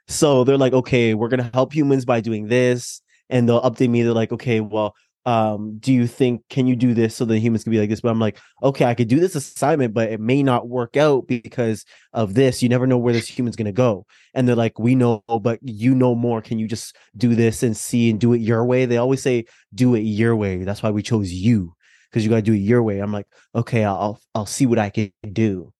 So 0.08 0.44
they're 0.44 0.58
like 0.58 0.72
okay 0.72 1.12
we're 1.12 1.28
going 1.28 1.44
to 1.44 1.50
help 1.52 1.74
humans 1.74 2.06
by 2.06 2.20
doing 2.20 2.48
this 2.48 3.02
and 3.28 3.48
they'll 3.48 3.62
update 3.62 3.90
me 3.90 4.02
they're 4.02 4.12
like 4.12 4.32
okay 4.32 4.60
well 4.60 4.94
um 5.26 5.78
do 5.78 5.92
you 5.92 6.06
think 6.06 6.42
can 6.50 6.66
you 6.66 6.76
do 6.76 6.92
this 6.92 7.16
so 7.16 7.24
the 7.24 7.38
humans 7.38 7.64
can 7.64 7.70
be 7.70 7.80
like 7.80 7.88
this? 7.88 8.00
But 8.00 8.10
i'm 8.10 8.20
like 8.20 8.38
okay 8.62 8.84
i 8.84 8.94
could 8.94 9.08
do 9.08 9.20
this 9.20 9.34
assignment 9.34 9.94
but 9.94 10.10
it 10.10 10.20
may 10.20 10.42
not 10.42 10.68
work 10.68 10.96
out 10.96 11.26
because 11.26 11.84
of 12.12 12.34
this. 12.34 12.62
You 12.62 12.68
never 12.68 12.86
know 12.86 12.98
where 12.98 13.12
this 13.12 13.28
human's 13.28 13.56
going 13.56 13.66
to 13.66 13.72
go. 13.72 14.06
And 14.34 14.46
they're 14.46 14.56
like 14.56 14.78
we 14.78 14.94
know 14.94 15.22
but 15.42 15.58
you 15.62 15.94
know 15.94 16.14
more. 16.14 16.40
Can 16.40 16.58
you 16.58 16.68
just 16.68 16.96
do 17.16 17.34
this 17.34 17.62
and 17.62 17.76
see 17.76 18.10
and 18.10 18.20
do 18.20 18.32
it 18.32 18.40
your 18.40 18.64
way? 18.64 18.86
They 18.86 18.98
always 18.98 19.22
say 19.22 19.46
do 19.74 19.94
it 19.94 20.00
your 20.00 20.36
way. 20.36 20.64
That's 20.64 20.82
why 20.82 20.90
we 20.90 21.02
chose 21.02 21.32
you 21.32 21.74
because 22.10 22.24
you 22.24 22.30
got 22.30 22.36
to 22.36 22.42
do 22.42 22.52
it 22.52 22.58
your 22.58 22.82
way. 22.82 23.00
I'm 23.00 23.12
like 23.12 23.26
okay 23.54 23.84
i'll 23.84 24.20
i'll 24.34 24.46
see 24.46 24.66
what 24.66 24.78
i 24.78 24.90
can 24.90 25.10
do. 25.32 25.72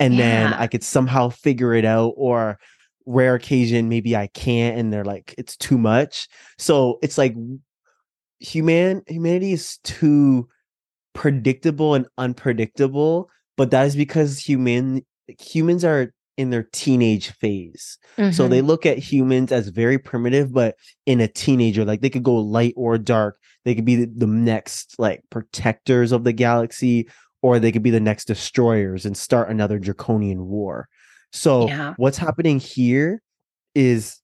And 0.00 0.18
then 0.18 0.52
i 0.54 0.66
could 0.66 0.82
somehow 0.82 1.28
figure 1.30 1.74
it 1.74 1.84
out 1.84 2.14
or 2.16 2.58
rare 3.06 3.36
occasion 3.36 3.88
maybe 3.88 4.16
I 4.16 4.26
can't 4.26 4.76
and 4.76 4.92
they're 4.92 5.04
like 5.04 5.34
it's 5.38 5.56
too 5.56 5.78
much. 5.78 6.28
So 6.58 6.98
it's 7.02 7.16
like 7.16 7.34
human 8.38 9.02
humanity 9.06 9.52
is 9.52 9.78
too 9.84 10.48
predictable 11.14 11.94
and 11.94 12.06
unpredictable, 12.18 13.30
but 13.56 13.70
that 13.70 13.86
is 13.86 13.96
because 13.96 14.38
human 14.38 15.04
humans 15.40 15.84
are 15.84 16.12
in 16.36 16.50
their 16.50 16.64
teenage 16.72 17.30
phase. 17.30 17.98
Mm-hmm. 18.18 18.32
So 18.32 18.48
they 18.48 18.60
look 18.60 18.84
at 18.84 18.98
humans 18.98 19.52
as 19.52 19.68
very 19.68 19.98
primitive, 19.98 20.52
but 20.52 20.76
in 21.06 21.20
a 21.20 21.28
teenager, 21.28 21.84
like 21.84 22.02
they 22.02 22.10
could 22.10 22.22
go 22.22 22.34
light 22.34 22.74
or 22.76 22.98
dark. 22.98 23.38
They 23.64 23.74
could 23.74 23.86
be 23.86 23.96
the, 23.96 24.10
the 24.14 24.26
next 24.26 24.96
like 24.98 25.22
protectors 25.30 26.12
of 26.12 26.24
the 26.24 26.32
galaxy, 26.32 27.08
or 27.42 27.58
they 27.58 27.72
could 27.72 27.82
be 27.82 27.90
the 27.90 28.00
next 28.00 28.26
destroyers 28.26 29.06
and 29.06 29.16
start 29.16 29.50
another 29.50 29.78
draconian 29.78 30.46
war. 30.46 30.88
So 31.32 31.68
yeah. 31.68 31.94
what's 31.96 32.18
happening 32.18 32.60
here 32.60 33.22
is 33.74 34.20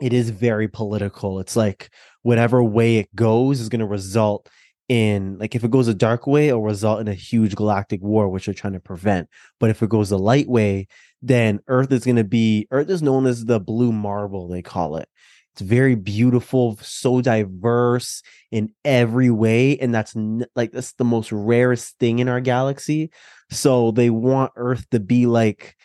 it 0.00 0.12
is 0.12 0.30
very 0.30 0.68
political. 0.68 1.40
It's 1.40 1.56
like 1.56 1.90
whatever 2.22 2.62
way 2.62 2.98
it 2.98 3.14
goes 3.14 3.60
is 3.60 3.68
going 3.68 3.80
to 3.80 3.86
result 3.86 4.48
in 4.88 5.36
like 5.38 5.54
if 5.54 5.64
it 5.64 5.70
goes 5.70 5.86
a 5.86 5.94
dark 5.94 6.26
way 6.26 6.48
it'll 6.48 6.62
result 6.62 6.98
in 6.98 7.08
a 7.08 7.14
huge 7.14 7.54
galactic 7.54 8.02
war 8.02 8.26
which 8.26 8.46
they're 8.46 8.54
trying 8.54 8.72
to 8.72 8.80
prevent. 8.80 9.28
But 9.60 9.70
if 9.70 9.82
it 9.82 9.90
goes 9.90 10.10
a 10.10 10.16
light 10.16 10.48
way 10.48 10.88
then 11.20 11.60
earth 11.68 11.92
is 11.92 12.04
going 12.04 12.16
to 12.16 12.24
be 12.24 12.66
earth 12.70 12.88
is 12.88 13.02
known 13.02 13.26
as 13.26 13.44
the 13.44 13.60
blue 13.60 13.92
marble 13.92 14.48
they 14.48 14.62
call 14.62 14.96
it. 14.96 15.08
It's 15.52 15.60
very 15.60 15.94
beautiful 15.94 16.78
so 16.80 17.20
diverse 17.20 18.22
in 18.50 18.72
every 18.84 19.30
way 19.30 19.76
and 19.78 19.94
that's 19.94 20.14
like 20.56 20.72
that's 20.72 20.92
the 20.94 21.04
most 21.04 21.32
rarest 21.32 21.98
thing 21.98 22.20
in 22.20 22.28
our 22.28 22.40
galaxy. 22.40 23.10
So 23.50 23.90
they 23.90 24.08
want 24.08 24.52
earth 24.56 24.88
to 24.90 25.00
be 25.00 25.26
like 25.26 25.76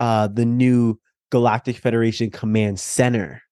uh 0.00 0.28
the 0.28 0.46
new 0.46 0.98
galactic 1.30 1.76
federation 1.76 2.30
command 2.30 2.80
center 2.80 3.42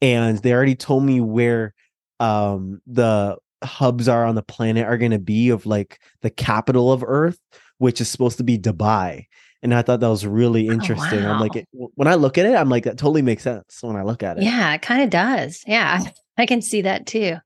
and 0.00 0.38
they 0.38 0.52
already 0.52 0.74
told 0.74 1.04
me 1.04 1.20
where 1.20 1.74
um 2.20 2.80
the 2.86 3.36
hubs 3.62 4.08
are 4.08 4.24
on 4.24 4.34
the 4.34 4.42
planet 4.42 4.86
are 4.86 4.98
going 4.98 5.10
to 5.10 5.18
be 5.18 5.50
of 5.50 5.66
like 5.66 6.00
the 6.22 6.30
capital 6.30 6.92
of 6.92 7.02
earth 7.06 7.38
which 7.78 8.00
is 8.00 8.08
supposed 8.08 8.38
to 8.38 8.44
be 8.44 8.58
dubai 8.58 9.26
and 9.62 9.74
i 9.74 9.82
thought 9.82 10.00
that 10.00 10.08
was 10.08 10.26
really 10.26 10.68
oh, 10.68 10.72
interesting 10.72 11.20
oh, 11.20 11.28
wow. 11.28 11.34
i'm 11.34 11.40
like 11.40 11.56
it, 11.56 11.68
when 11.72 12.08
i 12.08 12.14
look 12.14 12.38
at 12.38 12.46
it 12.46 12.54
i'm 12.54 12.68
like 12.68 12.84
that 12.84 12.98
totally 12.98 13.22
makes 13.22 13.42
sense 13.42 13.78
when 13.82 13.96
i 13.96 14.02
look 14.02 14.22
at 14.22 14.38
it 14.38 14.44
yeah 14.44 14.74
it 14.74 14.82
kind 14.82 15.02
of 15.02 15.10
does 15.10 15.62
yeah 15.66 16.00
i 16.38 16.46
can 16.46 16.62
see 16.62 16.82
that 16.82 17.06
too 17.06 17.36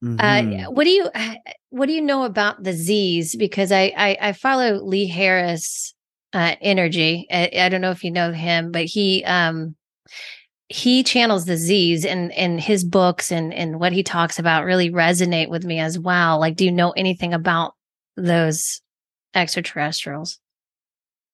uh, 0.00 0.06
mm-hmm. 0.06 0.66
uh, 0.66 0.70
what 0.70 0.84
do 0.84 0.90
you 0.90 1.08
uh, 1.12 1.34
what 1.70 1.86
do 1.86 1.92
you 1.92 2.00
know 2.00 2.22
about 2.24 2.62
the 2.62 2.72
z's 2.72 3.34
because 3.34 3.72
i 3.72 3.92
i, 3.96 4.16
I 4.20 4.32
follow 4.32 4.74
lee 4.74 5.06
harris 5.06 5.94
uh 6.32 6.54
energy 6.60 7.26
I, 7.30 7.50
I 7.58 7.68
don't 7.68 7.80
know 7.80 7.90
if 7.90 8.04
you 8.04 8.10
know 8.10 8.32
him 8.32 8.70
but 8.70 8.84
he 8.84 9.24
um 9.24 9.74
he 10.68 11.02
channels 11.02 11.46
the 11.46 11.56
Z's 11.56 12.04
and 12.04 12.30
and 12.32 12.60
his 12.60 12.84
books 12.84 13.32
and 13.32 13.54
and 13.54 13.80
what 13.80 13.92
he 13.92 14.02
talks 14.02 14.38
about 14.38 14.64
really 14.64 14.90
resonate 14.90 15.48
with 15.48 15.64
me 15.64 15.78
as 15.78 15.98
well. 15.98 16.38
Like, 16.38 16.56
do 16.56 16.64
you 16.64 16.72
know 16.72 16.90
anything 16.90 17.32
about 17.32 17.74
those 18.16 18.80
extraterrestrials? 19.34 20.38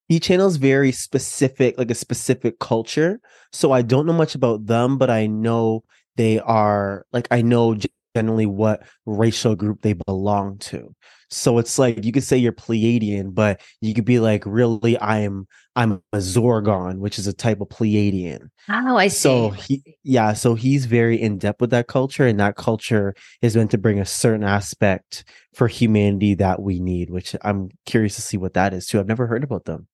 He 0.09 0.21
channels 0.21 0.57
very 0.57 0.93
specific, 0.93 1.79
like 1.79 1.91
a 1.91 1.95
specific 1.95 2.59
culture. 2.59 3.21
So 3.53 3.73
I 3.73 3.83
don't 3.83 4.07
know 4.07 4.13
much 4.13 4.35
about 4.35 4.67
them, 4.67 4.99
but 4.99 5.11
I 5.11 5.27
know 5.27 5.83
they 6.17 6.39
are 6.39 7.05
like 7.13 7.27
I 7.31 7.43
know 7.43 7.77
generally 8.15 8.47
what 8.47 8.85
racial 9.05 9.57
group 9.57 9.83
they 9.83 9.95
belong 9.95 10.59
to. 10.59 10.95
So 11.35 11.59
it's 11.59 11.79
like 11.79 12.05
you 12.05 12.13
could 12.13 12.23
say 12.23 12.37
you're 12.37 12.53
Pleiadian, 12.53 13.35
but 13.35 13.61
you 13.81 13.93
could 13.93 14.05
be 14.05 14.21
like, 14.21 14.45
really, 14.47 14.99
I'm 15.01 15.47
I'm 15.75 16.01
a 16.13 16.19
Zorgon, 16.19 16.99
which 16.99 17.19
is 17.19 17.27
a 17.27 17.33
type 17.33 17.61
of 17.61 17.69
Pleiadian. 17.69 18.51
Oh, 18.71 18.97
I 18.97 19.09
see. 19.09 19.19
So 19.19 19.51
he, 19.51 19.83
yeah, 20.05 20.33
so 20.35 20.55
he's 20.55 20.87
very 20.87 21.21
in 21.21 21.39
depth 21.39 21.61
with 21.61 21.71
that 21.71 21.89
culture, 21.89 22.25
and 22.27 22.39
that 22.39 22.57
culture 22.57 23.15
is 23.43 23.57
meant 23.57 23.73
to 23.73 23.79
bring 23.79 23.99
a 23.99 24.05
certain 24.05 24.45
aspect 24.45 25.25
for 25.55 25.67
humanity 25.67 26.35
that 26.35 26.63
we 26.63 26.79
need. 26.79 27.11
Which 27.11 27.35
I'm 27.43 27.71
curious 27.85 28.15
to 28.15 28.23
see 28.23 28.37
what 28.37 28.55
that 28.55 28.73
is 28.73 28.87
too. 28.87 29.01
I've 29.01 29.09
never 29.09 29.27
heard 29.27 29.43
about 29.43 29.65
them. 29.65 29.89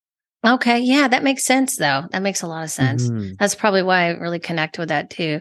Okay, 0.47 0.81
yeah, 0.81 1.09
that 1.09 1.23
makes 1.23 1.45
sense 1.45 1.77
though. 1.77 2.05
That 2.11 2.23
makes 2.23 2.43
a 2.43 2.47
lot 2.49 2.65
of 2.65 2.71
sense. 2.71 3.09
Mm-hmm. 3.09 3.33
That's 3.39 3.55
probably 3.55 3.83
why 3.83 4.09
I 4.09 4.11
really 4.11 4.41
connect 4.41 4.79
with 4.79 4.89
that 4.91 5.09
too. 5.09 5.41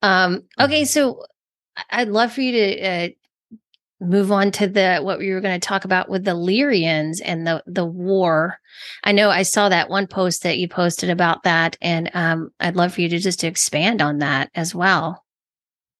Um, 0.00 0.44
okay, 0.58 0.82
mm-hmm. 0.82 0.86
so 0.86 1.24
I'd 1.90 2.08
love 2.08 2.32
for 2.32 2.40
you 2.40 2.52
to 2.52 2.86
uh, 2.86 3.08
move 4.00 4.30
on 4.30 4.50
to 4.52 4.66
the 4.66 4.98
what 4.98 5.18
we 5.18 5.30
were 5.30 5.40
going 5.40 5.58
to 5.58 5.66
talk 5.66 5.84
about 5.84 6.08
with 6.08 6.24
the 6.24 6.34
Lyrians 6.34 7.20
and 7.24 7.46
the 7.46 7.62
the 7.66 7.84
war. 7.84 8.58
I 9.04 9.12
know 9.12 9.30
I 9.30 9.42
saw 9.42 9.68
that 9.68 9.88
one 9.88 10.06
post 10.06 10.42
that 10.42 10.58
you 10.58 10.68
posted 10.68 11.10
about 11.10 11.44
that, 11.44 11.76
and 11.80 12.10
um, 12.14 12.50
I'd 12.60 12.76
love 12.76 12.94
for 12.94 13.00
you 13.00 13.08
to 13.08 13.18
just 13.18 13.40
to 13.40 13.46
expand 13.46 14.02
on 14.02 14.18
that 14.18 14.50
as 14.54 14.74
well. 14.74 15.24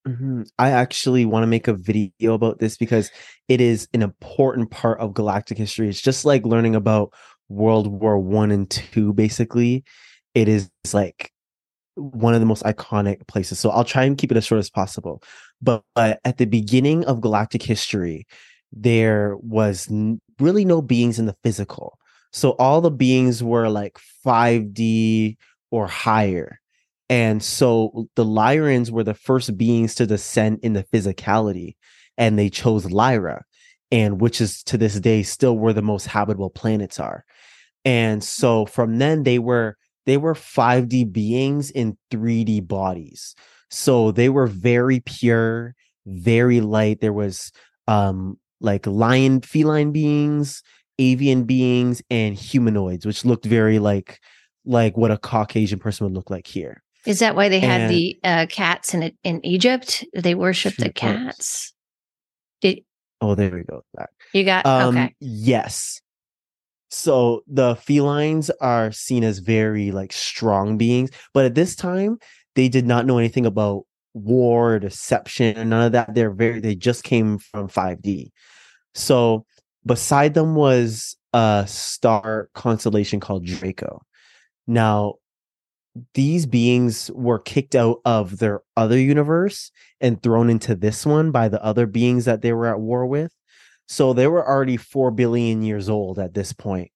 Mm-hmm. 0.07 0.43
I 0.59 0.71
actually 0.71 1.25
want 1.25 1.43
to 1.43 1.49
make 1.49 1.67
a 1.67 1.75
video 1.75 2.35
about 2.35 2.59
this 2.59 2.77
because 2.77 3.11
it 3.49 3.61
is 3.61 3.89
an 3.93 4.03
important 4.03 4.71
part 4.71 5.01
of 5.01 5.15
galactic 5.15 5.59
history. 5.59 5.89
It's 5.89 6.01
just 6.01 6.25
like 6.25 6.47
learning 6.47 6.77
about 6.77 7.13
World 7.49 7.89
War 7.89 8.19
One 8.19 8.53
and 8.53 8.71
Two. 8.71 9.13
Basically, 9.13 9.85
it 10.35 10.49
is 10.49 10.71
like 10.93 11.33
one 11.97 12.35
of 12.35 12.41
the 12.41 12.47
most 12.47 12.63
iconic 12.65 13.27
places. 13.27 13.59
So 13.59 13.71
I'll 13.71 13.85
try 13.85 14.05
and 14.05 14.17
keep 14.17 14.31
it 14.31 14.37
as 14.37 14.45
short 14.45 14.59
as 14.59 14.71
possible. 14.71 15.23
But, 15.61 15.83
but 15.95 16.21
at 16.25 16.37
the 16.37 16.45
beginning 16.45 17.05
of 17.07 17.21
galactic 17.21 17.63
history, 17.63 18.27
there 18.73 19.37
was 19.39 19.91
n- 19.91 20.21
really 20.39 20.65
no 20.65 20.83
beings 20.83 21.19
in 21.19 21.27
the 21.27 21.37
physical. 21.43 21.99
So 22.33 22.51
all 22.53 22.81
the 22.81 22.91
beings 22.91 23.43
were 23.43 23.69
like 23.69 23.99
5D 24.25 25.37
or 25.71 25.87
higher. 25.87 26.61
And 27.09 27.43
so 27.43 28.09
the 28.17 28.25
Lyrians 28.25 28.91
were 28.91 29.05
the 29.05 29.15
first 29.15 29.57
beings 29.57 29.95
to 29.95 30.07
descend 30.07 30.59
in 30.63 30.73
the 30.73 30.85
physicality, 30.85 31.77
and 32.19 32.39
they 32.39 32.51
chose 32.51 32.91
Lyra, 32.91 33.45
and 33.91 34.21
which 34.21 34.41
is 34.41 34.63
to 34.65 34.77
this 34.77 34.99
day 34.99 35.23
still 35.23 35.57
where 35.57 35.73
the 35.73 35.83
most 35.83 36.07
habitable 36.07 36.51
planets 36.51 36.99
are. 36.99 37.25
And 37.85 38.23
so 38.25 38.67
from 38.67 38.99
then 38.99 39.23
they 39.23 39.39
were 39.39 39.77
they 40.07 40.17
were 40.17 40.35
5D 40.35 41.13
beings 41.13 41.71
in 41.71 41.97
3D 42.11 42.67
bodies. 42.67 43.35
So 43.71 44.13
they 44.13 44.29
were 44.29 44.47
very 44.47 45.01
pure, 45.01 45.75
very 46.07 46.61
light. 46.61 47.01
There 47.01 47.13
was 47.13 47.53
um 47.89 48.39
like 48.61 48.87
lion 48.87 49.41
feline 49.43 49.93
beings, 49.93 50.63
avian 50.99 51.45
beings, 51.45 52.03
and 52.11 52.35
humanoids, 52.35 53.05
which 53.05 53.25
looked 53.25 53.45
very 53.45 53.79
like 53.79 54.21
like 54.65 54.97
what 54.97 55.11
a 55.11 55.19
Caucasian 55.19 55.79
person 55.79 56.05
would 56.05 56.15
look 56.15 56.31
like 56.31 56.47
here. 56.47 56.83
Is 57.07 57.21
that 57.21 57.37
why 57.37 57.49
they 57.49 57.61
and, 57.61 57.65
had 57.65 57.91
the 57.91 58.19
uh, 58.25 58.47
cats 58.49 58.95
in 58.95 59.13
in 59.23 59.45
Egypt? 59.47 60.05
They 60.15 60.35
worshiped 60.35 60.79
the 60.79 60.93
cats. 60.93 61.73
Did, 62.61 62.81
oh, 63.21 63.35
there 63.35 63.51
we 63.51 63.63
go. 63.63 63.83
You 64.33 64.45
got 64.45 64.67
um, 64.67 64.97
okay. 64.97 65.15
Yes. 65.21 66.01
So 66.89 67.43
the 67.47 67.77
felines 67.77 68.51
are 68.61 68.93
seen 68.93 69.25
as 69.25 69.39
very 69.39 69.91
like 69.91 70.13
strong 70.13 70.79
beings, 70.79 71.11
but 71.35 71.45
at 71.45 71.55
this 71.55 71.75
time 71.75 72.19
they 72.55 72.69
did 72.69 72.87
not 72.87 73.07
know 73.07 73.19
anything 73.19 73.47
about 73.47 73.85
war 74.15 74.75
or 74.75 74.79
deception 74.79 75.57
and 75.57 75.71
none 75.71 75.87
of 75.87 75.93
that. 75.93 76.15
They're 76.15 76.31
very 76.31 76.61
they 76.61 76.75
just 76.75 77.05
came 77.05 77.39
from 77.39 77.69
5D. 77.69 78.31
So 78.95 79.45
beside 79.85 80.35
them 80.35 80.55
was 80.55 81.17
a 81.33 81.65
star 81.69 82.49
constellation 82.55 83.21
called 83.21 83.45
Draco. 83.45 84.03
Now 84.67 85.15
these 86.15 86.47
beings 86.47 87.11
were 87.15 87.39
kicked 87.39 87.75
out 87.75 88.01
of 88.05 88.39
their 88.39 88.61
other 88.77 88.99
universe 88.99 89.71
and 90.01 90.23
thrown 90.23 90.51
into 90.51 90.75
this 90.75 91.07
one 91.07 91.31
by 91.31 91.49
the 91.49 91.63
other 91.65 91.87
beings 91.87 92.27
that 92.27 92.43
they 92.43 92.53
were 92.53 92.67
at 92.67 92.81
war 92.81 93.07
with. 93.07 93.33
So 93.87 94.13
they 94.13 94.27
were 94.27 94.47
already 94.47 94.77
4 94.77 95.11
billion 95.11 95.63
years 95.63 95.89
old 95.89 96.19
at 96.19 96.35
this 96.35 96.53
point. 96.53 96.91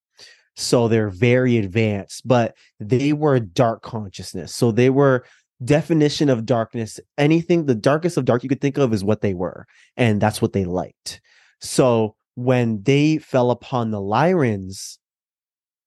So 0.56 0.88
they're 0.88 1.08
very 1.08 1.56
advanced, 1.56 2.26
but 2.26 2.56
they 2.78 3.12
were 3.12 3.40
dark 3.40 3.82
consciousness. 3.82 4.54
So 4.54 4.72
they 4.72 4.90
were 4.90 5.24
definition 5.64 6.28
of 6.28 6.46
darkness. 6.46 6.98
Anything, 7.18 7.66
the 7.66 7.74
darkest 7.74 8.16
of 8.16 8.24
dark 8.24 8.42
you 8.42 8.48
could 8.48 8.60
think 8.60 8.78
of 8.78 8.92
is 8.92 9.04
what 9.04 9.20
they 9.20 9.34
were. 9.34 9.66
And 9.96 10.20
that's 10.20 10.42
what 10.42 10.52
they 10.52 10.64
liked. 10.64 11.20
So 11.60 12.16
when 12.34 12.82
they 12.82 13.18
fell 13.18 13.50
upon 13.50 13.90
the 13.90 14.00
Lyrians, 14.00 14.98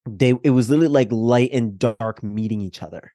they 0.07 0.33
it 0.43 0.49
was 0.49 0.69
literally 0.69 0.89
like 0.89 1.11
light 1.11 1.51
and 1.53 1.79
dark 1.79 2.21
meeting 2.23 2.61
each 2.61 2.83
other. 2.83 3.13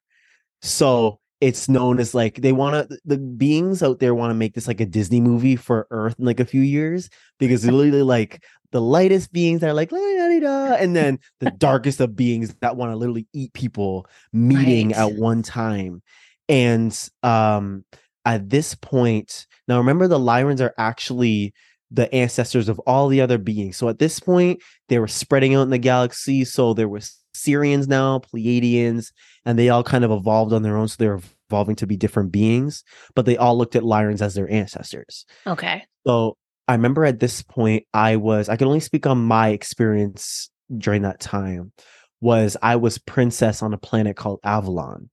So 0.62 1.20
it's 1.40 1.68
known 1.68 2.00
as 2.00 2.14
like 2.14 2.36
they 2.36 2.52
want 2.52 2.90
to 2.90 2.98
the 3.04 3.18
beings 3.18 3.82
out 3.82 4.00
there 4.00 4.14
want 4.14 4.30
to 4.30 4.34
make 4.34 4.54
this 4.54 4.66
like 4.66 4.80
a 4.80 4.86
Disney 4.86 5.20
movie 5.20 5.56
for 5.56 5.86
Earth 5.90 6.16
in 6.18 6.24
like 6.24 6.40
a 6.40 6.44
few 6.44 6.62
years 6.62 7.08
because 7.38 7.64
literally 7.70 8.02
like 8.02 8.42
the 8.72 8.80
lightest 8.80 9.32
beings 9.32 9.60
that 9.60 9.70
are 9.70 9.74
like 9.74 9.92
and 9.92 10.94
then 10.94 11.18
the 11.40 11.50
darkest 11.52 12.00
of 12.00 12.16
beings 12.16 12.54
that 12.60 12.76
want 12.76 12.92
to 12.92 12.96
literally 12.96 13.26
eat 13.32 13.52
people 13.52 14.06
meeting 14.32 14.88
right. 14.88 14.98
at 14.98 15.12
one 15.14 15.42
time 15.42 16.02
and 16.48 17.08
um 17.22 17.84
at 18.24 18.50
this 18.50 18.74
point 18.74 19.46
now 19.68 19.78
remember 19.78 20.08
the 20.08 20.18
Lyrians 20.18 20.60
are 20.60 20.74
actually 20.76 21.54
the 21.90 22.12
ancestors 22.14 22.68
of 22.68 22.78
all 22.80 23.08
the 23.08 23.20
other 23.20 23.38
beings 23.38 23.76
so 23.76 23.88
at 23.88 23.98
this 23.98 24.20
point 24.20 24.60
they 24.88 24.98
were 24.98 25.08
spreading 25.08 25.54
out 25.54 25.62
in 25.62 25.70
the 25.70 25.78
galaxy 25.78 26.44
so 26.44 26.74
there 26.74 26.88
was 26.88 27.16
Sirians 27.38 27.88
now, 27.88 28.18
Pleiadians, 28.18 29.12
and 29.44 29.58
they 29.58 29.68
all 29.68 29.82
kind 29.82 30.04
of 30.04 30.10
evolved 30.10 30.52
on 30.52 30.62
their 30.62 30.76
own. 30.76 30.88
So 30.88 30.96
they're 30.98 31.20
evolving 31.50 31.76
to 31.76 31.86
be 31.86 31.96
different 31.96 32.32
beings, 32.32 32.84
but 33.14 33.24
they 33.24 33.36
all 33.36 33.56
looked 33.56 33.76
at 33.76 33.82
Lyrans 33.82 34.20
as 34.20 34.34
their 34.34 34.50
ancestors. 34.50 35.24
Okay. 35.46 35.84
So 36.06 36.36
I 36.66 36.72
remember 36.72 37.04
at 37.04 37.20
this 37.20 37.42
point, 37.42 37.84
I 37.94 38.16
was, 38.16 38.48
I 38.48 38.56
can 38.56 38.66
only 38.66 38.80
speak 38.80 39.06
on 39.06 39.18
my 39.18 39.48
experience 39.48 40.50
during 40.76 41.02
that 41.02 41.20
time, 41.20 41.72
was 42.20 42.56
I 42.62 42.76
was 42.76 42.98
princess 42.98 43.62
on 43.62 43.72
a 43.72 43.78
planet 43.78 44.16
called 44.16 44.40
Avalon. 44.44 45.08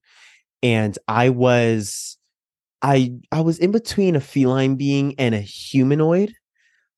And 0.62 0.98
I 1.08 1.30
was, 1.30 2.18
I, 2.82 3.14
I 3.32 3.40
was 3.40 3.58
in 3.58 3.70
between 3.70 4.16
a 4.16 4.20
feline 4.20 4.76
being 4.76 5.14
and 5.18 5.34
a 5.34 5.40
humanoid. 5.40 6.34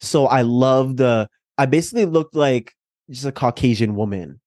So 0.00 0.26
I 0.26 0.42
loved 0.42 0.96
the, 0.96 1.28
I 1.56 1.66
basically 1.66 2.06
looked 2.06 2.34
like 2.34 2.72
just 3.10 3.26
a 3.26 3.32
Caucasian 3.32 3.94
woman 3.94 4.40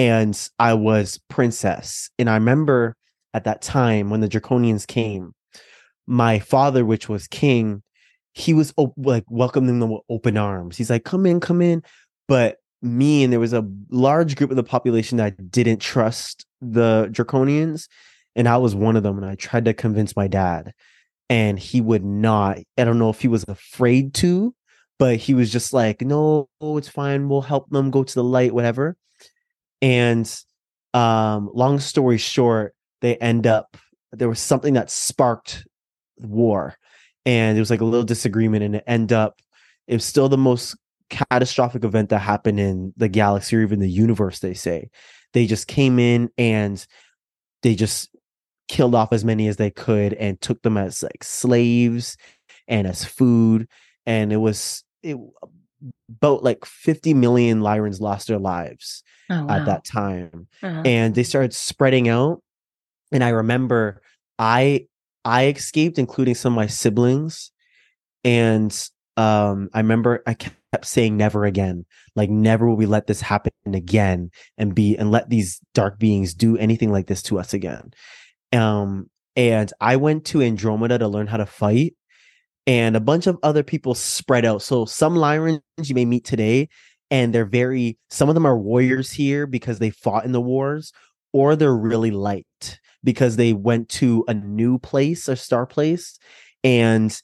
and 0.00 0.48
I 0.58 0.72
was 0.72 1.20
princess. 1.28 2.08
And 2.18 2.30
I 2.30 2.34
remember 2.34 2.96
at 3.34 3.44
that 3.44 3.60
time 3.60 4.08
when 4.08 4.20
the 4.20 4.28
Draconians 4.30 4.86
came, 4.86 5.34
my 6.06 6.38
father, 6.38 6.86
which 6.86 7.06
was 7.06 7.28
king, 7.28 7.82
he 8.32 8.54
was 8.54 8.72
op- 8.78 8.94
like 8.96 9.24
welcoming 9.28 9.78
them 9.78 9.90
with 9.90 10.00
open 10.08 10.38
arms. 10.38 10.78
He's 10.78 10.88
like, 10.88 11.04
"Come 11.04 11.26
in, 11.26 11.38
come 11.38 11.60
in." 11.60 11.82
But 12.28 12.56
me 12.80 13.22
and 13.22 13.30
there 13.30 13.40
was 13.40 13.52
a 13.52 13.68
large 13.90 14.36
group 14.36 14.48
of 14.48 14.56
the 14.56 14.62
population 14.62 15.18
that 15.18 15.50
didn't 15.50 15.80
trust 15.82 16.46
the 16.62 17.10
Draconians, 17.12 17.86
and 18.34 18.48
I 18.48 18.56
was 18.56 18.74
one 18.74 18.96
of 18.96 19.02
them. 19.02 19.18
And 19.18 19.26
I 19.26 19.34
tried 19.34 19.66
to 19.66 19.74
convince 19.74 20.16
my 20.16 20.28
dad, 20.28 20.72
and 21.28 21.58
he 21.58 21.82
would 21.82 22.04
not. 22.04 22.58
I 22.78 22.84
don't 22.84 22.98
know 22.98 23.10
if 23.10 23.20
he 23.20 23.28
was 23.28 23.44
afraid 23.48 24.14
to, 24.14 24.54
but 24.98 25.16
he 25.16 25.34
was 25.34 25.52
just 25.52 25.74
like, 25.74 26.00
"No, 26.00 26.48
it's 26.62 26.88
fine. 26.88 27.28
We'll 27.28 27.42
help 27.42 27.68
them 27.68 27.90
go 27.90 28.02
to 28.02 28.14
the 28.14 28.24
light, 28.24 28.54
whatever." 28.54 28.96
And 29.82 30.32
um, 30.94 31.50
long 31.54 31.78
story 31.78 32.18
short, 32.18 32.74
they 33.00 33.16
end 33.16 33.46
up 33.46 33.76
there 34.12 34.28
was 34.28 34.40
something 34.40 34.74
that 34.74 34.90
sparked 34.90 35.66
war 36.18 36.76
and 37.24 37.56
it 37.56 37.60
was 37.60 37.70
like 37.70 37.80
a 37.80 37.84
little 37.84 38.04
disagreement 38.04 38.64
and 38.64 38.76
it 38.76 38.84
end 38.86 39.12
up 39.12 39.40
it 39.86 39.94
was 39.94 40.04
still 40.04 40.28
the 40.28 40.36
most 40.36 40.76
catastrophic 41.10 41.84
event 41.84 42.08
that 42.08 42.20
happened 42.20 42.60
in 42.60 42.94
the 42.96 43.08
galaxy 43.08 43.56
or 43.56 43.62
even 43.62 43.80
the 43.80 43.90
universe 43.90 44.38
they 44.38 44.54
say. 44.54 44.88
They 45.32 45.46
just 45.46 45.66
came 45.66 45.98
in 45.98 46.30
and 46.38 46.84
they 47.62 47.74
just 47.74 48.08
killed 48.68 48.94
off 48.94 49.12
as 49.12 49.24
many 49.24 49.48
as 49.48 49.56
they 49.56 49.70
could 49.70 50.14
and 50.14 50.40
took 50.40 50.62
them 50.62 50.76
as 50.76 51.02
like 51.02 51.24
slaves 51.24 52.16
and 52.68 52.86
as 52.86 53.04
food. 53.04 53.68
And 54.06 54.32
it 54.32 54.36
was 54.36 54.84
it 55.02 55.16
about 56.08 56.42
like 56.42 56.64
50 56.64 57.14
million 57.14 57.60
Lyrans 57.60 58.00
lost 58.00 58.28
their 58.28 58.38
lives 58.38 59.02
Oh, 59.30 59.44
wow. 59.46 59.56
at 59.56 59.64
that 59.66 59.84
time 59.84 60.48
Uh-huh. 60.62 60.82
and 60.84 61.14
they 61.14 61.22
started 61.22 61.54
spreading 61.54 62.08
out 62.08 62.42
and 63.12 63.22
i 63.22 63.28
remember 63.28 64.02
i 64.40 64.86
i 65.24 65.46
escaped 65.46 65.98
including 65.98 66.34
some 66.34 66.52
of 66.52 66.56
my 66.56 66.66
siblings 66.66 67.52
and 68.24 68.88
um 69.16 69.68
i 69.72 69.78
remember 69.78 70.22
i 70.26 70.34
kept 70.34 70.56
saying 70.82 71.16
never 71.16 71.44
again 71.44 71.84
like 72.16 72.28
never 72.30 72.66
will 72.66 72.76
we 72.76 72.86
let 72.86 73.06
this 73.06 73.20
happen 73.20 73.52
again 73.72 74.30
and 74.58 74.74
be 74.74 74.96
and 74.96 75.10
let 75.12 75.28
these 75.30 75.60
dark 75.74 75.98
beings 75.98 76.34
do 76.34 76.56
anything 76.58 76.90
like 76.90 77.06
this 77.06 77.22
to 77.22 77.38
us 77.38 77.54
again 77.54 77.92
um 78.52 79.08
and 79.36 79.72
i 79.80 79.94
went 79.96 80.24
to 80.24 80.42
andromeda 80.42 80.98
to 80.98 81.06
learn 81.08 81.26
how 81.28 81.36
to 81.36 81.46
fight 81.46 81.94
and 82.66 82.96
a 82.96 83.00
bunch 83.00 83.26
of 83.26 83.38
other 83.42 83.62
people 83.62 83.94
spread 83.94 84.44
out. 84.44 84.62
So 84.62 84.84
some 84.84 85.14
Lyrans 85.14 85.60
you 85.82 85.94
may 85.94 86.04
meet 86.04 86.24
today 86.24 86.68
and 87.10 87.34
they're 87.34 87.44
very 87.44 87.98
some 88.10 88.28
of 88.28 88.34
them 88.34 88.46
are 88.46 88.58
warriors 88.58 89.10
here 89.10 89.46
because 89.46 89.78
they 89.78 89.90
fought 89.90 90.24
in 90.24 90.32
the 90.32 90.40
wars 90.40 90.92
or 91.32 91.56
they're 91.56 91.76
really 91.76 92.10
light 92.10 92.46
because 93.02 93.36
they 93.36 93.52
went 93.52 93.88
to 93.88 94.24
a 94.28 94.34
new 94.34 94.78
place 94.78 95.28
a 95.28 95.36
star 95.36 95.66
place 95.66 96.18
and 96.62 97.20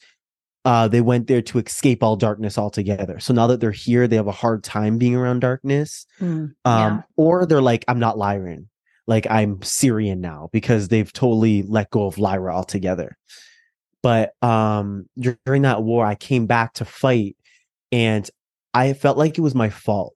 uh, 0.64 0.88
they 0.88 1.00
went 1.00 1.28
there 1.28 1.42
to 1.42 1.60
escape 1.60 2.02
all 2.02 2.16
darkness 2.16 2.58
altogether. 2.58 3.20
So 3.20 3.32
now 3.32 3.46
that 3.46 3.60
they're 3.60 3.70
here 3.70 4.08
they 4.08 4.16
have 4.16 4.26
a 4.26 4.32
hard 4.32 4.64
time 4.64 4.98
being 4.98 5.14
around 5.14 5.40
darkness 5.40 6.06
Mm, 6.20 6.54
um 6.64 7.04
or 7.16 7.46
they're 7.46 7.62
like 7.62 7.84
i'm 7.88 8.00
not 8.00 8.16
lyran. 8.16 8.66
Like 9.06 9.26
i'm 9.30 9.58
sirian 9.58 10.18
now 10.18 10.48
because 10.52 10.88
they've 10.88 11.12
totally 11.12 11.62
let 11.62 11.90
go 11.90 12.06
of 12.06 12.18
lyra 12.18 12.56
altogether 12.56 13.16
but 14.02 14.32
um 14.42 15.06
during 15.18 15.62
that 15.62 15.82
war 15.82 16.04
i 16.04 16.14
came 16.14 16.46
back 16.46 16.72
to 16.74 16.84
fight 16.84 17.36
and 17.92 18.30
i 18.74 18.92
felt 18.92 19.16
like 19.18 19.38
it 19.38 19.42
was 19.42 19.54
my 19.54 19.70
fault 19.70 20.14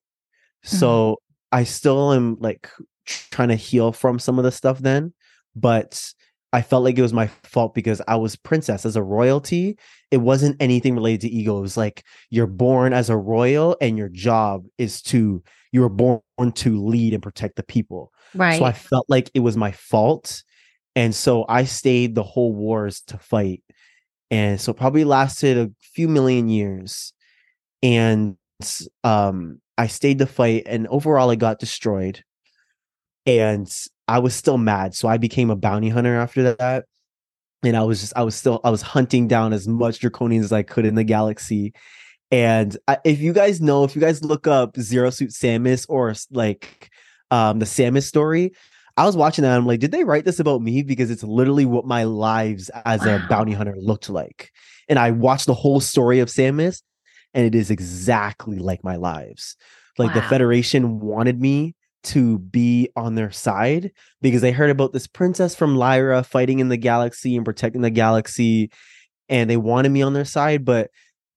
so 0.63 1.17
i 1.53 1.65
still 1.65 2.13
am 2.13 2.37
like 2.41 2.71
trying 3.07 3.49
to 3.49 3.55
heal 3.57 3.93
from 3.93 4.19
some 4.19 4.39
of 4.39 4.45
the 4.45 4.53
stuff 4.53 4.79
then 4.79 5.13
but 5.57 6.13
i 6.53 6.61
felt 6.63 6.85
like 6.85 6.99
it 6.99 7.03
was 7.03 7.13
my 7.13 7.27
fault 7.45 7.75
because 7.75 8.01
i 8.07 8.15
was 8.17 8.37
princess 8.37 8.85
as 8.85 8.97
a 8.97 9.03
royalty 9.03 9.77
it 10.11 10.19
wasn't 10.19 10.57
anything 10.61 10.95
related 10.95 11.23
to 11.23 11.31
ego 11.31 11.59
it 11.59 11.63
was 11.63 11.77
like 11.77 12.05
you're 12.29 12.47
born 12.47 12.93
as 12.93 13.09
a 13.11 13.17
royal 13.17 13.77
and 13.81 13.97
your 13.97 14.09
job 14.11 14.65
is 14.79 15.01
to 15.03 15.43
you 15.73 15.81
were 15.81 15.89
born 15.89 16.21
to 16.55 16.85
lead 16.85 17.15
and 17.15 17.23
protect 17.23 17.57
the 17.57 17.63
people 17.63 18.13
Right. 18.35 18.59
so 18.59 18.65
I 18.65 18.73
felt 18.73 19.07
like 19.09 19.29
it 19.35 19.41
was 19.41 19.57
my 19.57 19.73
fault. 19.73 20.45
And 21.01 21.15
so 21.15 21.47
I 21.49 21.65
stayed 21.65 22.15
the 22.15 22.23
whole 22.23 22.53
wars 22.53 23.01
to 23.07 23.17
fight. 23.17 23.63
And 24.31 24.61
so 24.61 24.75
probably 24.75 25.05
lasted 25.05 25.57
a 25.57 25.71
few 25.95 26.09
million 26.09 26.51
years. 26.51 27.15
And 27.83 28.37
um 29.03 29.63
I 29.79 29.87
stayed 29.87 30.19
to 30.19 30.27
fight 30.27 30.65
and 30.67 30.87
overall 30.89 31.31
I 31.31 31.37
got 31.37 31.59
destroyed. 31.59 32.23
And 33.25 33.67
I 34.09 34.19
was 34.19 34.35
still 34.35 34.59
mad. 34.59 34.95
So 34.95 35.09
I 35.09 35.17
became 35.17 35.49
a 35.49 35.57
bounty 35.57 35.89
hunter 35.89 36.17
after 36.17 36.55
that. 36.55 36.85
And 37.63 37.79
I 37.79 37.83
was 37.85 38.03
just 38.03 38.13
I 38.15 38.23
was 38.23 38.35
still 38.35 38.61
I 38.63 38.69
was 38.69 38.83
hunting 38.83 39.27
down 39.27 39.55
as 39.55 39.67
much 39.67 40.01
draconians 40.01 40.45
as 40.45 40.53
I 40.53 40.63
could 40.63 40.85
in 40.85 40.97
the 40.97 41.05
galaxy. 41.05 41.73
And 42.31 42.77
if 43.07 43.21
you 43.21 43.33
guys 43.33 43.63
know, 43.63 43.85
if 43.85 43.95
you 43.95 44.03
guys 44.03 44.23
look 44.23 44.47
up 44.47 44.77
Zero 44.79 45.09
Suit 45.09 45.31
Samus 45.31 45.87
or 45.89 46.13
like 46.31 46.91
um 47.31 47.59
the 47.59 47.65
Samus 47.65 48.03
story. 48.03 48.53
I 49.01 49.07
was 49.07 49.17
watching 49.17 49.45
that. 49.45 49.53
And 49.53 49.57
I'm 49.57 49.67
like, 49.67 49.81
did 49.81 49.93
they 49.93 50.05
write 50.05 50.27
this 50.27 50.41
about 50.41 50.61
me? 50.61 50.83
Because 50.83 51.11
it's 51.11 51.23
literally 51.23 51.65
what 51.65 51.87
my 51.87 52.05
lives 52.05 52.71
as 52.85 53.07
a 53.07 53.25
bounty 53.31 53.55
hunter 53.55 53.75
looked 53.79 54.11
like. 54.11 54.53
And 54.91 54.99
I 54.99 55.11
watched 55.11 55.47
the 55.47 55.55
whole 55.55 55.81
story 55.81 56.21
of 56.21 56.29
Samus, 56.29 56.83
and 57.33 57.47
it 57.47 57.55
is 57.55 57.71
exactly 57.71 58.59
like 58.59 58.85
my 58.85 58.97
lives. 58.97 59.57
Like 59.97 60.13
the 60.13 60.21
Federation 60.21 61.01
wanted 61.01 61.41
me 61.41 61.75
to 62.03 62.41
be 62.41 62.91
on 62.95 63.15
their 63.15 63.31
side 63.31 63.91
because 64.21 64.43
they 64.43 64.53
heard 64.53 64.69
about 64.69 64.93
this 64.93 65.07
princess 65.07 65.55
from 65.55 65.77
Lyra 65.77 66.23
fighting 66.23 66.59
in 66.59 66.69
the 66.69 66.77
galaxy 66.77 67.37
and 67.37 67.45
protecting 67.45 67.81
the 67.81 67.89
galaxy, 67.89 68.71
and 69.31 69.49
they 69.49 69.57
wanted 69.57 69.93
me 69.93 70.03
on 70.03 70.13
their 70.13 70.27
side, 70.27 70.63
but 70.63 70.91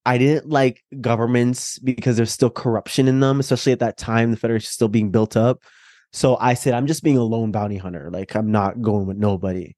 I 0.06 0.18
didn't 0.18 0.50
like 0.50 0.84
governments 1.00 1.80
because 1.80 2.18
there's 2.18 2.34
still 2.34 2.50
corruption 2.50 3.08
in 3.08 3.22
them, 3.22 3.40
especially 3.40 3.72
at 3.72 3.80
that 3.80 3.96
time. 3.96 4.32
The 4.32 4.38
Federation 4.38 4.66
is 4.66 4.74
still 4.74 4.90
being 4.90 5.12
built 5.12 5.38
up. 5.38 5.62
So 6.14 6.38
I 6.40 6.54
said, 6.54 6.74
I'm 6.74 6.88
just 6.88 7.04
being 7.04 7.18
a 7.18 7.24
lone 7.24 7.52
bounty 7.52 7.78
hunter. 7.78 8.10
Like 8.12 8.36
I'm 8.36 8.52
not 8.52 8.82
going 8.82 9.08
with 9.08 9.18
nobody. 9.18 9.76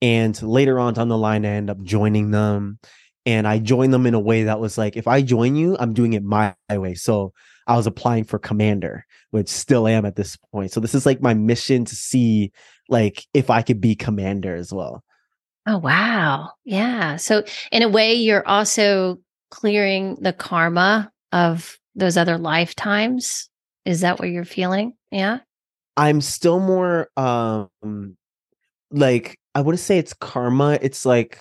And 0.00 0.40
later 0.42 0.78
on 0.78 0.94
down 0.94 1.08
the 1.08 1.18
line, 1.18 1.44
I 1.44 1.50
end 1.50 1.70
up 1.70 1.82
joining 1.82 2.30
them. 2.30 2.78
And 3.24 3.46
I 3.46 3.58
joined 3.58 3.94
them 3.94 4.06
in 4.06 4.14
a 4.14 4.20
way 4.20 4.44
that 4.44 4.58
was 4.58 4.76
like, 4.76 4.96
if 4.96 5.06
I 5.06 5.22
join 5.22 5.54
you, 5.54 5.76
I'm 5.78 5.92
doing 5.92 6.14
it 6.14 6.24
my 6.24 6.54
way. 6.70 6.94
So 6.94 7.32
I 7.68 7.76
was 7.76 7.86
applying 7.86 8.24
for 8.24 8.38
commander, 8.38 9.06
which 9.30 9.48
still 9.48 9.86
am 9.86 10.04
at 10.04 10.16
this 10.16 10.36
point. 10.52 10.72
So 10.72 10.80
this 10.80 10.94
is 10.94 11.06
like 11.06 11.22
my 11.22 11.34
mission 11.34 11.84
to 11.84 11.94
see 11.94 12.50
like 12.88 13.24
if 13.32 13.48
I 13.50 13.62
could 13.62 13.80
be 13.80 13.94
commander 13.94 14.56
as 14.56 14.72
well. 14.72 15.04
Oh, 15.66 15.78
wow. 15.78 16.50
Yeah. 16.64 17.16
So, 17.16 17.44
in 17.70 17.82
a 17.82 17.88
way, 17.88 18.14
you're 18.14 18.46
also 18.46 19.20
clearing 19.50 20.16
the 20.20 20.32
karma 20.32 21.12
of 21.30 21.78
those 21.94 22.16
other 22.16 22.36
lifetimes. 22.36 23.48
Is 23.84 24.00
that 24.00 24.18
what 24.18 24.28
you're 24.30 24.44
feeling? 24.44 24.94
Yeah. 25.12 25.38
I'm 25.96 26.20
still 26.20 26.58
more 26.60 27.08
um 27.16 27.68
like 28.90 29.38
I 29.54 29.60
wouldn't 29.60 29.80
say 29.80 29.98
it's 29.98 30.14
karma. 30.14 30.78
It's 30.80 31.04
like 31.04 31.40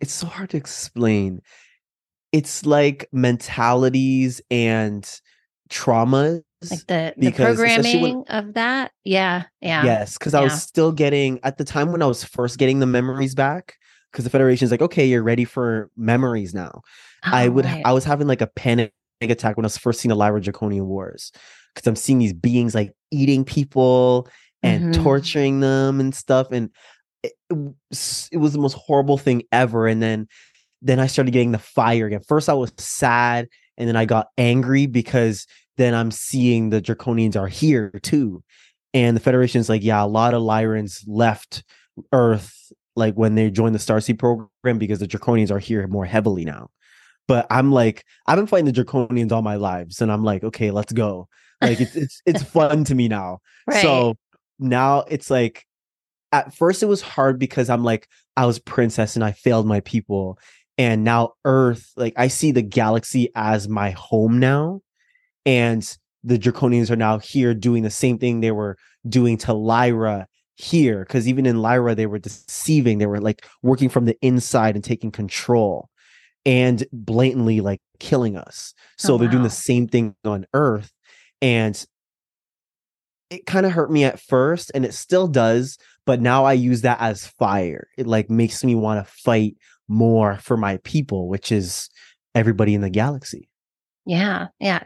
it's 0.00 0.12
so 0.12 0.26
hard 0.26 0.50
to 0.50 0.56
explain. 0.56 1.40
It's 2.32 2.64
like 2.64 3.08
mentalities 3.12 4.40
and 4.50 5.04
traumas. 5.68 6.42
Like 6.70 6.86
the, 6.86 7.14
the 7.16 7.30
programming 7.32 8.02
when- 8.02 8.24
of 8.28 8.54
that. 8.54 8.92
Yeah. 9.04 9.44
Yeah. 9.60 9.84
Yes, 9.84 10.18
because 10.18 10.34
I 10.34 10.42
was 10.42 10.60
still 10.62 10.92
getting 10.92 11.40
at 11.42 11.58
the 11.58 11.64
time 11.64 11.90
when 11.92 12.02
I 12.02 12.06
was 12.06 12.22
first 12.22 12.58
getting 12.58 12.78
the 12.80 12.86
memories 12.86 13.34
back. 13.34 13.74
Because 14.12 14.24
the 14.24 14.30
Federation's 14.30 14.72
like, 14.72 14.82
okay, 14.82 15.06
you're 15.06 15.22
ready 15.22 15.44
for 15.44 15.88
memories 15.96 16.52
now. 16.52 16.82
I 17.22 17.46
Oh, 17.46 17.52
would 17.52 17.64
right. 17.64 17.82
I 17.84 17.92
was 17.92 18.04
having 18.04 18.26
like 18.26 18.40
a 18.40 18.48
panic 18.48 18.92
attack 19.28 19.56
when 19.56 19.64
I 19.64 19.66
was 19.66 19.76
first 19.76 20.00
seeing 20.00 20.08
the 20.10 20.16
Lyra 20.16 20.40
Draconian 20.40 20.86
Wars 20.86 21.30
because 21.74 21.86
I'm 21.86 21.96
seeing 21.96 22.18
these 22.18 22.32
beings 22.32 22.74
like 22.74 22.92
eating 23.10 23.44
people 23.44 24.28
and 24.62 24.94
Mhm. 24.94 25.02
torturing 25.02 25.60
them 25.60 26.00
and 26.00 26.14
stuff, 26.14 26.50
and 26.52 26.70
it, 27.22 27.32
it 27.50 28.36
was 28.38 28.52
the 28.52 28.58
most 28.58 28.74
horrible 28.74 29.18
thing 29.18 29.42
ever. 29.52 29.86
And 29.86 30.02
then 30.02 30.26
then 30.82 30.98
I 30.98 31.06
started 31.08 31.32
getting 31.32 31.52
the 31.52 31.58
fire 31.58 32.06
again. 32.06 32.22
First, 32.26 32.48
I 32.48 32.54
was 32.54 32.72
sad, 32.78 33.48
and 33.76 33.86
then 33.86 33.96
I 33.96 34.06
got 34.06 34.28
angry 34.38 34.86
because 34.86 35.46
then 35.76 35.94
I'm 35.94 36.10
seeing 36.10 36.70
the 36.70 36.80
Draconians 36.80 37.36
are 37.36 37.48
here 37.48 37.90
too. 38.02 38.42
And 38.94 39.14
the 39.14 39.20
Federation's 39.20 39.68
like, 39.68 39.84
yeah, 39.84 40.02
a 40.02 40.06
lot 40.06 40.32
of 40.32 40.42
Lyrans 40.42 41.04
left 41.06 41.62
Earth 42.12 42.72
like 42.96 43.14
when 43.14 43.34
they 43.34 43.50
joined 43.50 43.74
the 43.74 43.78
Starseed 43.78 44.18
program 44.18 44.78
because 44.78 44.98
the 44.98 45.06
Draconians 45.06 45.50
are 45.50 45.58
here 45.58 45.86
more 45.86 46.06
heavily 46.06 46.44
now. 46.44 46.70
But 47.30 47.46
I'm 47.48 47.70
like, 47.70 48.04
I've 48.26 48.34
been 48.34 48.48
fighting 48.48 48.72
the 48.72 48.72
Draconians 48.72 49.30
all 49.30 49.40
my 49.40 49.54
lives, 49.54 50.02
and 50.02 50.10
I'm 50.10 50.24
like, 50.24 50.42
okay, 50.42 50.72
let's 50.72 50.92
go. 50.92 51.28
Like 51.60 51.80
it's 51.80 51.94
it's 51.94 52.20
it's 52.26 52.42
fun 52.42 52.82
to 52.86 52.94
me 52.96 53.06
now. 53.06 53.38
Right. 53.68 53.82
So 53.82 54.16
now 54.58 55.04
it's 55.08 55.30
like 55.30 55.64
at 56.32 56.52
first 56.52 56.82
it 56.82 56.86
was 56.86 57.02
hard 57.02 57.38
because 57.38 57.70
I'm 57.70 57.84
like, 57.84 58.08
I 58.36 58.46
was 58.46 58.58
princess 58.58 59.14
and 59.14 59.24
I 59.24 59.30
failed 59.30 59.64
my 59.64 59.78
people. 59.78 60.40
And 60.76 61.04
now 61.04 61.34
Earth, 61.44 61.92
like 61.96 62.14
I 62.16 62.26
see 62.26 62.50
the 62.50 62.62
galaxy 62.62 63.30
as 63.36 63.68
my 63.68 63.90
home 63.90 64.40
now. 64.40 64.80
And 65.46 65.86
the 66.24 66.36
Draconians 66.36 66.90
are 66.90 66.96
now 66.96 67.18
here 67.18 67.54
doing 67.54 67.84
the 67.84 67.90
same 67.90 68.18
thing 68.18 68.40
they 68.40 68.50
were 68.50 68.76
doing 69.08 69.38
to 69.38 69.52
Lyra 69.52 70.26
here. 70.56 71.04
Cause 71.04 71.28
even 71.28 71.46
in 71.46 71.62
Lyra, 71.62 71.94
they 71.94 72.06
were 72.06 72.18
deceiving. 72.18 72.98
They 72.98 73.06
were 73.06 73.20
like 73.20 73.46
working 73.62 73.88
from 73.88 74.06
the 74.06 74.18
inside 74.20 74.74
and 74.74 74.82
taking 74.82 75.12
control 75.12 75.89
and 76.46 76.84
blatantly 76.92 77.60
like 77.60 77.80
killing 77.98 78.36
us. 78.36 78.74
So 78.98 79.14
Oh, 79.14 79.18
they're 79.18 79.28
doing 79.28 79.42
the 79.42 79.50
same 79.50 79.88
thing 79.88 80.14
on 80.24 80.46
Earth. 80.54 80.90
And 81.42 81.84
it 83.30 83.46
kind 83.46 83.64
of 83.64 83.72
hurt 83.72 83.90
me 83.90 84.04
at 84.04 84.20
first 84.20 84.70
and 84.74 84.84
it 84.84 84.92
still 84.92 85.28
does 85.28 85.78
but 86.04 86.20
now 86.20 86.44
i 86.44 86.52
use 86.52 86.82
that 86.82 87.00
as 87.00 87.26
fire 87.38 87.86
it 87.96 88.06
like 88.06 88.28
makes 88.28 88.64
me 88.64 88.74
want 88.74 89.04
to 89.06 89.12
fight 89.12 89.56
more 89.88 90.36
for 90.38 90.56
my 90.56 90.78
people 90.78 91.28
which 91.28 91.52
is 91.52 91.88
everybody 92.34 92.74
in 92.74 92.80
the 92.80 92.90
galaxy 92.90 93.48
Yeah, 94.04 94.48
yeah. 94.58 94.82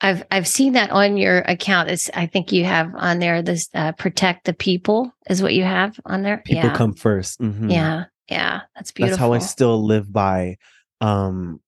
I've 0.00 0.24
I've 0.30 0.46
seen 0.48 0.72
that 0.74 0.90
on 0.90 1.16
your 1.16 1.38
account. 1.40 1.90
It's 1.90 2.08
I 2.14 2.26
think 2.26 2.52
you 2.52 2.64
have 2.64 2.92
on 2.94 3.18
there 3.18 3.42
this 3.42 3.68
uh, 3.74 3.92
protect 3.92 4.44
the 4.44 4.54
people 4.54 5.12
is 5.28 5.42
what 5.42 5.54
you 5.54 5.64
have 5.64 5.98
on 6.04 6.22
there. 6.22 6.38
people 6.44 6.64
yeah. 6.70 6.76
come 6.76 6.94
1st 6.94 7.38
Mhm. 7.40 7.70
Yeah. 7.72 8.04
Yeah. 8.28 8.60
That's 8.76 8.92
beautiful. 8.92 9.16
that's 9.16 9.20
how 9.20 9.32
i 9.32 9.38
still 9.38 9.84
live 9.84 10.12
by 10.12 10.56
um 11.00 11.60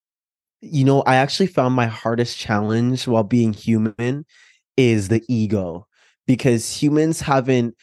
you 0.60 0.84
know 0.84 1.02
i 1.02 1.16
actually 1.16 1.46
found 1.46 1.74
my 1.74 1.86
hardest 1.86 2.38
challenge 2.38 3.06
while 3.06 3.24
being 3.24 3.52
human 3.52 4.24
is 4.76 5.08
the 5.08 5.22
ego 5.28 5.86
because 6.26 6.70
humans 6.70 7.20
haven't 7.20 7.74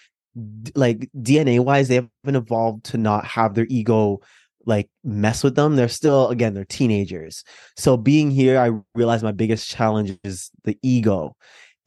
like 0.75 1.09
dna 1.17 1.59
wise 1.59 1.87
they 1.87 1.95
haven't 1.95 2.35
evolved 2.35 2.83
to 2.83 2.97
not 2.97 3.25
have 3.25 3.55
their 3.55 3.67
ego 3.69 4.19
like 4.67 4.89
mess 5.03 5.43
with 5.43 5.55
them. 5.55 5.75
They're 5.75 5.87
still 5.87 6.27
again 6.27 6.53
they're 6.53 6.65
teenagers. 6.65 7.43
So 7.77 7.97
being 7.97 8.29
here 8.29 8.59
i 8.59 8.71
realized 8.93 9.23
my 9.23 9.31
biggest 9.31 9.67
challenge 9.67 10.15
is 10.23 10.51
the 10.65 10.77
ego. 10.83 11.35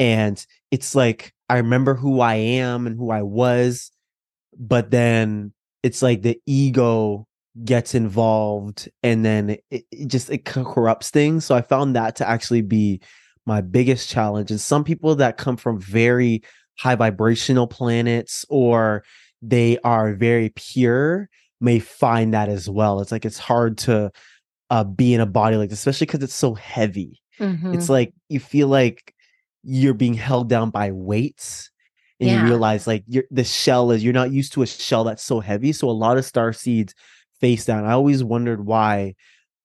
And 0.00 0.44
it's 0.70 0.94
like 0.94 1.32
i 1.48 1.58
remember 1.58 1.94
who 1.94 2.20
i 2.20 2.34
am 2.34 2.86
and 2.86 2.96
who 2.96 3.11
i 3.11 3.22
was 3.22 3.90
but 4.58 4.90
then 4.90 5.52
it's 5.82 6.02
like 6.02 6.22
the 6.22 6.40
ego 6.46 7.26
gets 7.64 7.94
involved 7.94 8.88
and 9.03 9.24
then 9.24 9.51
it, 9.70 9.84
it 9.90 10.07
just 10.09 10.30
it 10.30 10.44
corrupts 10.44 11.11
things. 11.11 11.44
So 11.44 11.55
i 11.55 11.62
found 11.62 11.96
that 11.96 12.16
to 12.16 12.28
actually 12.28 12.62
be 12.62 13.01
my 13.46 13.61
biggest 13.61 14.09
challenge. 14.09 14.51
And 14.51 14.61
some 14.61 14.84
people 14.84 15.16
that 15.16 15.36
come 15.36 15.57
from 15.57 15.80
very 15.80 16.42
high 16.78 16.94
vibrational 16.94 17.66
planets 17.66 18.44
or 18.48 19.03
they 19.42 19.78
are 19.84 20.14
very 20.14 20.51
pure 20.55 21.28
may 21.61 21.78
find 21.78 22.32
that 22.34 22.48
as 22.48 22.68
well. 22.70 23.01
It's 23.01 23.12
like 23.12 23.24
it's 23.24 23.38
hard 23.38 23.78
to 23.78 24.11
uh, 24.70 24.84
be 24.84 25.12
in 25.14 25.20
a 25.20 25.26
body 25.26 25.57
like 25.57 25.68
this 25.70 25.80
especially 25.80 26.07
because 26.07 26.22
it's 26.22 26.34
so 26.34 26.55
heavy. 26.55 27.20
Mhm. 27.40 27.74
it's 27.74 27.88
like 27.88 28.12
you 28.28 28.38
feel 28.38 28.68
like 28.68 29.14
you're 29.64 29.94
being 29.94 30.12
held 30.14 30.48
down 30.51 30.68
by 30.70 30.90
weights 30.92 31.70
and 32.20 32.28
Yeah. 32.28 32.42
you 32.42 32.48
realize 32.48 32.86
like 32.86 33.03
you're 33.09 33.24
the 33.30 33.44
shell 33.44 33.90
is 33.92 34.05
you're 34.05 34.12
not 34.12 34.30
used 34.30 34.53
to 34.53 34.62
a 34.62 34.66
shell 34.66 35.05
that's 35.05 35.24
so 35.24 35.40
heavy. 35.40 35.72
So 35.72 35.88
a 35.88 35.92
lot 35.92 36.18
of 36.18 36.24
star 36.26 36.53
seeds 36.53 36.94
face 37.41 37.64
down. 37.64 37.84
I 37.84 37.93
always 37.93 38.22
wondered 38.22 38.64
why 38.64 39.14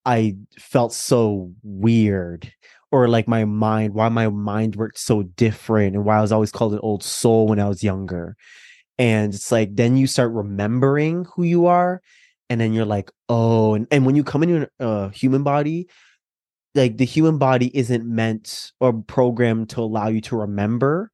i 0.04 0.36
felt 0.56 0.92
so 0.92 1.52
weird 1.64 2.52
or 2.92 3.08
like 3.08 3.26
my 3.26 3.44
mind 3.44 3.92
why 3.92 4.08
my 4.08 4.28
mind 4.28 4.76
worked 4.76 4.98
so 4.98 5.24
different 5.24 5.96
and 5.96 6.04
why 6.04 6.16
i 6.16 6.20
was 6.20 6.30
always 6.30 6.52
called 6.52 6.72
an 6.72 6.80
old 6.82 7.02
soul 7.02 7.48
when 7.48 7.60
i 7.60 7.68
was 7.68 7.82
younger. 7.82 8.36
And 8.98 9.34
it's 9.34 9.52
like 9.52 9.76
then 9.76 9.96
you 9.96 10.06
start 10.06 10.32
remembering 10.32 11.26
who 11.34 11.42
you 11.42 11.66
are 11.66 12.00
and 12.48 12.60
then 12.60 12.72
you're 12.72 12.86
like 12.86 13.10
oh 13.28 13.74
and, 13.74 13.86
and 13.90 14.06
when 14.06 14.16
you 14.16 14.24
come 14.24 14.42
into 14.42 14.70
a 14.78 15.10
human 15.10 15.42
body 15.42 15.88
like 16.76 16.98
the 16.98 17.04
human 17.04 17.38
body 17.38 17.76
isn't 17.76 18.04
meant 18.04 18.72
or 18.80 18.92
programmed 18.92 19.70
to 19.70 19.80
allow 19.80 20.08
you 20.08 20.20
to 20.20 20.36
remember. 20.36 21.10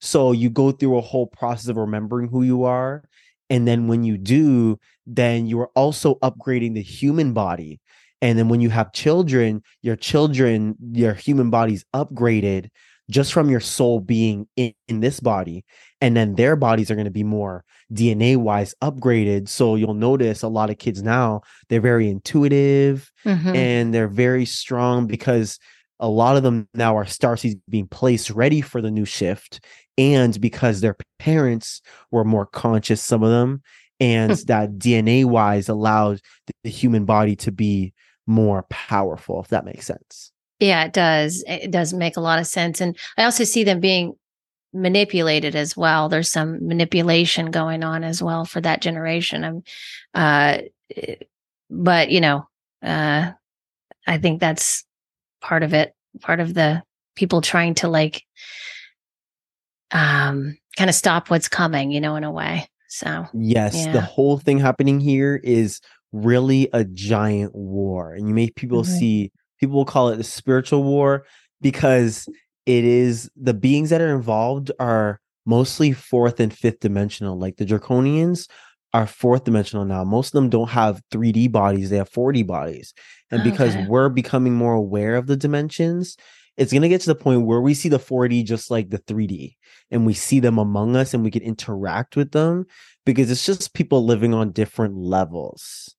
So 0.00 0.32
you 0.32 0.50
go 0.50 0.72
through 0.72 0.98
a 0.98 1.00
whole 1.00 1.26
process 1.26 1.68
of 1.68 1.78
remembering 1.78 2.28
who 2.28 2.42
you 2.42 2.64
are 2.64 3.02
and 3.50 3.66
then 3.66 3.88
when 3.88 4.04
you 4.04 4.16
do 4.18 4.78
then 5.06 5.46
you're 5.46 5.70
also 5.76 6.16
upgrading 6.16 6.74
the 6.74 6.82
human 6.82 7.32
body. 7.32 7.80
And 8.22 8.36
then 8.38 8.48
when 8.48 8.60
you 8.60 8.70
have 8.70 8.92
children 8.92 9.62
your 9.82 9.96
children 9.96 10.74
your 10.92 11.14
human 11.14 11.50
body's 11.50 11.84
upgraded 11.94 12.68
just 13.08 13.32
from 13.32 13.48
your 13.48 13.60
soul 13.60 14.00
being 14.00 14.48
in, 14.56 14.72
in 14.88 14.98
this 15.00 15.20
body. 15.20 15.64
And 16.00 16.16
then 16.16 16.34
their 16.34 16.56
bodies 16.56 16.90
are 16.90 16.96
going 16.96 17.04
to 17.04 17.10
be 17.10 17.22
more 17.22 17.64
dna 17.92 18.36
wise 18.36 18.74
upgraded. 18.82 19.48
So 19.48 19.76
you'll 19.76 19.94
notice 19.94 20.42
a 20.42 20.48
lot 20.48 20.70
of 20.70 20.78
kids 20.78 21.02
now 21.02 21.42
they're 21.68 21.80
very 21.80 22.08
intuitive 22.08 23.12
Mhm. 23.24 23.54
and 23.54 23.94
they're 23.94 24.08
very 24.08 24.44
strong 24.44 25.06
because 25.06 25.58
a 26.00 26.08
lot 26.08 26.36
of 26.36 26.42
them 26.42 26.68
now 26.74 26.96
are 26.96 27.04
starseeds 27.06 27.58
being 27.68 27.86
placed 27.88 28.30
ready 28.30 28.60
for 28.60 28.82
the 28.82 28.90
new 28.90 29.04
shift 29.04 29.64
and 29.98 30.40
because 30.40 30.80
their 30.80 30.96
parents 31.18 31.80
were 32.10 32.24
more 32.24 32.46
conscious 32.46 33.02
some 33.02 33.22
of 33.22 33.30
them 33.30 33.62
and 34.00 34.32
that 34.46 34.72
dna 34.78 35.24
wise 35.24 35.68
allowed 35.68 36.20
the, 36.62 36.70
human 36.70 37.04
body 37.04 37.36
to 37.36 37.50
be 37.50 37.92
more 38.26 38.64
powerful 38.70 39.40
if 39.40 39.48
that 39.48 39.64
makes 39.64 39.86
sense 39.86 40.32
Yeah, 40.58 40.84
it 40.84 40.92
does. 40.92 41.44
It 41.46 41.70
does 41.70 41.92
make 41.92 42.16
a 42.16 42.22
lot 42.22 42.38
of 42.38 42.46
sense. 42.46 42.80
And 42.80 42.96
I 43.18 43.24
also 43.24 43.44
see 43.44 43.62
them 43.62 43.80
being 43.80 44.14
manipulated 44.72 45.54
as 45.54 45.76
well. 45.76 46.08
There's 46.08 46.30
some 46.30 46.66
manipulation 46.66 47.50
going 47.50 47.82
on 47.82 48.04
as 48.04 48.22
well 48.22 48.44
for 48.44 48.60
that 48.60 48.82
generation. 48.82 49.44
Um, 49.44 49.62
uh, 50.14 50.58
but 51.68 52.10
you 52.10 52.20
know, 52.20 52.48
uh, 52.82 53.32
I 54.06 54.18
think 54.18 54.40
that's 54.40 54.84
part 55.40 55.62
of 55.62 55.74
it. 55.74 55.94
Part 56.20 56.40
of 56.40 56.54
the 56.54 56.82
people 57.16 57.40
trying 57.40 57.74
to 57.76 57.88
like, 57.88 58.22
um, 59.92 60.56
kind 60.76 60.90
of 60.90 60.96
stop 60.96 61.30
what's 61.30 61.48
coming. 61.48 61.90
You 61.90 62.00
know, 62.00 62.16
in 62.16 62.24
a 62.24 62.30
way. 62.32 62.68
So 62.88 63.26
yes 63.34 63.74
Yeah. 63.84 63.92
the 63.92 64.00
whole 64.00 64.38
thing 64.38 64.58
happening 64.58 65.00
here 65.00 65.40
is 65.42 65.80
really 66.12 66.68
a 66.72 66.84
giant 66.84 67.54
war 67.54 68.12
and 68.14 68.28
you 68.28 68.34
make 68.34 68.54
people 68.54 68.82
Mhm. 68.82 68.86
see 68.98 69.32
people 69.60 69.76
will 69.76 69.84
call 69.84 70.08
it 70.08 70.16
the 70.16 70.24
spiritual 70.24 70.82
war 70.84 71.24
because 71.60 72.26
it 72.64 72.84
is 72.84 73.28
the 73.36 73.52
beings 73.52 73.90
that 73.90 74.00
are 74.00 74.14
involved 74.14 74.70
are 74.78 75.20
mostly 75.44 75.92
fourth 75.92 76.38
and 76.40 76.54
fifth 76.54 76.80
dimensional 76.80 77.36
like 77.38 77.56
the 77.56 77.66
draconians 77.66 78.48
are 78.94 79.06
fourth 79.06 79.44
dimensional 79.44 79.84
now 79.84 80.04
most 80.04 80.28
of 80.28 80.32
them 80.32 80.48
don't 80.48 80.70
have 80.70 81.02
3d 81.10 81.48
bodies 81.50 81.90
they 81.90 81.96
have 81.98 82.08
4d 82.08 82.46
bodies 82.46 82.94
and 83.30 83.42
because 83.42 83.76
we're 83.88 84.08
becoming 84.08 84.54
more 84.54 84.74
aware 84.74 85.16
of 85.16 85.26
the 85.26 85.36
dimensions 85.36 86.16
it's 86.56 86.72
going 86.72 86.82
to 86.82 86.88
get 86.88 87.00
to 87.02 87.08
the 87.08 87.14
point 87.14 87.44
where 87.44 87.60
we 87.60 87.74
see 87.74 87.88
the 87.88 87.98
4d 87.98 88.44
just 88.44 88.70
like 88.70 88.90
the 88.90 88.98
3d 88.98 89.56
and 89.90 90.06
we 90.06 90.14
see 90.14 90.40
them 90.40 90.58
among 90.58 90.96
us 90.96 91.14
and 91.14 91.22
we 91.22 91.30
can 91.30 91.42
interact 91.42 92.16
with 92.16 92.32
them 92.32 92.66
because 93.04 93.30
it's 93.30 93.46
just 93.46 93.74
people 93.74 94.04
living 94.04 94.34
on 94.34 94.52
different 94.52 94.96
levels 94.96 95.94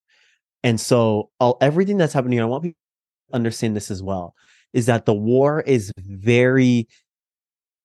and 0.64 0.80
so 0.80 1.30
all 1.40 1.58
everything 1.62 1.98
that's 1.98 2.14
happening 2.14 2.40
i 2.40 2.46
want 2.46 2.64
people 2.64 2.80
to 3.30 3.36
understand 3.36 3.76
this 3.76 3.92
as 3.92 4.02
well 4.02 4.34
is 4.74 4.86
that 4.88 5.06
the 5.06 5.14
war 5.14 5.62
is 5.62 5.92
very 5.98 6.88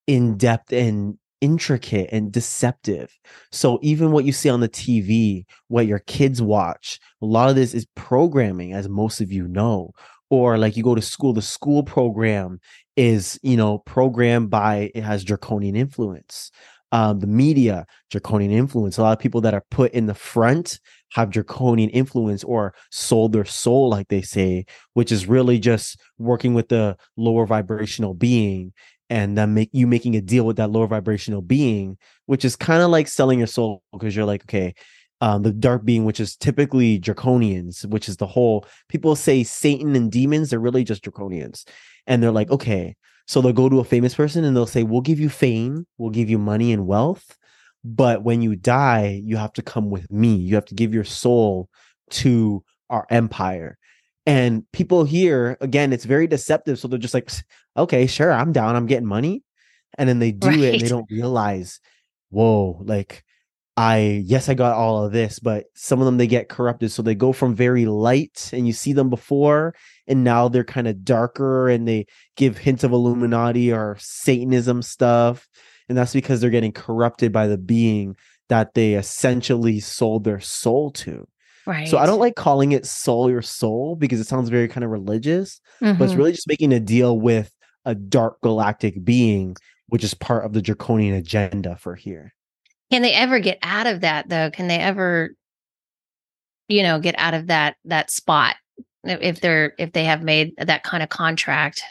in 0.07 0.37
depth 0.37 0.73
and 0.73 1.19
intricate 1.43 2.09
and 2.13 2.33
deceptive. 2.33 3.19
So 3.51 3.79
even 3.83 4.13
what 4.13 4.25
you 4.25 4.33
see 4.33 4.49
on 4.49 4.61
the 4.61 4.69
TV, 4.69 5.45
what 5.69 5.87
your 5.87 5.99
kids 5.99 6.41
watch, 6.41 7.01
a 7.21 7.27
lot 7.27 7.51
of 7.51 7.57
this 7.57 7.75
is 7.75 7.87
programming, 7.97 8.73
as 8.73 8.89
most 8.89 9.21
of 9.21 9.33
you 9.33 9.49
know. 9.49 9.91
Or 10.33 10.57
like 10.57 10.79
you 10.79 10.83
go 10.83 10.95
to 10.95 11.03
school, 11.03 11.35
the 11.35 11.43
school 11.43 11.83
program 11.83 12.59
is, 12.97 13.39
you 13.43 13.55
know, 13.55 13.81
programmed 13.81 14.49
by 14.49 14.91
it 14.95 15.05
has 15.05 15.25
draconian 15.25 15.77
influence. 15.77 16.51
Um, 16.91 17.21
the 17.21 17.27
media, 17.27 17.85
draconian 18.11 18.51
influence. 18.51 18.97
A 18.97 19.03
lot 19.03 19.13
of 19.13 19.19
people 19.19 19.43
that 19.43 19.53
are 19.53 19.65
put 19.71 19.93
in 19.93 20.07
the 20.07 20.15
front 20.15 20.81
have 21.13 21.29
draconian 21.29 21.91
influence 21.91 22.45
or 22.45 22.73
sold 22.91 23.35
their 23.35 23.45
soul, 23.45 23.91
like 23.91 24.09
they 24.09 24.23
say, 24.23 24.65
which 24.95 25.13
is 25.13 25.27
really 25.27 25.59
just 25.59 26.01
working 26.17 26.55
with 26.55 26.71
the 26.71 26.97
lower 27.19 27.45
vibrational 27.45 28.15
being 28.15 28.73
and 29.11 29.37
then 29.37 29.53
make 29.53 29.69
you 29.73 29.87
making 29.87 30.17
a 30.17 30.23
deal 30.23 30.45
with 30.47 30.57
that 30.57 30.71
lower 30.71 30.87
vibrational 30.87 31.43
being, 31.43 31.99
which 32.25 32.47
is 32.47 32.57
kind 32.57 32.83
of 32.83 32.89
like 32.91 33.07
selling 33.07 33.37
your 33.41 33.47
soul 33.49 33.83
because 33.93 34.17
you're 34.17 34.25
like, 34.25 34.45
okay, 34.45 34.73
um, 35.23 35.43
the 35.43 35.53
dark 35.53 35.85
being, 35.85 36.05
which 36.05 36.19
is 36.19 36.35
typically 36.35 36.99
draconians, 36.99 37.87
which 37.87 38.09
is 38.09 38.17
the 38.17 38.27
whole 38.27 38.67
people 38.89 39.15
say 39.15 39.45
Satan 39.45 39.95
and 39.95 40.11
demons, 40.11 40.51
they're 40.51 40.59
really 40.59 40.83
just 40.83 41.05
draconians. 41.05 41.65
And 42.09 42.21
they're 42.21 42.33
like, 42.33 42.51
okay, 42.51 42.97
So 43.29 43.41
they'll 43.41 43.53
go 43.53 43.69
to 43.69 43.79
a 43.79 43.85
famous 43.85 44.17
person 44.17 44.43
and 44.45 44.57
they'll 44.57 44.67
say, 44.67 44.83
We'll 44.83 45.01
give 45.01 45.21
you 45.21 45.29
fame, 45.29 45.87
we'll 45.97 46.11
give 46.11 46.29
you 46.29 46.39
money 46.39 46.73
and 46.73 46.89
wealth. 46.89 47.39
But 47.85 48.25
when 48.25 48.43
you 48.43 48.57
die, 48.57 49.23
you 49.25 49.37
have 49.37 49.53
to 49.55 49.63
come 49.63 49.91
with 49.91 50.11
me. 50.11 50.35
You 50.35 50.57
have 50.57 50.67
to 50.67 50.75
give 50.75 50.93
your 50.93 51.05
soul 51.05 51.69
to 52.11 52.65
our 52.91 53.07
empire. 53.09 53.79
And 54.27 54.65
people 54.73 55.05
here, 55.05 55.57
again, 55.61 55.93
it's 55.93 56.05
very 56.05 56.27
deceptive. 56.27 56.81
So 56.81 56.89
they're 56.89 56.99
just 56.99 57.15
like, 57.15 57.31
okay, 57.77 58.09
sure, 58.09 58.33
I'm 58.33 58.53
down. 58.53 58.75
I'm 58.75 58.87
getting 58.87 59.07
money. 59.07 59.45
And 59.99 60.09
then 60.09 60.19
they 60.19 60.33
do 60.33 60.49
right. 60.49 60.59
it 60.59 60.75
and 60.75 60.83
they 60.83 60.89
don't 60.89 61.11
realize, 61.11 61.81
whoa, 62.31 62.83
like 62.85 63.25
I 63.77 64.23
yes, 64.25 64.49
I 64.49 64.55
got 64.55 64.77
all 64.77 65.05
of 65.05 65.13
this, 65.13 65.39
but 65.39 65.65
some 65.75 66.01
of 66.01 66.07
them 66.07 66.19
they 66.19 66.27
get 66.27 66.49
corrupted. 66.49 66.93
So 66.93 67.03
they 67.03 67.15
go 67.15 67.33
from 67.33 67.55
very 67.55 67.87
light 67.87 68.51
and 68.53 68.67
you 68.67 68.73
see 68.73 68.93
them 68.93 69.09
before, 69.09 69.75
and 70.07 70.25
now 70.25 70.49
they're 70.49 70.65
kind 70.65 70.87
of 70.87 71.05
darker 71.05 71.69
and 71.69 71.89
they 71.89 72.07
give 72.37 72.59
hints 72.59 72.85
of 72.85 72.93
Illuminati 72.93 73.73
or 73.73 73.97
Satanism 73.99 74.83
stuff. 74.83 75.49
And 75.89 75.97
that's 75.97 76.13
because 76.13 76.41
they're 76.41 76.51
getting 76.51 76.73
corrupted 76.73 77.33
by 77.33 77.47
the 77.47 77.59
being 77.59 78.17
that 78.49 78.75
they 78.75 78.95
essentially 78.95 79.81
sold 79.81 80.25
their 80.25 80.41
soul 80.41 80.91
to. 80.91 81.27
Right. 81.67 81.89
So 81.89 81.97
I 81.97 82.07
don't 82.07 82.19
like 82.21 82.35
calling 82.35 82.73
it 82.73 82.87
soul 82.87 83.31
your 83.31 83.43
soul 83.43 83.97
because 83.97 84.21
it 84.21 84.27
sounds 84.27 84.49
very 84.49 84.69
kind 84.69 84.85
of 84.85 84.91
religious, 84.91 85.61
mm-hmm. 85.81 85.99
but 85.99 86.05
it's 86.05 86.13
mm-hmm. 86.13 86.19
really 86.19 86.33
just 86.33 86.49
making 86.49 86.73
a 86.73 86.81
deal 86.81 87.19
with 87.19 87.53
a 87.85 87.95
dark 87.95 88.41
galactic 88.43 89.03
being, 89.05 89.57
which 89.87 90.05
is 90.05 90.15
part 90.15 90.45
of 90.45 90.53
the 90.53 90.63
draconian 90.63 91.15
agenda 91.15 91.77
for 91.77 91.95
here. 91.95 92.35
Can 92.93 93.01
they 93.01 93.15
ever 93.15 93.39
get 93.39 93.59
out 93.63 93.87
of 93.87 94.03
that 94.03 94.29
though? 94.29 94.51
Can 94.51 94.69
they 94.69 94.77
ever, 94.77 95.35
you 96.69 96.83
know, 96.83 97.01
get 97.01 97.15
out 97.17 97.33
of 97.33 97.47
that 97.47 97.77
that 97.87 98.11
spot 98.11 98.57
if 99.03 99.41
they're 99.41 99.73
if 99.79 99.93
they 99.93 100.05
have 100.05 100.23
made 100.23 100.53
that 100.59 100.83
kind 100.83 101.03
of 101.03 101.09
contract? 101.09 101.83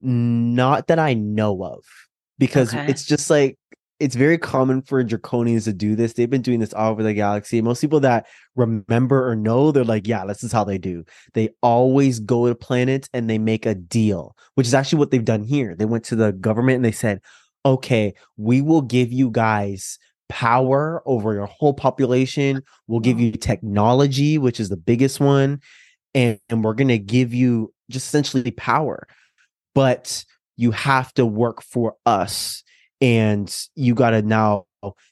Not 0.00 0.86
that 0.86 1.00
I 1.00 1.14
know 1.14 1.64
of, 1.64 1.82
because 2.38 2.72
okay. 2.72 2.86
it's 2.86 3.04
just 3.04 3.28
like 3.28 3.58
it's 3.98 4.14
very 4.14 4.38
common 4.38 4.82
for 4.82 5.02
draconians 5.02 5.64
to 5.64 5.72
do 5.72 5.96
this. 5.96 6.12
They've 6.12 6.30
been 6.30 6.42
doing 6.42 6.60
this 6.60 6.72
all 6.72 6.92
over 6.92 7.02
the 7.02 7.12
galaxy. 7.12 7.60
Most 7.60 7.80
people 7.80 7.98
that 8.00 8.26
remember 8.54 9.28
or 9.28 9.34
know, 9.34 9.72
they're 9.72 9.82
like, 9.82 10.06
yeah, 10.06 10.24
this 10.26 10.44
is 10.44 10.52
how 10.52 10.62
they 10.62 10.78
do. 10.78 11.04
They 11.34 11.50
always 11.60 12.20
go 12.20 12.46
to 12.46 12.54
planets 12.54 13.08
and 13.12 13.28
they 13.28 13.38
make 13.38 13.66
a 13.66 13.74
deal, 13.74 14.36
which 14.54 14.68
is 14.68 14.74
actually 14.74 15.00
what 15.00 15.10
they've 15.10 15.24
done 15.24 15.42
here. 15.42 15.74
They 15.74 15.86
went 15.86 16.04
to 16.04 16.16
the 16.16 16.32
government 16.32 16.76
and 16.76 16.84
they 16.84 16.92
said, 16.92 17.20
okay, 17.64 18.14
we 18.36 18.60
will 18.60 18.82
give 18.82 19.12
you 19.12 19.30
guys 19.30 19.98
power 20.28 21.02
over 21.04 21.34
your 21.34 21.46
whole 21.46 21.74
population. 21.74 22.62
We'll 22.86 23.00
give 23.00 23.18
mm. 23.18 23.24
you 23.26 23.32
technology, 23.32 24.38
which 24.38 24.60
is 24.60 24.68
the 24.68 24.76
biggest 24.76 25.20
one. 25.20 25.60
And, 26.14 26.38
and 26.48 26.64
we're 26.64 26.74
going 26.74 26.88
to 26.88 26.98
give 26.98 27.34
you 27.34 27.72
just 27.90 28.06
essentially 28.06 28.50
power. 28.50 29.06
But 29.74 30.24
you 30.56 30.70
have 30.70 31.12
to 31.14 31.26
work 31.26 31.62
for 31.62 31.96
us. 32.06 32.62
And 33.00 33.54
you 33.74 33.94
got 33.94 34.10
to 34.10 34.22
now 34.22 34.66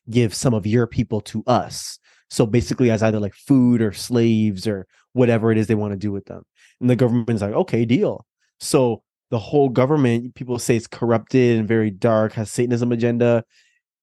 give 0.09 0.35
some 0.35 0.55
of 0.55 0.67
your 0.67 0.87
people 0.87 1.21
to 1.23 1.43
us. 1.47 1.99
So 2.31 2.47
basically, 2.47 2.91
as 2.91 3.03
either 3.03 3.19
like 3.19 3.35
food 3.35 3.83
or 3.83 3.93
slaves 3.93 4.67
or 4.67 4.87
whatever 5.13 5.51
it 5.51 5.59
is 5.59 5.67
they 5.67 5.75
want 5.75 5.93
to 5.93 5.99
do 5.99 6.13
with 6.13 6.27
them. 6.27 6.45
And 6.81 6.89
the 6.89 6.97
government's 6.97 7.43
like, 7.43 7.53
okay, 7.53 7.85
deal. 7.85 8.27
So 8.61 9.03
the 9.31 9.39
whole 9.39 9.69
government, 9.69 10.35
people 10.35 10.59
say 10.59 10.77
it's 10.77 10.87
corrupted 10.87 11.59
and 11.59 11.69
very 11.69 11.91
dark, 11.91 12.33
has 12.35 12.51
Satanism 12.51 12.93
agenda. 12.93 13.45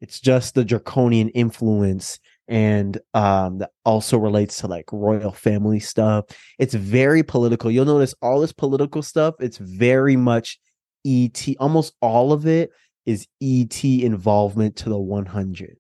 It's 0.02 0.20
just 0.20 0.56
the 0.56 0.66
draconian 0.66 1.30
influence 1.30 2.20
and 2.50 2.98
um 3.14 3.58
that 3.58 3.72
also 3.84 4.18
relates 4.18 4.62
to 4.62 4.68
like 4.68 4.86
royal 4.92 5.32
family 5.32 5.80
stuff. 5.80 6.26
It's 6.60 6.74
very 6.74 7.24
political. 7.24 7.70
You'll 7.70 7.86
notice 7.86 8.16
all 8.22 8.40
this 8.40 8.54
political 8.54 9.04
stuff, 9.04 9.36
it's 9.40 9.58
very 9.58 10.16
much 10.16 10.60
ET, 11.06 11.48
almost 11.60 11.94
all 12.02 12.34
of 12.34 12.48
it 12.48 12.72
is 13.06 13.28
ET 13.42 13.84
involvement 13.84 14.76
to 14.78 14.90
the 14.90 14.98
100. 14.98 15.78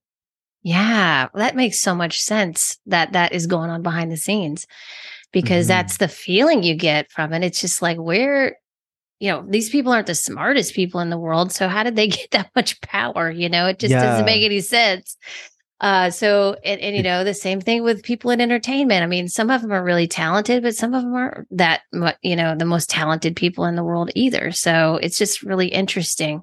Yeah, 0.63 1.27
that 1.33 1.55
makes 1.55 1.81
so 1.81 1.93
much 1.93 2.21
sense 2.21 2.77
that 2.85 3.13
that 3.13 3.33
is 3.33 3.47
going 3.47 3.69
on 3.69 3.81
behind 3.81 4.11
the 4.11 4.17
scenes 4.17 4.65
because 5.31 5.65
mm-hmm. 5.65 5.69
that's 5.69 5.97
the 5.97 6.07
feeling 6.07 6.63
you 6.63 6.75
get 6.75 7.11
from 7.11 7.33
it. 7.33 7.43
It's 7.43 7.61
just 7.61 7.81
like 7.81 7.97
where 7.97 8.57
you 9.19 9.31
know, 9.31 9.45
these 9.47 9.69
people 9.69 9.91
aren't 9.91 10.07
the 10.07 10.15
smartest 10.15 10.73
people 10.73 10.99
in 10.99 11.09
the 11.09 11.17
world. 11.17 11.51
So 11.51 11.67
how 11.67 11.83
did 11.83 11.95
they 11.95 12.07
get 12.07 12.31
that 12.31 12.51
much 12.55 12.79
power? 12.81 13.29
You 13.29 13.49
know, 13.49 13.67
it 13.67 13.79
just 13.79 13.91
yeah. 13.91 14.03
doesn't 14.03 14.25
make 14.25 14.43
any 14.43 14.61
sense. 14.61 15.17
Uh, 15.79 16.09
so, 16.09 16.55
and, 16.63 16.81
and, 16.81 16.95
you 16.95 17.03
know, 17.03 17.23
the 17.23 17.35
same 17.35 17.61
thing 17.61 17.83
with 17.83 18.01
people 18.01 18.31
in 18.31 18.41
entertainment. 18.41 19.03
I 19.03 19.07
mean, 19.07 19.27
some 19.27 19.51
of 19.51 19.61
them 19.61 19.71
are 19.71 19.83
really 19.83 20.07
talented, 20.07 20.63
but 20.63 20.75
some 20.75 20.95
of 20.95 21.03
them 21.03 21.13
are 21.13 21.45
that, 21.51 21.81
you 22.23 22.35
know, 22.35 22.55
the 22.55 22.65
most 22.65 22.89
talented 22.89 23.35
people 23.35 23.65
in 23.65 23.75
the 23.75 23.83
world 23.83 24.09
either. 24.15 24.51
So 24.51 24.95
it's 24.95 25.19
just 25.19 25.43
really 25.43 25.67
interesting. 25.67 26.41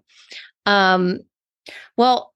Um, 0.66 1.20
well, 1.96 2.32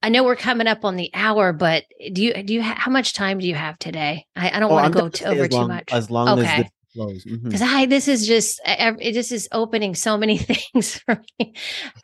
I 0.00 0.10
know 0.10 0.22
we're 0.22 0.36
coming 0.36 0.68
up 0.68 0.84
on 0.84 0.94
the 0.94 1.10
hour, 1.12 1.52
but 1.52 1.82
do 2.12 2.22
you, 2.22 2.42
do 2.44 2.54
you, 2.54 2.62
ha- 2.62 2.76
how 2.78 2.92
much 2.92 3.14
time 3.14 3.38
do 3.38 3.48
you 3.48 3.56
have 3.56 3.76
today? 3.80 4.26
I, 4.36 4.50
I 4.50 4.60
don't 4.60 4.70
oh, 4.70 4.74
want 4.74 4.94
to 4.94 5.20
go 5.20 5.28
over 5.28 5.48
long, 5.48 5.48
too 5.48 5.68
much. 5.68 5.92
As 5.92 6.08
long 6.08 6.38
okay. 6.38 6.46
as 6.46 6.64
the 6.64 6.70
because 6.94 7.24
mm-hmm. 7.24 7.62
I 7.62 7.86
this 7.86 8.08
is 8.08 8.26
just 8.26 8.60
it 8.64 9.12
just 9.12 9.30
is 9.32 9.48
opening 9.52 9.94
so 9.94 10.16
many 10.16 10.38
things 10.72 10.98
for 10.98 11.20
me, 11.38 11.54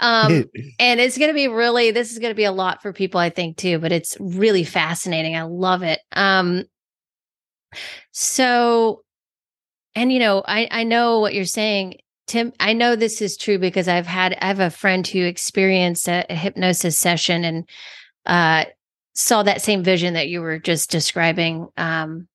um, 0.00 0.44
and 0.78 1.00
it's 1.00 1.18
going 1.18 1.30
to 1.30 1.34
be 1.34 1.48
really 1.48 1.90
this 1.90 2.12
is 2.12 2.18
going 2.18 2.30
to 2.30 2.36
be 2.36 2.44
a 2.44 2.52
lot 2.52 2.82
for 2.82 2.92
people 2.92 3.20
I 3.20 3.30
think 3.30 3.56
too. 3.56 3.78
But 3.78 3.92
it's 3.92 4.16
really 4.20 4.64
fascinating. 4.64 5.36
I 5.36 5.42
love 5.42 5.82
it. 5.82 6.00
Um, 6.12 6.64
so, 8.12 9.02
and 9.94 10.12
you 10.12 10.18
know, 10.18 10.42
I 10.46 10.68
I 10.70 10.84
know 10.84 11.20
what 11.20 11.34
you're 11.34 11.44
saying. 11.44 11.98
Tim, 12.26 12.52
I 12.58 12.72
know 12.72 12.96
this 12.96 13.20
is 13.20 13.36
true 13.36 13.58
because 13.58 13.88
I've 13.88 14.06
had 14.06 14.36
I 14.40 14.46
have 14.46 14.60
a 14.60 14.70
friend 14.70 15.06
who 15.06 15.24
experienced 15.24 16.08
a, 16.08 16.24
a 16.30 16.34
hypnosis 16.34 16.98
session 16.98 17.44
and 17.44 17.68
uh, 18.26 18.64
saw 19.14 19.42
that 19.42 19.62
same 19.62 19.82
vision 19.82 20.14
that 20.14 20.28
you 20.28 20.40
were 20.40 20.58
just 20.58 20.90
describing 20.90 21.68
um, 21.76 22.28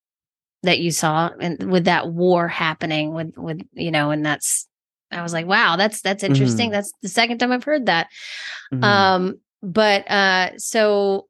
that 0.64 0.80
you 0.80 0.92
saw 0.92 1.30
and 1.40 1.72
with 1.72 1.86
that 1.86 2.10
war 2.10 2.48
happening 2.48 3.14
with 3.14 3.34
with 3.38 3.62
you 3.74 3.92
know 3.92 4.12
and 4.12 4.26
that's 4.26 4.68
i 5.12 5.22
was 5.22 5.34
like 5.34 5.46
wow 5.46 5.76
that's 5.76 6.02
that's 6.02 6.24
interesting 6.24 6.68
mm-hmm. 6.68 6.74
that's 6.74 6.92
the 7.02 7.10
second 7.10 7.38
time 7.38 7.52
i've 7.52 7.64
heard 7.64 7.86
that 7.86 8.08
mm-hmm. 8.74 8.84
um 8.84 9.36
but 9.62 10.10
uh 10.10 10.58
so 10.58 11.28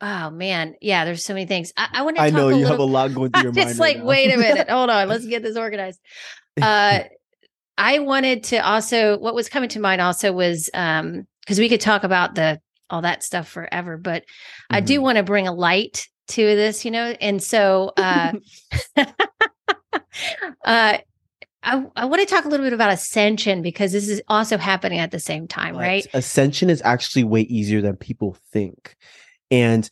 oh 0.00 0.30
man 0.30 0.74
yeah 0.80 1.04
there's 1.04 1.24
so 1.24 1.34
many 1.34 1.46
things 1.46 1.72
i, 1.76 1.88
I 1.92 2.02
want 2.02 2.16
to 2.16 2.22
i 2.22 2.30
know 2.30 2.48
you 2.48 2.56
little, 2.56 2.70
have 2.70 2.78
a 2.78 2.84
lot 2.84 3.14
going 3.14 3.30
through 3.32 3.42
your 3.42 3.52
mind 3.52 3.70
it's 3.70 3.78
like 3.78 4.02
wait 4.02 4.32
a 4.32 4.36
minute 4.36 4.70
hold 4.70 4.90
on 4.90 5.08
let's 5.08 5.26
get 5.26 5.42
this 5.42 5.56
organized 5.56 6.00
uh 6.60 7.00
i 7.76 7.98
wanted 7.98 8.44
to 8.44 8.58
also 8.58 9.18
what 9.18 9.34
was 9.34 9.48
coming 9.48 9.68
to 9.70 9.80
mind 9.80 10.00
also 10.00 10.32
was 10.32 10.70
um 10.74 11.26
because 11.40 11.58
we 11.58 11.68
could 11.68 11.80
talk 11.80 12.04
about 12.04 12.34
the 12.34 12.60
all 12.90 13.02
that 13.02 13.22
stuff 13.22 13.48
forever 13.48 13.96
but 13.96 14.22
mm-hmm. 14.22 14.76
i 14.76 14.80
do 14.80 14.94
mm-hmm. 14.94 15.02
want 15.02 15.18
to 15.18 15.24
bring 15.24 15.48
a 15.48 15.52
light 15.52 16.08
to 16.28 16.42
this, 16.42 16.84
you 16.84 16.90
know? 16.90 17.14
And 17.20 17.42
so 17.42 17.92
uh 17.96 18.32
uh 20.64 20.98
I, 21.66 21.86
I 21.96 22.04
want 22.04 22.20
to 22.20 22.26
talk 22.26 22.44
a 22.44 22.48
little 22.48 22.66
bit 22.66 22.72
about 22.72 22.90
ascension 22.90 23.62
because 23.62 23.92
this 23.92 24.08
is 24.08 24.20
also 24.28 24.58
happening 24.58 24.98
at 24.98 25.10
the 25.10 25.18
same 25.18 25.48
time, 25.48 25.76
right? 25.76 26.06
Ascension 26.12 26.68
is 26.68 26.82
actually 26.84 27.24
way 27.24 27.40
easier 27.42 27.80
than 27.80 27.96
people 27.96 28.36
think. 28.52 28.96
And 29.50 29.88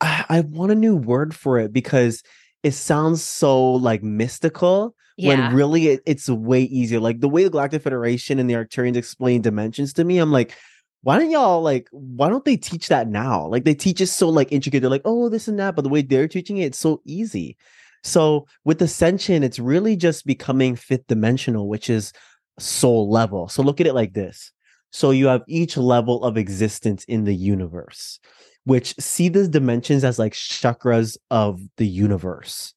I, 0.00 0.24
I 0.28 0.40
want 0.40 0.72
a 0.72 0.76
new 0.76 0.94
word 0.94 1.34
for 1.34 1.58
it 1.58 1.72
because 1.72 2.22
it 2.62 2.72
sounds 2.72 3.22
so 3.22 3.72
like 3.72 4.02
mystical 4.02 4.94
yeah. 5.16 5.28
when 5.28 5.54
really 5.54 5.88
it, 5.88 6.02
it's 6.06 6.28
way 6.28 6.62
easier. 6.62 7.00
Like 7.00 7.20
the 7.20 7.28
way 7.28 7.44
the 7.44 7.50
Galactic 7.50 7.82
Federation 7.82 8.38
and 8.38 8.48
the 8.48 8.54
Arcturians 8.54 8.96
explain 8.96 9.42
dimensions 9.42 9.92
to 9.94 10.04
me, 10.04 10.18
I'm 10.18 10.32
like, 10.32 10.54
why 11.02 11.18
don't 11.18 11.30
y'all 11.30 11.62
like 11.62 11.88
why 11.90 12.28
don't 12.28 12.44
they 12.44 12.56
teach 12.56 12.88
that 12.88 13.08
now? 13.08 13.46
Like 13.46 13.64
they 13.64 13.74
teach 13.74 14.00
it 14.00 14.06
so 14.06 14.28
like 14.28 14.52
intricate. 14.52 14.80
They're 14.80 14.90
like 14.90 15.02
oh 15.04 15.28
this 15.28 15.48
and 15.48 15.58
that 15.58 15.74
but 15.74 15.82
the 15.82 15.88
way 15.88 16.02
they're 16.02 16.28
teaching 16.28 16.58
it 16.58 16.66
it's 16.66 16.78
so 16.78 17.00
easy. 17.04 17.56
So 18.04 18.46
with 18.64 18.82
ascension 18.82 19.42
it's 19.42 19.58
really 19.58 19.96
just 19.96 20.26
becoming 20.26 20.76
fifth 20.76 21.06
dimensional 21.08 21.68
which 21.68 21.90
is 21.90 22.12
soul 22.58 23.10
level. 23.10 23.48
So 23.48 23.62
look 23.62 23.80
at 23.80 23.86
it 23.86 23.94
like 23.94 24.14
this. 24.14 24.52
So 24.90 25.10
you 25.10 25.26
have 25.26 25.42
each 25.48 25.76
level 25.76 26.22
of 26.22 26.36
existence 26.36 27.04
in 27.04 27.24
the 27.24 27.34
universe 27.34 28.20
which 28.64 28.94
see 29.00 29.28
these 29.28 29.48
dimensions 29.48 30.04
as 30.04 30.20
like 30.20 30.34
chakras 30.34 31.16
of 31.30 31.60
the 31.78 31.86
universe. 31.86 32.74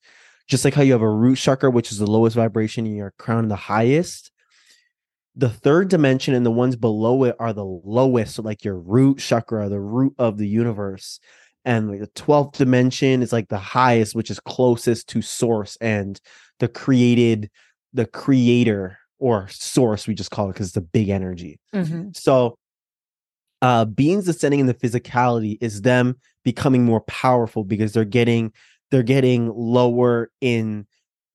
Just 0.48 0.66
like 0.66 0.74
how 0.74 0.82
you 0.82 0.94
have 0.94 1.02
a 1.02 1.10
root 1.10 1.38
chakra 1.38 1.70
which 1.70 1.92
is 1.92 2.00
the 2.00 2.10
lowest 2.10 2.36
vibration 2.36 2.88
and 2.88 2.96
your 2.96 3.14
crown 3.20 3.48
the 3.50 3.56
highest 3.56 4.32
the 5.36 5.50
third 5.50 5.90
dimension 5.90 6.34
and 6.34 6.46
the 6.46 6.52
ones 6.52 6.76
below 6.76 7.24
it 7.24 7.36
are 7.40 7.54
the 7.54 7.66
lowest 7.66 8.36
so 8.36 8.42
like 8.42 8.64
your 8.64 8.78
root 8.78 9.20
chakra 9.20 9.70
the 9.70 9.80
root 9.80 10.14
of 10.18 10.38
the 10.38 10.48
universe 10.48 11.20
and 11.66 11.90
like 11.90 12.00
the 12.00 12.08
12th 12.08 12.54
dimension 12.54 13.22
is 13.22 13.34
like 13.34 13.50
the 13.50 13.58
highest 13.58 14.16
which 14.16 14.32
is 14.32 14.40
closest 14.40 15.08
to 15.10 15.22
source 15.22 15.78
and 15.82 16.20
the 16.60 16.68
created 16.68 17.50
the 17.94 18.06
creator 18.06 18.98
or 19.20 19.48
source 19.50 20.08
we 20.08 20.14
just 20.14 20.32
call 20.32 20.50
it 20.50 20.54
because 20.54 20.68
it's 20.68 20.78
a 20.78 20.82
big 20.82 21.10
energy 21.10 21.60
mm-hmm. 21.74 22.10
so 22.14 22.58
uh 23.62 23.86
beings 23.86 24.28
ascending 24.28 24.60
in 24.60 24.68
the 24.68 24.74
physicality 24.74 25.58
is 25.62 25.82
them 25.82 26.16
becoming 26.44 26.86
more 26.86 27.02
powerful 27.02 27.64
because 27.64 27.94
they're 27.94 28.06
getting 28.06 28.52
they're 28.92 29.04
getting 29.04 29.52
lower 29.54 30.30
in 30.42 30.86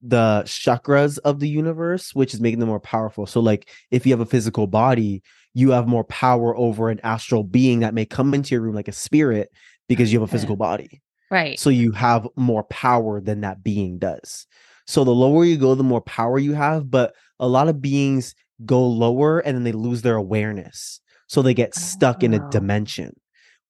the 0.03 0.43
chakras 0.47 1.19
of 1.25 1.41
the 1.41 1.49
universe, 1.49 2.15
which 2.15 2.35
is 2.35 2.41
making 2.41 2.61
them 2.61 2.69
more 2.69 2.81
powerful. 2.81 3.27
So, 3.27 3.41
like, 3.41 3.71
if 3.91 4.07
you 4.07 4.13
have 4.13 4.21
a 4.21 4.27
physical 4.27 4.67
body, 4.67 5.23
you 5.55 5.71
have 5.71 5.87
more 5.87 6.05
power 6.05 6.57
over 6.57 6.91
an 6.91 7.01
astral 7.03 7.43
being 7.43 7.81
that 7.81 7.95
may 7.95 8.05
come 8.05 8.35
into 8.35 8.55
your 8.55 8.63
room 8.63 8.75
like 8.75 8.89
a 8.89 8.93
spirit 8.93 9.51
because 9.89 10.13
you 10.13 10.21
have 10.21 10.29
a 10.29 10.33
physical 10.33 10.57
body. 10.57 11.03
Right. 11.31 11.59
So 11.59 11.71
you 11.71 11.93
have 11.93 12.27
more 12.37 12.65
power 12.65 13.21
than 13.21 13.41
that 13.43 13.63
being 13.63 13.99
does. 13.99 14.47
So 14.87 15.05
the 15.05 15.11
lower 15.13 15.45
you 15.45 15.57
go, 15.57 15.75
the 15.75 15.85
more 15.85 16.01
power 16.01 16.39
you 16.39 16.55
have. 16.55 16.91
But 16.91 17.15
a 17.39 17.49
lot 17.49 17.69
of 17.69 17.81
beings 17.81 18.35
go 18.65 18.87
lower 18.87 19.39
and 19.41 19.57
then 19.57 19.65
they 19.65 19.73
lose 19.73 20.03
their 20.03 20.17
awareness. 20.17 21.01
So 21.29 21.43
they 21.43 21.55
get 21.55 21.75
stuck 21.75 22.19
oh. 22.23 22.25
in 22.27 22.35
a 22.35 22.45
oh. 22.45 22.51
dimension, 22.51 23.15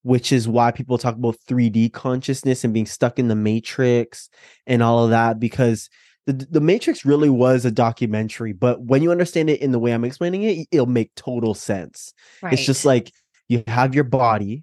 which 0.02 0.32
is 0.32 0.48
why 0.48 0.70
people 0.70 0.96
talk 0.98 1.16
about 1.16 1.36
3D 1.48 1.92
consciousness 1.92 2.64
and 2.64 2.72
being 2.72 2.86
stuck 2.86 3.18
in 3.18 3.28
the 3.28 3.36
matrix 3.36 4.30
and 4.66 4.82
all 4.82 5.04
of 5.04 5.10
that 5.10 5.38
because 5.38 5.90
the, 6.26 6.32
the 6.32 6.60
Matrix 6.60 7.04
really 7.04 7.30
was 7.30 7.64
a 7.64 7.70
documentary, 7.70 8.52
but 8.52 8.82
when 8.82 9.02
you 9.02 9.10
understand 9.10 9.50
it 9.50 9.60
in 9.60 9.72
the 9.72 9.78
way 9.78 9.92
I'm 9.92 10.04
explaining 10.04 10.42
it, 10.42 10.68
it'll 10.70 10.86
make 10.86 11.14
total 11.14 11.54
sense. 11.54 12.12
Right. 12.42 12.52
It's 12.52 12.64
just 12.64 12.84
like 12.84 13.12
you 13.48 13.62
have 13.66 13.94
your 13.94 14.04
body 14.04 14.62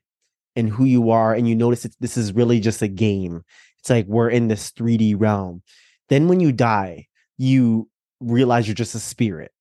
and 0.55 0.69
who 0.69 0.85
you 0.85 1.11
are, 1.11 1.33
and 1.33 1.47
you 1.47 1.55
notice 1.55 1.85
it's, 1.85 1.95
this 1.97 2.17
is 2.17 2.33
really 2.33 2.59
just 2.59 2.81
a 2.81 2.87
game. 2.87 3.43
It's 3.79 3.89
like 3.89 4.05
we're 4.07 4.29
in 4.29 4.47
this 4.47 4.71
3D 4.71 5.15
realm. 5.19 5.61
Then 6.09 6.27
when 6.27 6.39
you 6.39 6.51
die, 6.51 7.07
you 7.37 7.89
realize 8.19 8.67
you're 8.67 8.75
just 8.75 8.95
a 8.95 8.99
spirit 8.99 9.51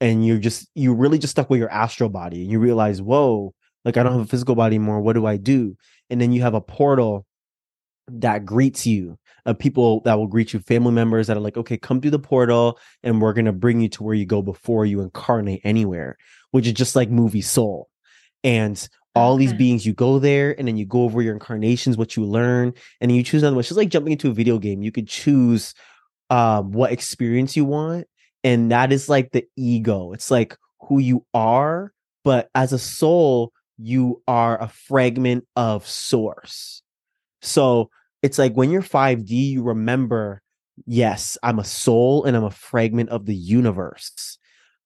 and 0.00 0.26
you're 0.26 0.38
just 0.38 0.68
you're 0.74 0.94
really 0.94 1.18
just 1.18 1.32
stuck 1.32 1.50
with 1.50 1.58
your 1.58 1.70
astral 1.70 2.08
body 2.08 2.42
and 2.42 2.50
you 2.50 2.58
realize 2.58 3.02
whoa 3.02 3.52
like 3.84 3.96
i 3.96 4.02
don't 4.02 4.12
have 4.12 4.22
a 4.22 4.26
physical 4.26 4.54
body 4.54 4.76
anymore 4.76 5.00
what 5.00 5.12
do 5.12 5.26
i 5.26 5.36
do 5.36 5.76
and 6.08 6.20
then 6.20 6.32
you 6.32 6.40
have 6.40 6.54
a 6.54 6.60
portal 6.60 7.26
that 8.08 8.46
greets 8.46 8.86
you 8.86 9.18
of 9.48 9.58
people 9.58 10.00
that 10.00 10.18
will 10.18 10.26
greet 10.26 10.52
you, 10.52 10.60
family 10.60 10.92
members 10.92 11.26
that 11.26 11.36
are 11.36 11.40
like, 11.40 11.56
okay, 11.56 11.78
come 11.78 12.00
through 12.00 12.10
the 12.10 12.18
portal 12.18 12.78
and 13.02 13.20
we're 13.20 13.32
going 13.32 13.46
to 13.46 13.52
bring 13.52 13.80
you 13.80 13.88
to 13.88 14.02
where 14.02 14.14
you 14.14 14.26
go 14.26 14.42
before 14.42 14.84
you 14.84 15.00
incarnate 15.00 15.62
anywhere, 15.64 16.18
which 16.50 16.66
is 16.66 16.74
just 16.74 16.94
like 16.94 17.08
movie 17.08 17.40
Soul. 17.40 17.88
And 18.44 18.86
all 19.14 19.34
okay. 19.34 19.46
these 19.46 19.54
beings, 19.54 19.86
you 19.86 19.94
go 19.94 20.18
there 20.18 20.54
and 20.58 20.68
then 20.68 20.76
you 20.76 20.84
go 20.84 21.02
over 21.02 21.22
your 21.22 21.32
incarnations, 21.32 21.96
what 21.96 22.14
you 22.14 22.26
learn, 22.26 22.74
and 23.00 23.10
you 23.10 23.22
choose 23.22 23.42
another 23.42 23.56
one. 23.56 23.60
It's 23.60 23.70
just 23.70 23.78
like 23.78 23.88
jumping 23.88 24.12
into 24.12 24.28
a 24.28 24.34
video 24.34 24.58
game. 24.58 24.82
You 24.82 24.92
could 24.92 25.08
choose 25.08 25.74
um, 26.28 26.72
what 26.72 26.92
experience 26.92 27.56
you 27.56 27.64
want. 27.64 28.06
And 28.44 28.70
that 28.70 28.92
is 28.92 29.08
like 29.08 29.32
the 29.32 29.46
ego. 29.56 30.12
It's 30.12 30.30
like 30.30 30.56
who 30.82 30.98
you 30.98 31.24
are, 31.32 31.92
but 32.22 32.50
as 32.54 32.74
a 32.74 32.78
soul, 32.78 33.52
you 33.78 34.22
are 34.28 34.60
a 34.62 34.68
fragment 34.68 35.46
of 35.56 35.88
source. 35.88 36.82
So 37.40 37.88
it's 38.22 38.38
like 38.38 38.54
when 38.54 38.70
you're 38.70 38.82
5D, 38.82 39.28
you 39.28 39.62
remember, 39.62 40.42
yes, 40.86 41.38
I'm 41.42 41.58
a 41.58 41.64
soul 41.64 42.24
and 42.24 42.36
I'm 42.36 42.44
a 42.44 42.50
fragment 42.50 43.10
of 43.10 43.26
the 43.26 43.34
universe. 43.34 44.38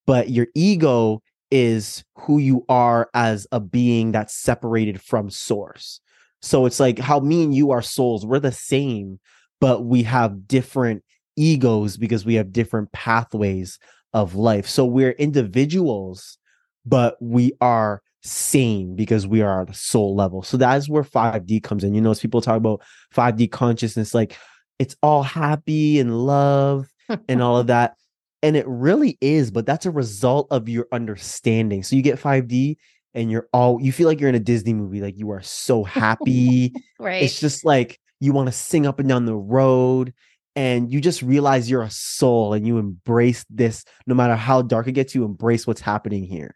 But 0.05 0.29
your 0.29 0.47
ego 0.53 1.21
is 1.49 2.03
who 2.15 2.39
you 2.39 2.65
are 2.67 3.09
as 3.13 3.47
a 3.51 3.59
being 3.59 4.11
that's 4.11 4.35
separated 4.35 5.01
from 5.01 5.29
source. 5.29 6.01
So 6.41 6.65
it's 6.65 6.79
like 6.79 6.99
how 6.99 7.19
me 7.19 7.43
and 7.43 7.53
you 7.53 7.71
are 7.71 7.81
souls, 7.81 8.25
we're 8.25 8.39
the 8.39 8.51
same, 8.51 9.19
but 9.61 9.85
we 9.85 10.03
have 10.03 10.47
different 10.47 11.03
egos 11.35 11.95
because 11.95 12.25
we 12.25 12.35
have 12.35 12.51
different 12.51 12.91
pathways 12.91 13.79
of 14.13 14.35
life. 14.35 14.67
So 14.67 14.85
we're 14.85 15.11
individuals, 15.11 16.37
but 16.85 17.15
we 17.21 17.53
are 17.61 18.01
sane 18.23 18.95
because 18.95 19.27
we 19.27 19.41
are 19.41 19.61
at 19.61 19.69
a 19.69 19.73
soul 19.73 20.15
level. 20.15 20.43
So 20.43 20.57
that's 20.57 20.87
where 20.87 21.03
5D 21.03 21.63
comes 21.63 21.83
in. 21.83 21.93
You 21.93 22.01
know, 22.01 22.11
as 22.11 22.19
people 22.19 22.41
talk 22.41 22.57
about 22.57 22.81
5D 23.13 23.51
consciousness, 23.51 24.13
like 24.13 24.37
it's 24.79 24.95
all 25.03 25.23
happy 25.23 25.99
and 25.99 26.25
love 26.25 26.87
and 27.27 27.41
all 27.41 27.57
of 27.57 27.67
that. 27.67 27.95
And 28.41 28.57
it 28.57 28.67
really 28.67 29.17
is, 29.21 29.51
but 29.51 29.65
that's 29.65 29.85
a 29.85 29.91
result 29.91 30.47
of 30.51 30.67
your 30.67 30.87
understanding. 30.91 31.83
So 31.83 31.95
you 31.95 32.01
get 32.01 32.19
5D 32.19 32.77
and 33.13 33.31
you're 33.31 33.47
all 33.53 33.79
you 33.81 33.91
feel 33.91 34.07
like 34.07 34.19
you're 34.19 34.29
in 34.29 34.35
a 34.35 34.39
Disney 34.39 34.73
movie, 34.73 35.01
like 35.01 35.17
you 35.17 35.31
are 35.31 35.41
so 35.41 35.83
happy. 35.83 36.73
right. 36.99 37.23
It's 37.23 37.39
just 37.39 37.63
like 37.63 37.99
you 38.19 38.33
want 38.33 38.47
to 38.47 38.51
sing 38.51 38.85
up 38.85 38.99
and 38.99 39.07
down 39.07 39.25
the 39.25 39.35
road 39.35 40.13
and 40.55 40.91
you 40.91 41.01
just 41.01 41.21
realize 41.21 41.69
you're 41.69 41.83
a 41.83 41.89
soul 41.89 42.53
and 42.53 42.67
you 42.67 42.77
embrace 42.77 43.45
this 43.49 43.85
no 44.05 44.15
matter 44.15 44.35
how 44.35 44.61
dark 44.61 44.87
it 44.87 44.91
gets 44.91 45.15
you 45.15 45.25
embrace 45.25 45.65
what's 45.65 45.81
happening 45.81 46.23
here 46.23 46.55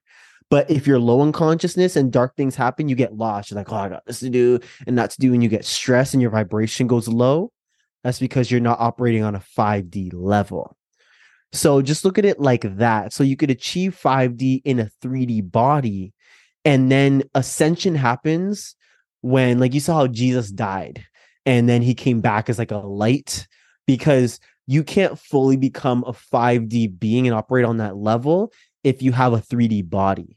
but 0.50 0.70
if 0.72 0.88
you're 0.88 1.00
low 1.00 1.24
in 1.24 1.32
consciousness 1.32 1.96
and 1.96 2.12
dark 2.12 2.36
things 2.36 2.56
happen, 2.56 2.88
you 2.88 2.96
get 2.96 3.16
lost. 3.16 3.52
You're 3.52 3.58
like, 3.58 3.72
oh, 3.72 3.76
I 3.76 3.90
got 3.90 4.06
this 4.06 4.20
to 4.22 4.30
do 4.30 4.60
and 4.86 4.98
that 4.98 5.12
to 5.12 5.20
do, 5.20 5.34
and 5.34 5.44
you 5.44 5.50
get 5.50 5.66
stressed 5.66 6.14
and 6.14 6.22
your 6.22 6.32
vibration 6.32 6.88
goes 6.88 7.08
low. 7.08 7.52
That's 8.04 8.20
because 8.20 8.50
you're 8.50 8.62
not 8.62 8.80
operating 8.80 9.24
on 9.24 9.36
a 9.36 9.44
5D 9.58 10.12
level. 10.14 10.78
So 11.52 11.82
just 11.82 12.06
look 12.06 12.18
at 12.18 12.26
it 12.26 12.40
like 12.40 12.78
that. 12.78 13.14
So 13.14 13.24
you 13.24 13.36
could 13.36 13.50
achieve 13.50 14.00
5D 14.02 14.62
in 14.64 14.80
a 14.80 14.90
3D 15.04 15.52
body, 15.52 16.14
and 16.64 16.92
then 16.92 17.24
ascension 17.34 17.96
happens 17.96 18.76
when, 19.22 19.60
like, 19.60 19.74
you 19.74 19.80
saw 19.80 19.96
how 19.96 20.08
Jesus 20.08 20.52
died, 20.52 21.06
and 21.46 21.68
then 21.68 21.82
he 21.82 21.96
came 21.96 22.22
back 22.22 22.50
as 22.50 22.60
like 22.60 22.72
a 22.72 22.78
light 22.78 23.48
because 23.86 24.40
you 24.68 24.84
can't 24.84 25.18
fully 25.18 25.58
become 25.58 26.04
a 26.06 26.12
5D 26.12 27.00
being 27.00 27.26
and 27.28 27.36
operate 27.36 27.66
on 27.66 27.78
that 27.78 27.96
level 27.96 28.52
if 28.84 29.02
you 29.02 29.12
have 29.14 29.34
a 29.34 29.42
3D 29.42 29.90
body. 29.90 30.37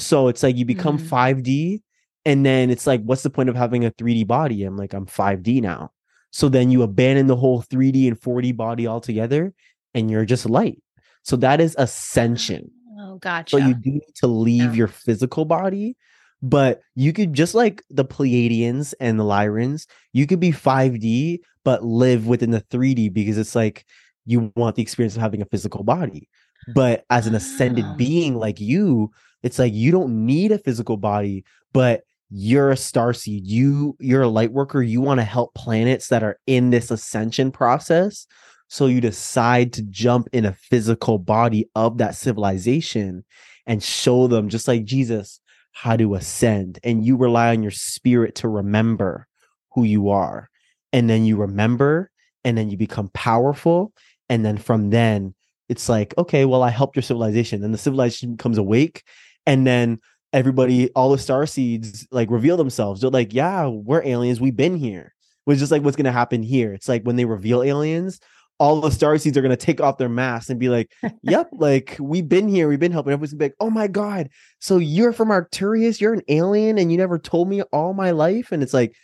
So 0.00 0.28
it's 0.28 0.42
like 0.42 0.56
you 0.56 0.64
become 0.64 0.98
mm-hmm. 0.98 1.14
5D 1.14 1.82
and 2.24 2.44
then 2.44 2.70
it's 2.70 2.86
like 2.86 3.02
what's 3.02 3.22
the 3.22 3.30
point 3.30 3.48
of 3.48 3.56
having 3.56 3.84
a 3.84 3.90
3D 3.90 4.26
body? 4.26 4.64
I'm 4.64 4.76
like 4.76 4.94
I'm 4.94 5.06
5D 5.06 5.62
now. 5.62 5.92
So 6.30 6.48
then 6.48 6.70
you 6.70 6.82
abandon 6.82 7.26
the 7.26 7.36
whole 7.36 7.62
3D 7.62 8.06
and 8.06 8.20
4D 8.20 8.56
body 8.56 8.86
altogether 8.86 9.52
and 9.94 10.10
you're 10.10 10.24
just 10.24 10.48
light. 10.48 10.80
So 11.22 11.36
that 11.36 11.60
is 11.60 11.74
ascension. 11.78 12.70
Oh, 12.98 13.16
gotcha. 13.16 13.50
So 13.50 13.56
you 13.58 13.74
do 13.74 13.90
need 13.90 14.14
to 14.16 14.26
leave 14.26 14.70
yeah. 14.70 14.72
your 14.72 14.88
physical 14.88 15.44
body, 15.44 15.96
but 16.42 16.82
you 16.94 17.12
could 17.12 17.32
just 17.32 17.54
like 17.54 17.82
the 17.90 18.04
Pleiadians 18.04 18.94
and 19.00 19.18
the 19.18 19.24
Lyrans, 19.24 19.86
you 20.12 20.26
could 20.26 20.40
be 20.40 20.52
5D 20.52 21.40
but 21.64 21.84
live 21.84 22.26
within 22.26 22.50
the 22.50 22.62
3D 22.62 23.12
because 23.12 23.36
it's 23.36 23.54
like 23.54 23.84
you 24.24 24.52
want 24.56 24.76
the 24.76 24.82
experience 24.82 25.16
of 25.16 25.22
having 25.22 25.42
a 25.42 25.46
physical 25.46 25.84
body. 25.84 26.28
But 26.74 27.04
as 27.10 27.26
an 27.26 27.34
ascended 27.34 27.84
ah. 27.86 27.94
being 27.96 28.36
like 28.36 28.60
you, 28.60 29.10
it's 29.42 29.58
like 29.58 29.72
you 29.72 29.90
don't 29.90 30.26
need 30.26 30.52
a 30.52 30.58
physical 30.58 30.96
body, 30.96 31.44
but 31.72 32.02
you're 32.30 32.70
a 32.70 32.76
star 32.76 33.12
seed. 33.12 33.46
You 33.46 33.96
you're 33.98 34.22
a 34.22 34.28
light 34.28 34.52
worker. 34.52 34.82
You 34.82 35.00
want 35.00 35.18
to 35.18 35.24
help 35.24 35.54
planets 35.54 36.08
that 36.08 36.22
are 36.22 36.38
in 36.46 36.70
this 36.70 36.90
ascension 36.90 37.50
process. 37.50 38.26
So 38.68 38.86
you 38.86 39.00
decide 39.00 39.72
to 39.74 39.82
jump 39.82 40.28
in 40.32 40.44
a 40.44 40.52
physical 40.52 41.18
body 41.18 41.68
of 41.74 41.98
that 41.98 42.14
civilization 42.14 43.24
and 43.66 43.82
show 43.82 44.28
them, 44.28 44.48
just 44.48 44.68
like 44.68 44.84
Jesus, 44.84 45.40
how 45.72 45.96
to 45.96 46.14
ascend. 46.14 46.78
And 46.84 47.04
you 47.04 47.16
rely 47.16 47.48
on 47.50 47.62
your 47.62 47.72
spirit 47.72 48.36
to 48.36 48.48
remember 48.48 49.26
who 49.72 49.82
you 49.82 50.10
are. 50.10 50.48
And 50.92 51.10
then 51.10 51.24
you 51.24 51.36
remember, 51.36 52.10
and 52.44 52.56
then 52.56 52.70
you 52.70 52.76
become 52.76 53.10
powerful. 53.12 53.92
And 54.28 54.44
then 54.44 54.56
from 54.56 54.90
then, 54.90 55.34
it's 55.68 55.88
like, 55.88 56.14
okay, 56.16 56.44
well, 56.44 56.62
I 56.62 56.70
helped 56.70 56.96
your 56.96 57.02
civilization. 57.02 57.64
And 57.64 57.74
the 57.74 57.78
civilization 57.78 58.36
becomes 58.36 58.58
awake. 58.58 59.02
And 59.46 59.66
then 59.66 60.00
everybody, 60.32 60.90
all 60.90 61.10
the 61.10 61.18
star 61.18 61.46
seeds 61.46 62.06
like 62.10 62.30
reveal 62.30 62.56
themselves. 62.56 63.00
They're 63.00 63.10
like, 63.10 63.32
yeah, 63.32 63.66
we're 63.66 64.04
aliens. 64.04 64.40
We've 64.40 64.56
been 64.56 64.76
here. 64.76 65.14
Which 65.44 65.60
is 65.62 65.70
like 65.70 65.82
what's 65.82 65.96
gonna 65.96 66.12
happen 66.12 66.42
here. 66.42 66.72
It's 66.74 66.88
like 66.88 67.02
when 67.02 67.16
they 67.16 67.24
reveal 67.24 67.62
aliens, 67.62 68.20
all 68.58 68.80
the 68.80 68.90
star 68.90 69.16
seeds 69.16 69.38
are 69.38 69.42
gonna 69.42 69.56
take 69.56 69.80
off 69.80 69.96
their 69.96 70.08
masks 70.08 70.50
and 70.50 70.60
be 70.60 70.68
like, 70.68 70.92
Yep, 71.22 71.48
like 71.52 71.96
we've 71.98 72.28
been 72.28 72.46
here, 72.46 72.68
we've 72.68 72.78
been 72.78 72.92
helping. 72.92 73.12
Everyone's 73.12 73.32
gonna 73.32 73.38
be 73.38 73.44
like, 73.46 73.56
Oh 73.58 73.70
my 73.70 73.88
god, 73.88 74.28
so 74.60 74.76
you're 74.76 75.14
from 75.14 75.30
Arcturus, 75.30 76.00
you're 76.00 76.12
an 76.12 76.22
alien, 76.28 76.78
and 76.78 76.92
you 76.92 76.98
never 76.98 77.18
told 77.18 77.48
me 77.48 77.62
all 77.62 77.94
my 77.94 78.10
life. 78.10 78.52
And 78.52 78.62
it's 78.62 78.74
like, 78.74 78.94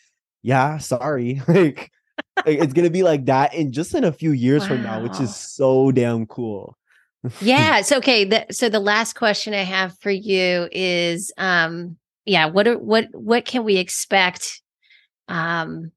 yeah, 0.43 0.79
sorry. 0.79 1.41
like 1.49 1.91
it's 2.45 2.75
gonna 2.75 2.91
be 2.91 3.03
like 3.03 3.25
that 3.27 3.55
in 3.55 3.73
just 3.73 3.95
in 3.95 4.05
a 4.05 4.13
few 4.13 4.33
years 4.33 4.63
wow. 4.63 4.69
from 4.69 4.83
now, 4.83 5.03
which 5.03 5.19
is 5.21 5.35
so 5.35 5.91
damn 5.91 6.27
cool. 6.27 6.77
Yeah. 7.41 7.83
So 7.83 7.99
okay. 7.99 8.25
The, 8.25 8.47
so 8.51 8.69
the 8.69 8.81
last 8.81 9.15
question 9.15 9.55
I 9.55 9.63
have 9.63 9.99
for 10.01 10.11
you 10.11 10.69
is, 10.73 11.33
um, 11.39 11.97
yeah, 12.25 12.47
what 12.47 12.67
are 12.67 12.79
what 12.79 13.09
what 13.13 13.45
can 13.45 13.65
we 13.65 13.77
expect? 13.77 14.63
Um, 15.29 15.93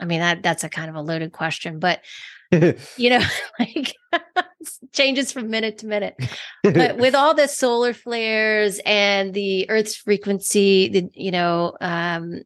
I 0.00 0.04
mean 0.04 0.20
that 0.20 0.42
that's 0.42 0.64
a 0.64 0.68
kind 0.68 0.90
of 0.90 0.96
a 0.96 1.02
loaded 1.02 1.32
question, 1.32 1.78
but 1.78 2.00
you 2.96 3.10
know, 3.10 3.20
like 3.58 3.94
changes 4.92 5.32
from 5.32 5.50
minute 5.50 5.78
to 5.78 5.86
minute. 5.86 6.16
But 6.62 6.98
with 6.98 7.14
all 7.14 7.34
the 7.34 7.48
solar 7.48 7.92
flares 7.92 8.80
and 8.84 9.34
the 9.34 9.68
Earth's 9.68 9.96
frequency, 9.96 10.88
the 10.88 11.08
you 11.14 11.30
know, 11.30 11.76
um, 11.80 12.42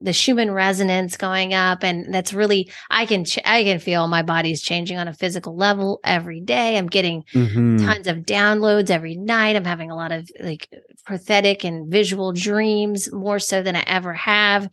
the 0.00 0.12
Schumann 0.12 0.52
resonance 0.52 1.16
going 1.16 1.54
up. 1.54 1.82
And 1.82 2.12
that's 2.12 2.32
really, 2.32 2.70
I 2.90 3.04
can, 3.06 3.24
ch- 3.24 3.40
I 3.44 3.64
can 3.64 3.78
feel 3.78 4.06
my 4.06 4.22
body's 4.22 4.62
changing 4.62 4.96
on 4.96 5.08
a 5.08 5.12
physical 5.12 5.56
level 5.56 6.00
every 6.04 6.40
day. 6.40 6.78
I'm 6.78 6.86
getting 6.86 7.24
mm-hmm. 7.34 7.84
tons 7.84 8.06
of 8.06 8.18
downloads 8.18 8.90
every 8.90 9.16
night. 9.16 9.56
I'm 9.56 9.64
having 9.64 9.90
a 9.90 9.96
lot 9.96 10.12
of 10.12 10.30
like 10.40 10.68
prophetic 11.04 11.64
and 11.64 11.90
visual 11.90 12.32
dreams 12.32 13.12
more 13.12 13.38
so 13.38 13.62
than 13.62 13.74
I 13.74 13.82
ever 13.86 14.12
have. 14.14 14.68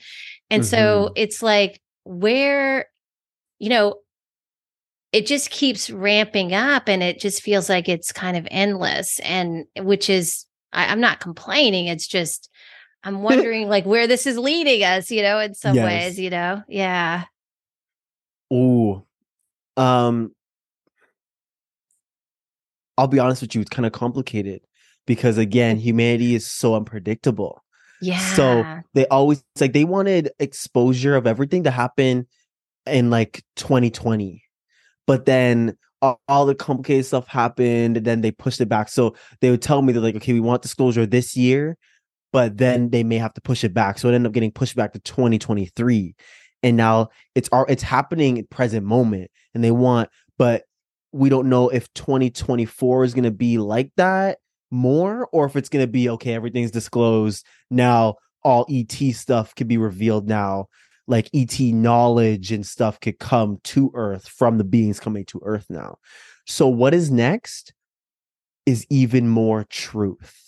And 0.49 0.61
mm-hmm. 0.61 0.69
so 0.69 1.11
it's 1.15 1.41
like, 1.41 1.81
where, 2.05 2.85
you 3.59 3.69
know, 3.69 3.95
it 5.11 5.25
just 5.25 5.49
keeps 5.49 5.89
ramping 5.89 6.53
up 6.53 6.87
and 6.87 7.01
it 7.01 7.19
just 7.19 7.41
feels 7.41 7.69
like 7.69 7.89
it's 7.89 8.11
kind 8.11 8.37
of 8.37 8.47
endless 8.51 9.19
and 9.21 9.65
which 9.77 10.09
is 10.09 10.45
I, 10.73 10.91
am 10.91 10.99
not 10.99 11.21
complaining 11.21 11.87
it's 11.87 12.05
just 12.05 12.49
i'm 13.05 13.21
wondering 13.21 13.69
like 13.69 13.85
where 13.85 14.07
this 14.07 14.25
is 14.25 14.37
leading 14.37 14.83
us 14.83 15.09
you 15.09 15.21
know 15.21 15.39
in 15.39 15.53
some 15.53 15.75
yes. 15.75 15.85
ways 15.85 16.19
you 16.19 16.29
know? 16.29 16.61
Yeah. 16.67 17.23
Oh 18.51 19.05
um 19.77 20.31
i'll 22.97 23.07
be 23.07 23.19
honest 23.19 23.41
with 23.41 23.55
you 23.55 23.61
it's 23.61 23.69
kind 23.69 23.85
of 23.85 23.91
complicated 23.91 24.61
because 25.05 25.37
again 25.37 25.77
humanity 25.77 26.35
is 26.35 26.49
so 26.49 26.75
unpredictable. 26.75 27.63
Yeah. 28.01 28.19
so 28.33 28.81
they 28.93 29.07
always 29.07 29.43
like 29.59 29.73
they 29.73 29.85
wanted 29.85 30.31
exposure 30.39 31.15
of 31.15 31.25
everything 31.25 31.63
to 31.63 31.71
happen 31.71 32.27
in 32.85 33.09
like 33.09 33.43
2020 33.55 34.43
but 35.07 35.25
then 35.25 35.77
all, 36.01 36.21
all, 36.27 36.45
the 36.45 36.55
complicated 36.55 37.05
stuff 37.05 37.27
happened 37.27 37.97
and 37.97 38.05
then 38.05 38.21
they 38.21 38.31
pushed 38.31 38.59
it 38.61 38.67
back. 38.67 38.89
So 38.89 39.15
they 39.41 39.49
would 39.49 39.61
tell 39.61 39.81
me 39.81 39.93
that 39.93 40.01
like 40.01 40.15
okay 40.15 40.33
we 40.33 40.39
want 40.39 40.61
disclosure 40.61 41.05
this 41.05 41.35
year 41.35 41.77
but 42.35 42.57
then 42.57 42.89
they 42.89 43.01
may 43.01 43.17
have 43.17 43.33
to 43.33 43.39
push 43.39 43.63
it 43.63 43.73
back. 43.73 43.97
So 43.97 44.09
it 44.09 44.13
ended 44.13 44.27
up 44.27 44.33
getting 44.33 44.51
pushed 44.51 44.75
back 44.75 44.91
to 44.91 44.99
2023 44.99 46.13
and 46.63 46.75
now 46.75 47.07
it's 47.33 47.47
it's 47.69 47.81
happening 47.81 48.37
at 48.37 48.49
present 48.49 48.85
moment 48.85 49.31
and 49.53 49.63
they 49.63 49.71
want 49.71 50.09
but 50.37 50.63
we 51.13 51.29
don't 51.29 51.47
know 51.47 51.69
if 51.69 51.87
2024 51.93 53.05
is 53.05 53.13
going 53.13 53.23
to 53.23 53.31
be 53.31 53.57
like 53.57 53.89
that 53.95 54.39
more 54.69 55.29
or 55.31 55.45
if 55.45 55.55
it's 55.55 55.69
going 55.69 55.85
to 55.85 55.89
be 55.89 56.09
okay 56.09 56.33
everything's 56.33 56.71
disclosed. 56.71 57.45
Now 57.71 58.15
all 58.43 58.65
et 58.69 58.91
stuff 59.13 59.55
can 59.55 59.69
be 59.69 59.77
revealed 59.77 60.27
now. 60.27 60.67
Like 61.07 61.29
ET 61.33 61.57
knowledge 61.57 62.51
and 62.51 62.67
stuff 62.67 62.99
could 62.99 63.17
come 63.17 63.59
to 63.63 63.91
Earth 63.93 64.27
from 64.27 64.57
the 64.57 64.65
beings 64.65 64.99
coming 64.99 65.23
to 65.27 65.39
Earth 65.45 65.67
now. 65.69 65.99
So, 66.47 66.67
what 66.67 66.93
is 66.93 67.09
next 67.09 67.73
is 68.65 68.85
even 68.89 69.29
more 69.29 69.63
truth 69.63 70.44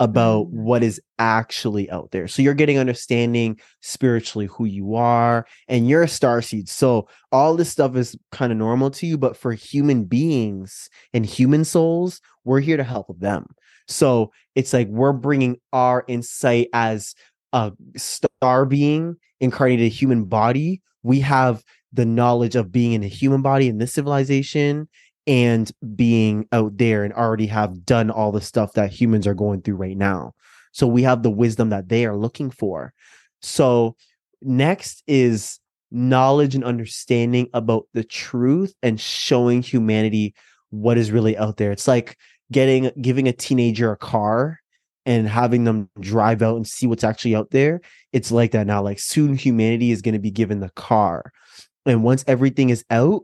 about 0.00 0.46
mm. 0.46 0.50
what 0.50 0.82
is 0.82 1.00
actually 1.18 1.90
out 1.90 2.10
there. 2.10 2.28
So, 2.28 2.42
you're 2.42 2.54
getting 2.54 2.78
understanding 2.78 3.60
spiritually 3.80 4.46
who 4.46 4.64
you 4.64 4.94
are, 4.94 5.46
and 5.68 5.88
you're 5.88 6.02
a 6.02 6.08
star 6.08 6.42
seed. 6.42 6.68
So, 6.68 7.08
all 7.32 7.56
this 7.56 7.70
stuff 7.70 7.96
is 7.96 8.16
kind 8.32 8.52
of 8.52 8.58
normal 8.58 8.90
to 8.92 9.06
you, 9.06 9.18
but 9.18 9.36
for 9.36 9.52
human 9.52 10.04
beings 10.04 10.88
and 11.12 11.24
human 11.24 11.64
souls, 11.64 12.20
we're 12.44 12.60
here 12.60 12.76
to 12.76 12.84
help 12.84 13.18
them. 13.18 13.46
So, 13.86 14.32
it's 14.54 14.72
like 14.72 14.88
we're 14.88 15.12
bringing 15.12 15.58
our 15.72 16.04
insight 16.08 16.68
as 16.72 17.14
a 17.52 17.72
star 17.96 18.66
being 18.66 19.16
incarnated 19.40 19.86
a 19.86 19.88
human 19.88 20.24
body, 20.24 20.82
we 21.02 21.20
have 21.20 21.62
the 21.92 22.04
knowledge 22.04 22.56
of 22.56 22.70
being 22.70 22.92
in 22.92 23.02
a 23.02 23.08
human 23.08 23.42
body 23.42 23.68
in 23.68 23.78
this 23.78 23.94
civilization 23.94 24.88
and 25.28 25.70
being 25.94 26.48
out 26.52 26.78
there 26.78 27.04
and 27.04 27.12
already 27.12 27.46
have 27.46 27.84
done 27.84 28.10
all 28.10 28.32
the 28.32 28.40
stuff 28.40 28.72
that 28.72 28.90
humans 28.90 29.26
are 29.26 29.34
going 29.34 29.60
through 29.60 29.76
right 29.76 29.96
now. 29.96 30.32
So 30.72 30.86
we 30.86 31.02
have 31.02 31.22
the 31.22 31.30
wisdom 31.30 31.68
that 31.68 31.88
they 31.88 32.06
are 32.06 32.16
looking 32.16 32.50
for. 32.50 32.94
So 33.42 33.94
next 34.40 35.02
is 35.06 35.60
knowledge 35.90 36.54
and 36.54 36.64
understanding 36.64 37.48
about 37.52 37.86
the 37.92 38.04
truth 38.04 38.74
and 38.82 38.98
showing 38.98 39.62
humanity 39.62 40.34
what 40.70 40.96
is 40.96 41.12
really 41.12 41.36
out 41.36 41.58
there. 41.58 41.72
It's 41.72 41.86
like 41.86 42.16
getting 42.50 42.90
giving 43.00 43.28
a 43.28 43.32
teenager 43.32 43.92
a 43.92 43.96
car 43.96 44.58
and 45.04 45.28
having 45.28 45.64
them 45.64 45.90
drive 46.00 46.42
out 46.42 46.56
and 46.56 46.66
see 46.66 46.86
what's 46.86 47.04
actually 47.04 47.34
out 47.34 47.50
there 47.50 47.80
it's 48.12 48.30
like 48.30 48.52
that 48.52 48.66
now 48.66 48.82
like 48.82 48.98
soon 48.98 49.36
humanity 49.36 49.90
is 49.90 50.02
going 50.02 50.14
to 50.14 50.18
be 50.18 50.30
given 50.30 50.60
the 50.60 50.70
car 50.70 51.30
and 51.86 52.02
once 52.02 52.24
everything 52.26 52.70
is 52.70 52.84
out 52.90 53.22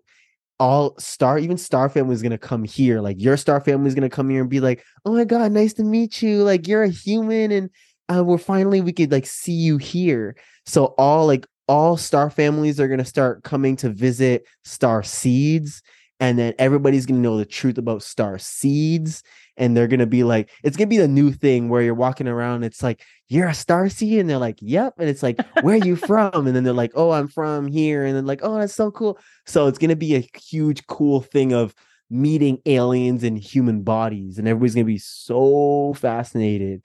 all 0.60 0.94
star 0.98 1.38
even 1.38 1.56
star 1.56 1.88
family 1.88 2.14
is 2.14 2.22
to 2.30 2.38
come 2.38 2.62
here 2.62 3.00
like 3.00 3.20
your 3.20 3.36
star 3.36 3.60
family 3.60 3.88
is 3.88 3.94
to 4.08 4.14
come 4.14 4.30
here 4.30 4.40
and 4.40 4.50
be 4.50 4.60
like 4.60 4.84
oh 5.04 5.12
my 5.12 5.24
god 5.24 5.50
nice 5.50 5.72
to 5.72 5.82
meet 5.82 6.22
you 6.22 6.42
like 6.44 6.68
you're 6.68 6.84
a 6.84 6.88
human 6.88 7.50
and 7.50 7.70
uh, 8.08 8.22
we're 8.24 8.38
finally 8.38 8.80
we 8.80 8.92
could 8.92 9.12
like 9.12 9.26
see 9.26 9.52
you 9.52 9.78
here. 9.78 10.36
So 10.66 10.86
all 10.98 11.26
like 11.26 11.46
all 11.68 11.96
star 11.96 12.30
families 12.30 12.78
are 12.78 12.88
to 12.98 13.04
start 13.04 13.42
coming 13.42 13.76
to 13.76 13.88
visit 13.88 14.44
star 14.64 15.02
seeds 15.02 15.82
and 16.20 16.38
then 16.38 16.54
everybody's 16.58 17.06
to 17.22 17.22
know 17.22 17.38
the 17.38 17.46
truth 17.46 17.78
about 17.78 18.02
star 18.02 18.38
seeds 18.38 19.22
and 19.56 19.76
they're 19.76 19.88
gonna 19.88 20.06
be 20.06 20.24
like, 20.24 20.50
it's 20.62 20.76
gonna 20.76 20.88
be 20.88 20.98
the 20.98 21.08
new 21.08 21.32
thing 21.32 21.68
where 21.68 21.82
you're 21.82 21.94
walking 21.94 22.28
around. 22.28 22.64
It's 22.64 22.82
like 22.82 23.02
you're 23.28 23.48
a 23.48 23.54
star 23.54 23.88
seed, 23.88 24.20
and 24.20 24.28
they're 24.28 24.38
like, 24.38 24.58
yep, 24.60 24.94
and 24.98 25.08
it's 25.08 25.22
like, 25.22 25.38
where 25.62 25.74
are 25.74 25.84
you 25.84 25.96
from? 25.96 26.46
And 26.46 26.54
then 26.54 26.64
they're 26.64 26.72
like, 26.72 26.92
oh, 26.94 27.10
I'm 27.10 27.28
from 27.28 27.66
here, 27.66 28.04
and 28.04 28.16
then 28.16 28.26
like, 28.26 28.40
oh, 28.42 28.58
that's 28.58 28.74
so 28.74 28.90
cool. 28.90 29.18
So 29.46 29.66
it's 29.66 29.78
gonna 29.78 29.96
be 29.96 30.16
a 30.16 30.28
huge, 30.38 30.86
cool 30.86 31.20
thing 31.20 31.52
of 31.52 31.74
meeting 32.10 32.58
aliens 32.66 33.24
in 33.24 33.36
human 33.36 33.82
bodies, 33.82 34.38
and 34.38 34.48
everybody's 34.48 34.74
gonna 34.74 34.84
be 34.84 34.98
so 34.98 35.94
fascinated. 35.94 36.82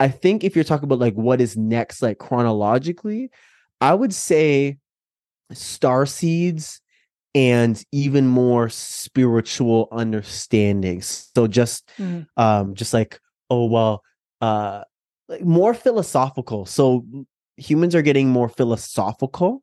I 0.00 0.08
think 0.08 0.44
if 0.44 0.54
you're 0.54 0.64
talking 0.64 0.84
about 0.84 1.00
like 1.00 1.14
what 1.14 1.40
is 1.40 1.56
next, 1.56 2.02
like 2.02 2.18
chronologically, 2.18 3.30
I 3.80 3.94
would 3.94 4.14
say 4.14 4.78
star 5.52 6.06
seeds 6.06 6.80
and 7.34 7.84
even 7.92 8.26
more 8.26 8.68
spiritual 8.68 9.88
understandings 9.92 11.30
so 11.34 11.46
just 11.46 11.88
mm. 11.98 12.26
um 12.36 12.74
just 12.74 12.94
like 12.94 13.20
oh 13.50 13.66
well 13.66 14.02
uh 14.40 14.82
like 15.28 15.44
more 15.44 15.74
philosophical 15.74 16.64
so 16.64 17.04
humans 17.56 17.94
are 17.94 18.02
getting 18.02 18.28
more 18.28 18.48
philosophical 18.48 19.62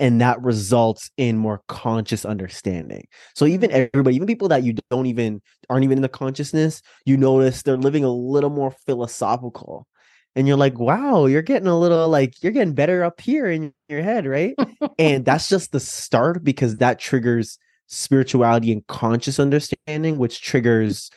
and 0.00 0.20
that 0.20 0.40
results 0.42 1.10
in 1.16 1.36
more 1.36 1.62
conscious 1.68 2.24
understanding 2.24 3.06
so 3.34 3.46
even 3.46 3.70
mm. 3.70 3.88
everybody 3.92 4.14
even 4.14 4.26
people 4.26 4.48
that 4.48 4.62
you 4.62 4.74
don't 4.90 5.06
even 5.06 5.40
aren't 5.70 5.84
even 5.84 5.98
in 5.98 6.02
the 6.02 6.08
consciousness 6.08 6.82
you 7.06 7.16
notice 7.16 7.62
they're 7.62 7.76
living 7.76 8.04
a 8.04 8.12
little 8.12 8.50
more 8.50 8.74
philosophical 8.86 9.86
and 10.34 10.46
you're 10.46 10.56
like, 10.56 10.78
wow, 10.78 11.26
you're 11.26 11.42
getting 11.42 11.68
a 11.68 11.78
little 11.78 12.08
like 12.08 12.42
you're 12.42 12.52
getting 12.52 12.74
better 12.74 13.04
up 13.04 13.20
here 13.20 13.46
in 13.46 13.72
your 13.88 14.02
head, 14.02 14.26
right? 14.26 14.54
and 14.98 15.24
that's 15.24 15.48
just 15.50 15.72
the 15.72 15.80
start 15.80 16.44
because 16.44 16.76
that 16.76 16.98
triggers 16.98 17.58
spirituality 17.86 18.70
and 18.70 18.86
conscious 18.86 19.40
understanding, 19.40 20.18
which 20.18 20.42
triggers 20.42 21.10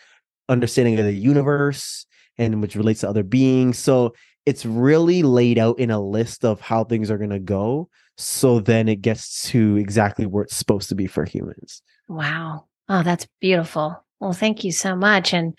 understanding 0.49 0.97
of 0.99 1.05
the 1.05 1.13
universe 1.13 2.05
and 2.37 2.61
which 2.61 2.75
relates 2.75 3.01
to 3.01 3.09
other 3.09 3.23
beings. 3.23 3.77
So 3.77 4.13
it's 4.45 4.65
really 4.65 5.21
laid 5.21 5.59
out 5.59 5.79
in 5.79 5.91
a 5.91 6.01
list 6.01 6.43
of 6.43 6.61
how 6.61 6.83
things 6.83 7.11
are 7.11 7.17
going 7.17 7.29
to 7.29 7.39
go. 7.39 7.89
So 8.17 8.59
then 8.59 8.87
it 8.87 9.01
gets 9.01 9.49
to 9.49 9.77
exactly 9.77 10.25
where 10.25 10.43
it's 10.43 10.55
supposed 10.55 10.89
to 10.89 10.95
be 10.95 11.07
for 11.07 11.25
humans. 11.25 11.81
Wow. 12.07 12.65
Oh, 12.89 13.03
that's 13.03 13.27
beautiful. 13.39 14.03
Well, 14.19 14.33
thank 14.33 14.63
you 14.63 14.71
so 14.71 14.95
much. 14.95 15.33
And 15.33 15.57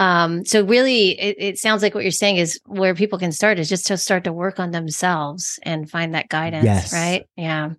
um, 0.00 0.46
so 0.46 0.64
really 0.64 1.10
it, 1.20 1.36
it, 1.38 1.58
sounds 1.58 1.82
like 1.82 1.94
what 1.94 2.04
you're 2.04 2.10
saying 2.10 2.38
is 2.38 2.58
where 2.64 2.94
people 2.94 3.18
can 3.18 3.32
start 3.32 3.58
is 3.58 3.68
just 3.68 3.86
to 3.88 3.98
start 3.98 4.24
to 4.24 4.32
work 4.32 4.58
on 4.58 4.70
themselves 4.70 5.58
and 5.62 5.90
find 5.90 6.14
that 6.14 6.30
guidance, 6.30 6.64
yes. 6.64 6.92
right? 6.92 7.26
Yeah. 7.36 7.72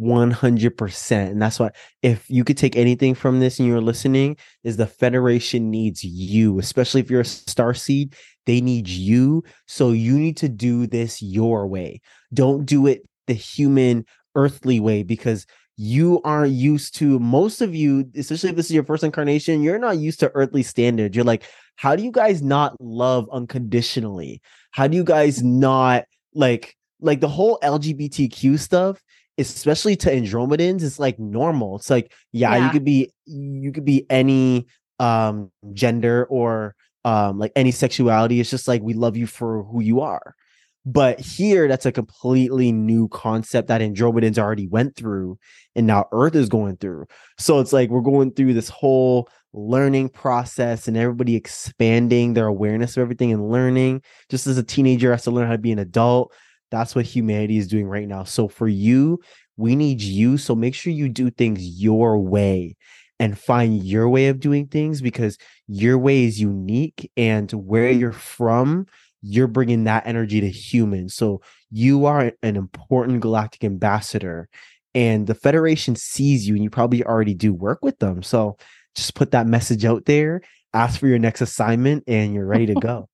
100% 0.00 1.10
and 1.10 1.42
that's 1.42 1.58
why 1.58 1.70
if 2.02 2.28
you 2.28 2.44
could 2.44 2.58
take 2.58 2.76
anything 2.76 3.14
from 3.14 3.40
this 3.40 3.58
and 3.58 3.66
you're 3.66 3.80
listening 3.80 4.36
is 4.62 4.76
the 4.76 4.86
federation 4.86 5.70
needs 5.72 6.04
you 6.04 6.60
especially 6.60 7.00
if 7.00 7.10
you're 7.10 7.22
a 7.22 7.24
star 7.24 7.74
seed 7.74 8.14
they 8.46 8.60
need 8.60 8.86
you 8.86 9.42
so 9.66 9.90
you 9.90 10.16
need 10.16 10.36
to 10.36 10.48
do 10.48 10.86
this 10.86 11.20
your 11.20 11.66
way 11.66 12.00
don't 12.32 12.64
do 12.64 12.86
it 12.86 13.02
the 13.26 13.34
human 13.34 14.04
earthly 14.36 14.78
way 14.78 15.02
because 15.02 15.46
you 15.76 16.20
aren't 16.22 16.52
used 16.52 16.94
to 16.94 17.18
most 17.18 17.60
of 17.60 17.74
you 17.74 18.08
especially 18.14 18.50
if 18.50 18.56
this 18.56 18.66
is 18.66 18.72
your 18.72 18.84
first 18.84 19.02
incarnation 19.02 19.62
you're 19.62 19.78
not 19.78 19.96
used 19.96 20.20
to 20.20 20.30
earthly 20.34 20.62
standards 20.62 21.16
you're 21.16 21.24
like 21.24 21.44
how 21.76 21.96
do 21.96 22.02
you 22.02 22.10
guys 22.10 22.42
not 22.42 22.80
love 22.80 23.28
unconditionally? 23.32 24.40
How 24.70 24.86
do 24.86 24.96
you 24.96 25.04
guys 25.04 25.42
not 25.42 26.04
like 26.34 26.76
like 27.00 27.20
the 27.20 27.28
whole 27.28 27.58
LGBTQ 27.62 28.58
stuff, 28.58 29.02
especially 29.38 29.96
to 29.96 30.10
Andromedans, 30.10 30.82
it's 30.82 30.98
like 30.98 31.18
normal. 31.18 31.76
It's 31.76 31.90
like, 31.90 32.12
yeah, 32.30 32.54
yeah, 32.54 32.66
you 32.66 32.70
could 32.70 32.84
be 32.84 33.10
you 33.26 33.72
could 33.72 33.84
be 33.84 34.06
any 34.10 34.66
um 34.98 35.50
gender 35.72 36.24
or 36.26 36.74
um 37.04 37.38
like 37.38 37.52
any 37.56 37.72
sexuality. 37.72 38.40
It's 38.40 38.50
just 38.50 38.68
like 38.68 38.82
we 38.82 38.94
love 38.94 39.16
you 39.16 39.26
for 39.26 39.64
who 39.64 39.82
you 39.82 40.00
are. 40.00 40.34
But 40.84 41.20
here, 41.20 41.68
that's 41.68 41.86
a 41.86 41.92
completely 41.92 42.72
new 42.72 43.08
concept 43.08 43.68
that 43.68 43.80
Andromedans 43.80 44.38
already 44.38 44.66
went 44.66 44.96
through, 44.96 45.38
and 45.76 45.86
now 45.86 46.06
Earth 46.10 46.34
is 46.34 46.48
going 46.48 46.76
through. 46.78 47.06
So 47.38 47.60
it's 47.60 47.72
like 47.72 47.88
we're 47.90 48.00
going 48.00 48.32
through 48.32 48.54
this 48.54 48.68
whole 48.68 49.28
learning 49.52 50.08
process 50.08 50.88
and 50.88 50.96
everybody 50.96 51.36
expanding 51.36 52.34
their 52.34 52.46
awareness 52.46 52.96
of 52.96 53.02
everything 53.02 53.32
and 53.32 53.50
learning. 53.50 54.02
Just 54.28 54.46
as 54.46 54.58
a 54.58 54.62
teenager 54.62 55.12
has 55.12 55.24
to 55.24 55.30
learn 55.30 55.46
how 55.46 55.52
to 55.52 55.58
be 55.58 55.72
an 55.72 55.78
adult, 55.78 56.34
that's 56.70 56.94
what 56.94 57.04
humanity 57.04 57.58
is 57.58 57.68
doing 57.68 57.86
right 57.86 58.08
now. 58.08 58.24
So 58.24 58.48
for 58.48 58.66
you, 58.66 59.20
we 59.56 59.76
need 59.76 60.00
you. 60.00 60.38
So 60.38 60.54
make 60.54 60.74
sure 60.74 60.92
you 60.92 61.08
do 61.08 61.30
things 61.30 61.62
your 61.80 62.18
way 62.18 62.76
and 63.20 63.38
find 63.38 63.84
your 63.84 64.08
way 64.08 64.28
of 64.28 64.40
doing 64.40 64.66
things 64.66 65.00
because 65.00 65.38
your 65.68 65.98
way 65.98 66.24
is 66.24 66.40
unique 66.40 67.10
and 67.16 67.52
where 67.52 67.90
you're 67.90 68.10
from 68.10 68.86
you're 69.22 69.46
bringing 69.46 69.84
that 69.84 70.06
energy 70.06 70.40
to 70.40 70.50
humans 70.50 71.14
so 71.14 71.40
you 71.70 72.04
are 72.06 72.32
an 72.42 72.56
important 72.56 73.20
galactic 73.20 73.64
ambassador 73.64 74.48
and 74.94 75.26
the 75.26 75.34
Federation 75.34 75.96
sees 75.96 76.46
you 76.46 76.54
and 76.54 76.62
you 76.62 76.70
probably 76.70 77.04
already 77.04 77.34
do 77.34 77.52
work 77.52 77.80
with 77.82 77.98
them. 77.98 78.22
So 78.22 78.56
just 78.94 79.14
put 79.14 79.30
that 79.30 79.46
message 79.46 79.84
out 79.84 80.04
there, 80.04 80.42
ask 80.74 81.00
for 81.00 81.06
your 81.06 81.18
next 81.18 81.40
assignment, 81.40 82.04
and 82.06 82.34
you're 82.34 82.46
ready 82.46 82.66
to 82.66 82.74
go. 82.80 83.08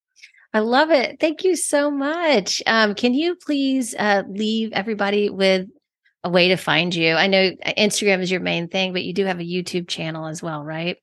I 0.52 0.60
love 0.60 0.90
it. 0.90 1.20
Thank 1.20 1.44
you 1.44 1.56
so 1.56 1.90
much. 1.90 2.62
Um, 2.66 2.94
can 2.94 3.14
you 3.14 3.36
please 3.36 3.94
uh, 3.98 4.22
leave 4.28 4.72
everybody 4.72 5.30
with 5.30 5.68
a 6.24 6.30
way 6.30 6.48
to 6.48 6.56
find 6.56 6.94
you? 6.94 7.14
I 7.14 7.26
know 7.26 7.52
uh, 7.64 7.72
Instagram 7.78 8.20
is 8.20 8.30
your 8.30 8.40
main 8.40 8.68
thing, 8.68 8.92
but 8.92 9.04
you 9.04 9.12
do 9.12 9.26
have 9.26 9.40
a 9.40 9.44
YouTube 9.44 9.88
channel 9.88 10.26
as 10.26 10.42
well, 10.42 10.64
right? 10.64 10.96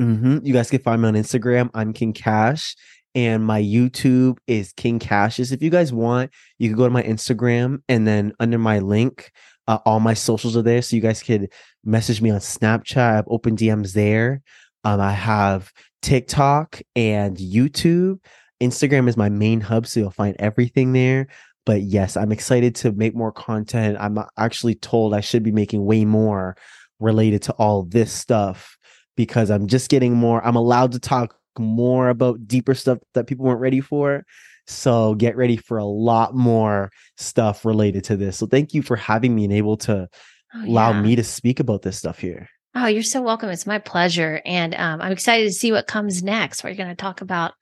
Mm-hmm. 0.00 0.44
You 0.44 0.52
guys 0.52 0.70
can 0.70 0.80
find 0.80 1.00
me 1.00 1.08
on 1.08 1.14
Instagram. 1.14 1.70
I'm 1.74 1.92
King 1.92 2.12
Cash, 2.12 2.76
and 3.18 3.44
my 3.44 3.60
YouTube 3.60 4.38
is 4.46 4.72
King 4.74 5.00
Cassius. 5.00 5.50
If 5.50 5.60
you 5.60 5.70
guys 5.70 5.92
want, 5.92 6.30
you 6.58 6.68
can 6.68 6.78
go 6.78 6.84
to 6.84 6.90
my 6.90 7.02
Instagram, 7.02 7.82
and 7.88 8.06
then 8.06 8.32
under 8.38 8.58
my 8.58 8.78
link, 8.78 9.32
uh, 9.66 9.80
all 9.84 9.98
my 9.98 10.14
socials 10.14 10.56
are 10.56 10.62
there, 10.62 10.80
so 10.82 10.94
you 10.94 11.02
guys 11.02 11.20
could 11.20 11.52
message 11.84 12.22
me 12.22 12.30
on 12.30 12.38
Snapchat. 12.38 12.96
I 12.96 13.16
have 13.16 13.26
open 13.26 13.56
DMs 13.56 13.92
there. 13.92 14.40
Um, 14.84 15.00
I 15.00 15.10
have 15.10 15.72
TikTok 16.00 16.80
and 16.94 17.36
YouTube. 17.36 18.20
Instagram 18.62 19.08
is 19.08 19.16
my 19.16 19.28
main 19.28 19.60
hub, 19.62 19.88
so 19.88 19.98
you'll 19.98 20.10
find 20.12 20.36
everything 20.38 20.92
there. 20.92 21.26
But 21.66 21.82
yes, 21.82 22.16
I'm 22.16 22.30
excited 22.30 22.76
to 22.76 22.92
make 22.92 23.16
more 23.16 23.32
content. 23.32 23.96
I'm 23.98 24.16
actually 24.36 24.76
told 24.76 25.12
I 25.12 25.22
should 25.22 25.42
be 25.42 25.50
making 25.50 25.84
way 25.84 26.04
more 26.04 26.56
related 27.00 27.42
to 27.42 27.52
all 27.54 27.82
this 27.82 28.12
stuff 28.12 28.78
because 29.16 29.50
I'm 29.50 29.66
just 29.66 29.90
getting 29.90 30.14
more. 30.14 30.40
I'm 30.46 30.54
allowed 30.54 30.92
to 30.92 31.00
talk 31.00 31.34
more 31.58 32.08
about 32.08 32.46
deeper 32.46 32.74
stuff 32.74 32.98
that 33.14 33.26
people 33.26 33.44
weren't 33.44 33.60
ready 33.60 33.80
for. 33.80 34.24
So 34.66 35.14
get 35.14 35.36
ready 35.36 35.56
for 35.56 35.78
a 35.78 35.84
lot 35.84 36.34
more 36.34 36.90
stuff 37.16 37.64
related 37.64 38.04
to 38.04 38.16
this. 38.16 38.36
So 38.36 38.46
thank 38.46 38.74
you 38.74 38.82
for 38.82 38.96
having 38.96 39.34
me 39.34 39.44
and 39.44 39.52
able 39.52 39.78
to 39.78 40.08
oh, 40.54 40.64
allow 40.64 40.92
yeah. 40.92 41.02
me 41.02 41.16
to 41.16 41.24
speak 41.24 41.58
about 41.58 41.82
this 41.82 41.96
stuff 41.96 42.18
here. 42.18 42.48
Oh, 42.74 42.86
you're 42.86 43.02
so 43.02 43.22
welcome. 43.22 43.48
It's 43.48 43.66
my 43.66 43.78
pleasure. 43.78 44.42
And 44.44 44.74
um, 44.74 45.00
I'm 45.00 45.12
excited 45.12 45.44
to 45.44 45.52
see 45.52 45.72
what 45.72 45.86
comes 45.86 46.22
next. 46.22 46.62
What 46.62 46.70
you're 46.70 46.84
going 46.84 46.94
to 46.94 47.00
talk 47.00 47.22
about 47.22 47.54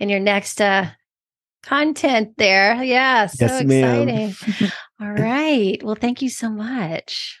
in 0.00 0.08
your 0.08 0.18
next 0.18 0.60
uh, 0.60 0.86
content 1.62 2.36
there. 2.38 2.82
Yeah, 2.82 3.26
so 3.26 3.46
yes, 3.46 3.60
exciting. 3.60 4.70
All 5.00 5.12
right. 5.12 5.82
Well, 5.82 5.94
thank 5.94 6.22
you 6.22 6.30
so 6.30 6.48
much. 6.48 7.38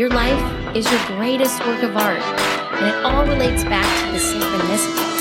Your 0.00 0.08
life 0.08 0.74
is 0.74 0.90
your 0.90 1.06
greatest 1.08 1.60
work 1.66 1.82
of 1.82 1.94
art, 1.94 2.22
and 2.22 2.86
it 2.86 3.04
all 3.04 3.26
relates 3.26 3.64
back 3.64 3.84
to 4.06 4.12
the 4.12 4.18
synchronicity 4.18 5.19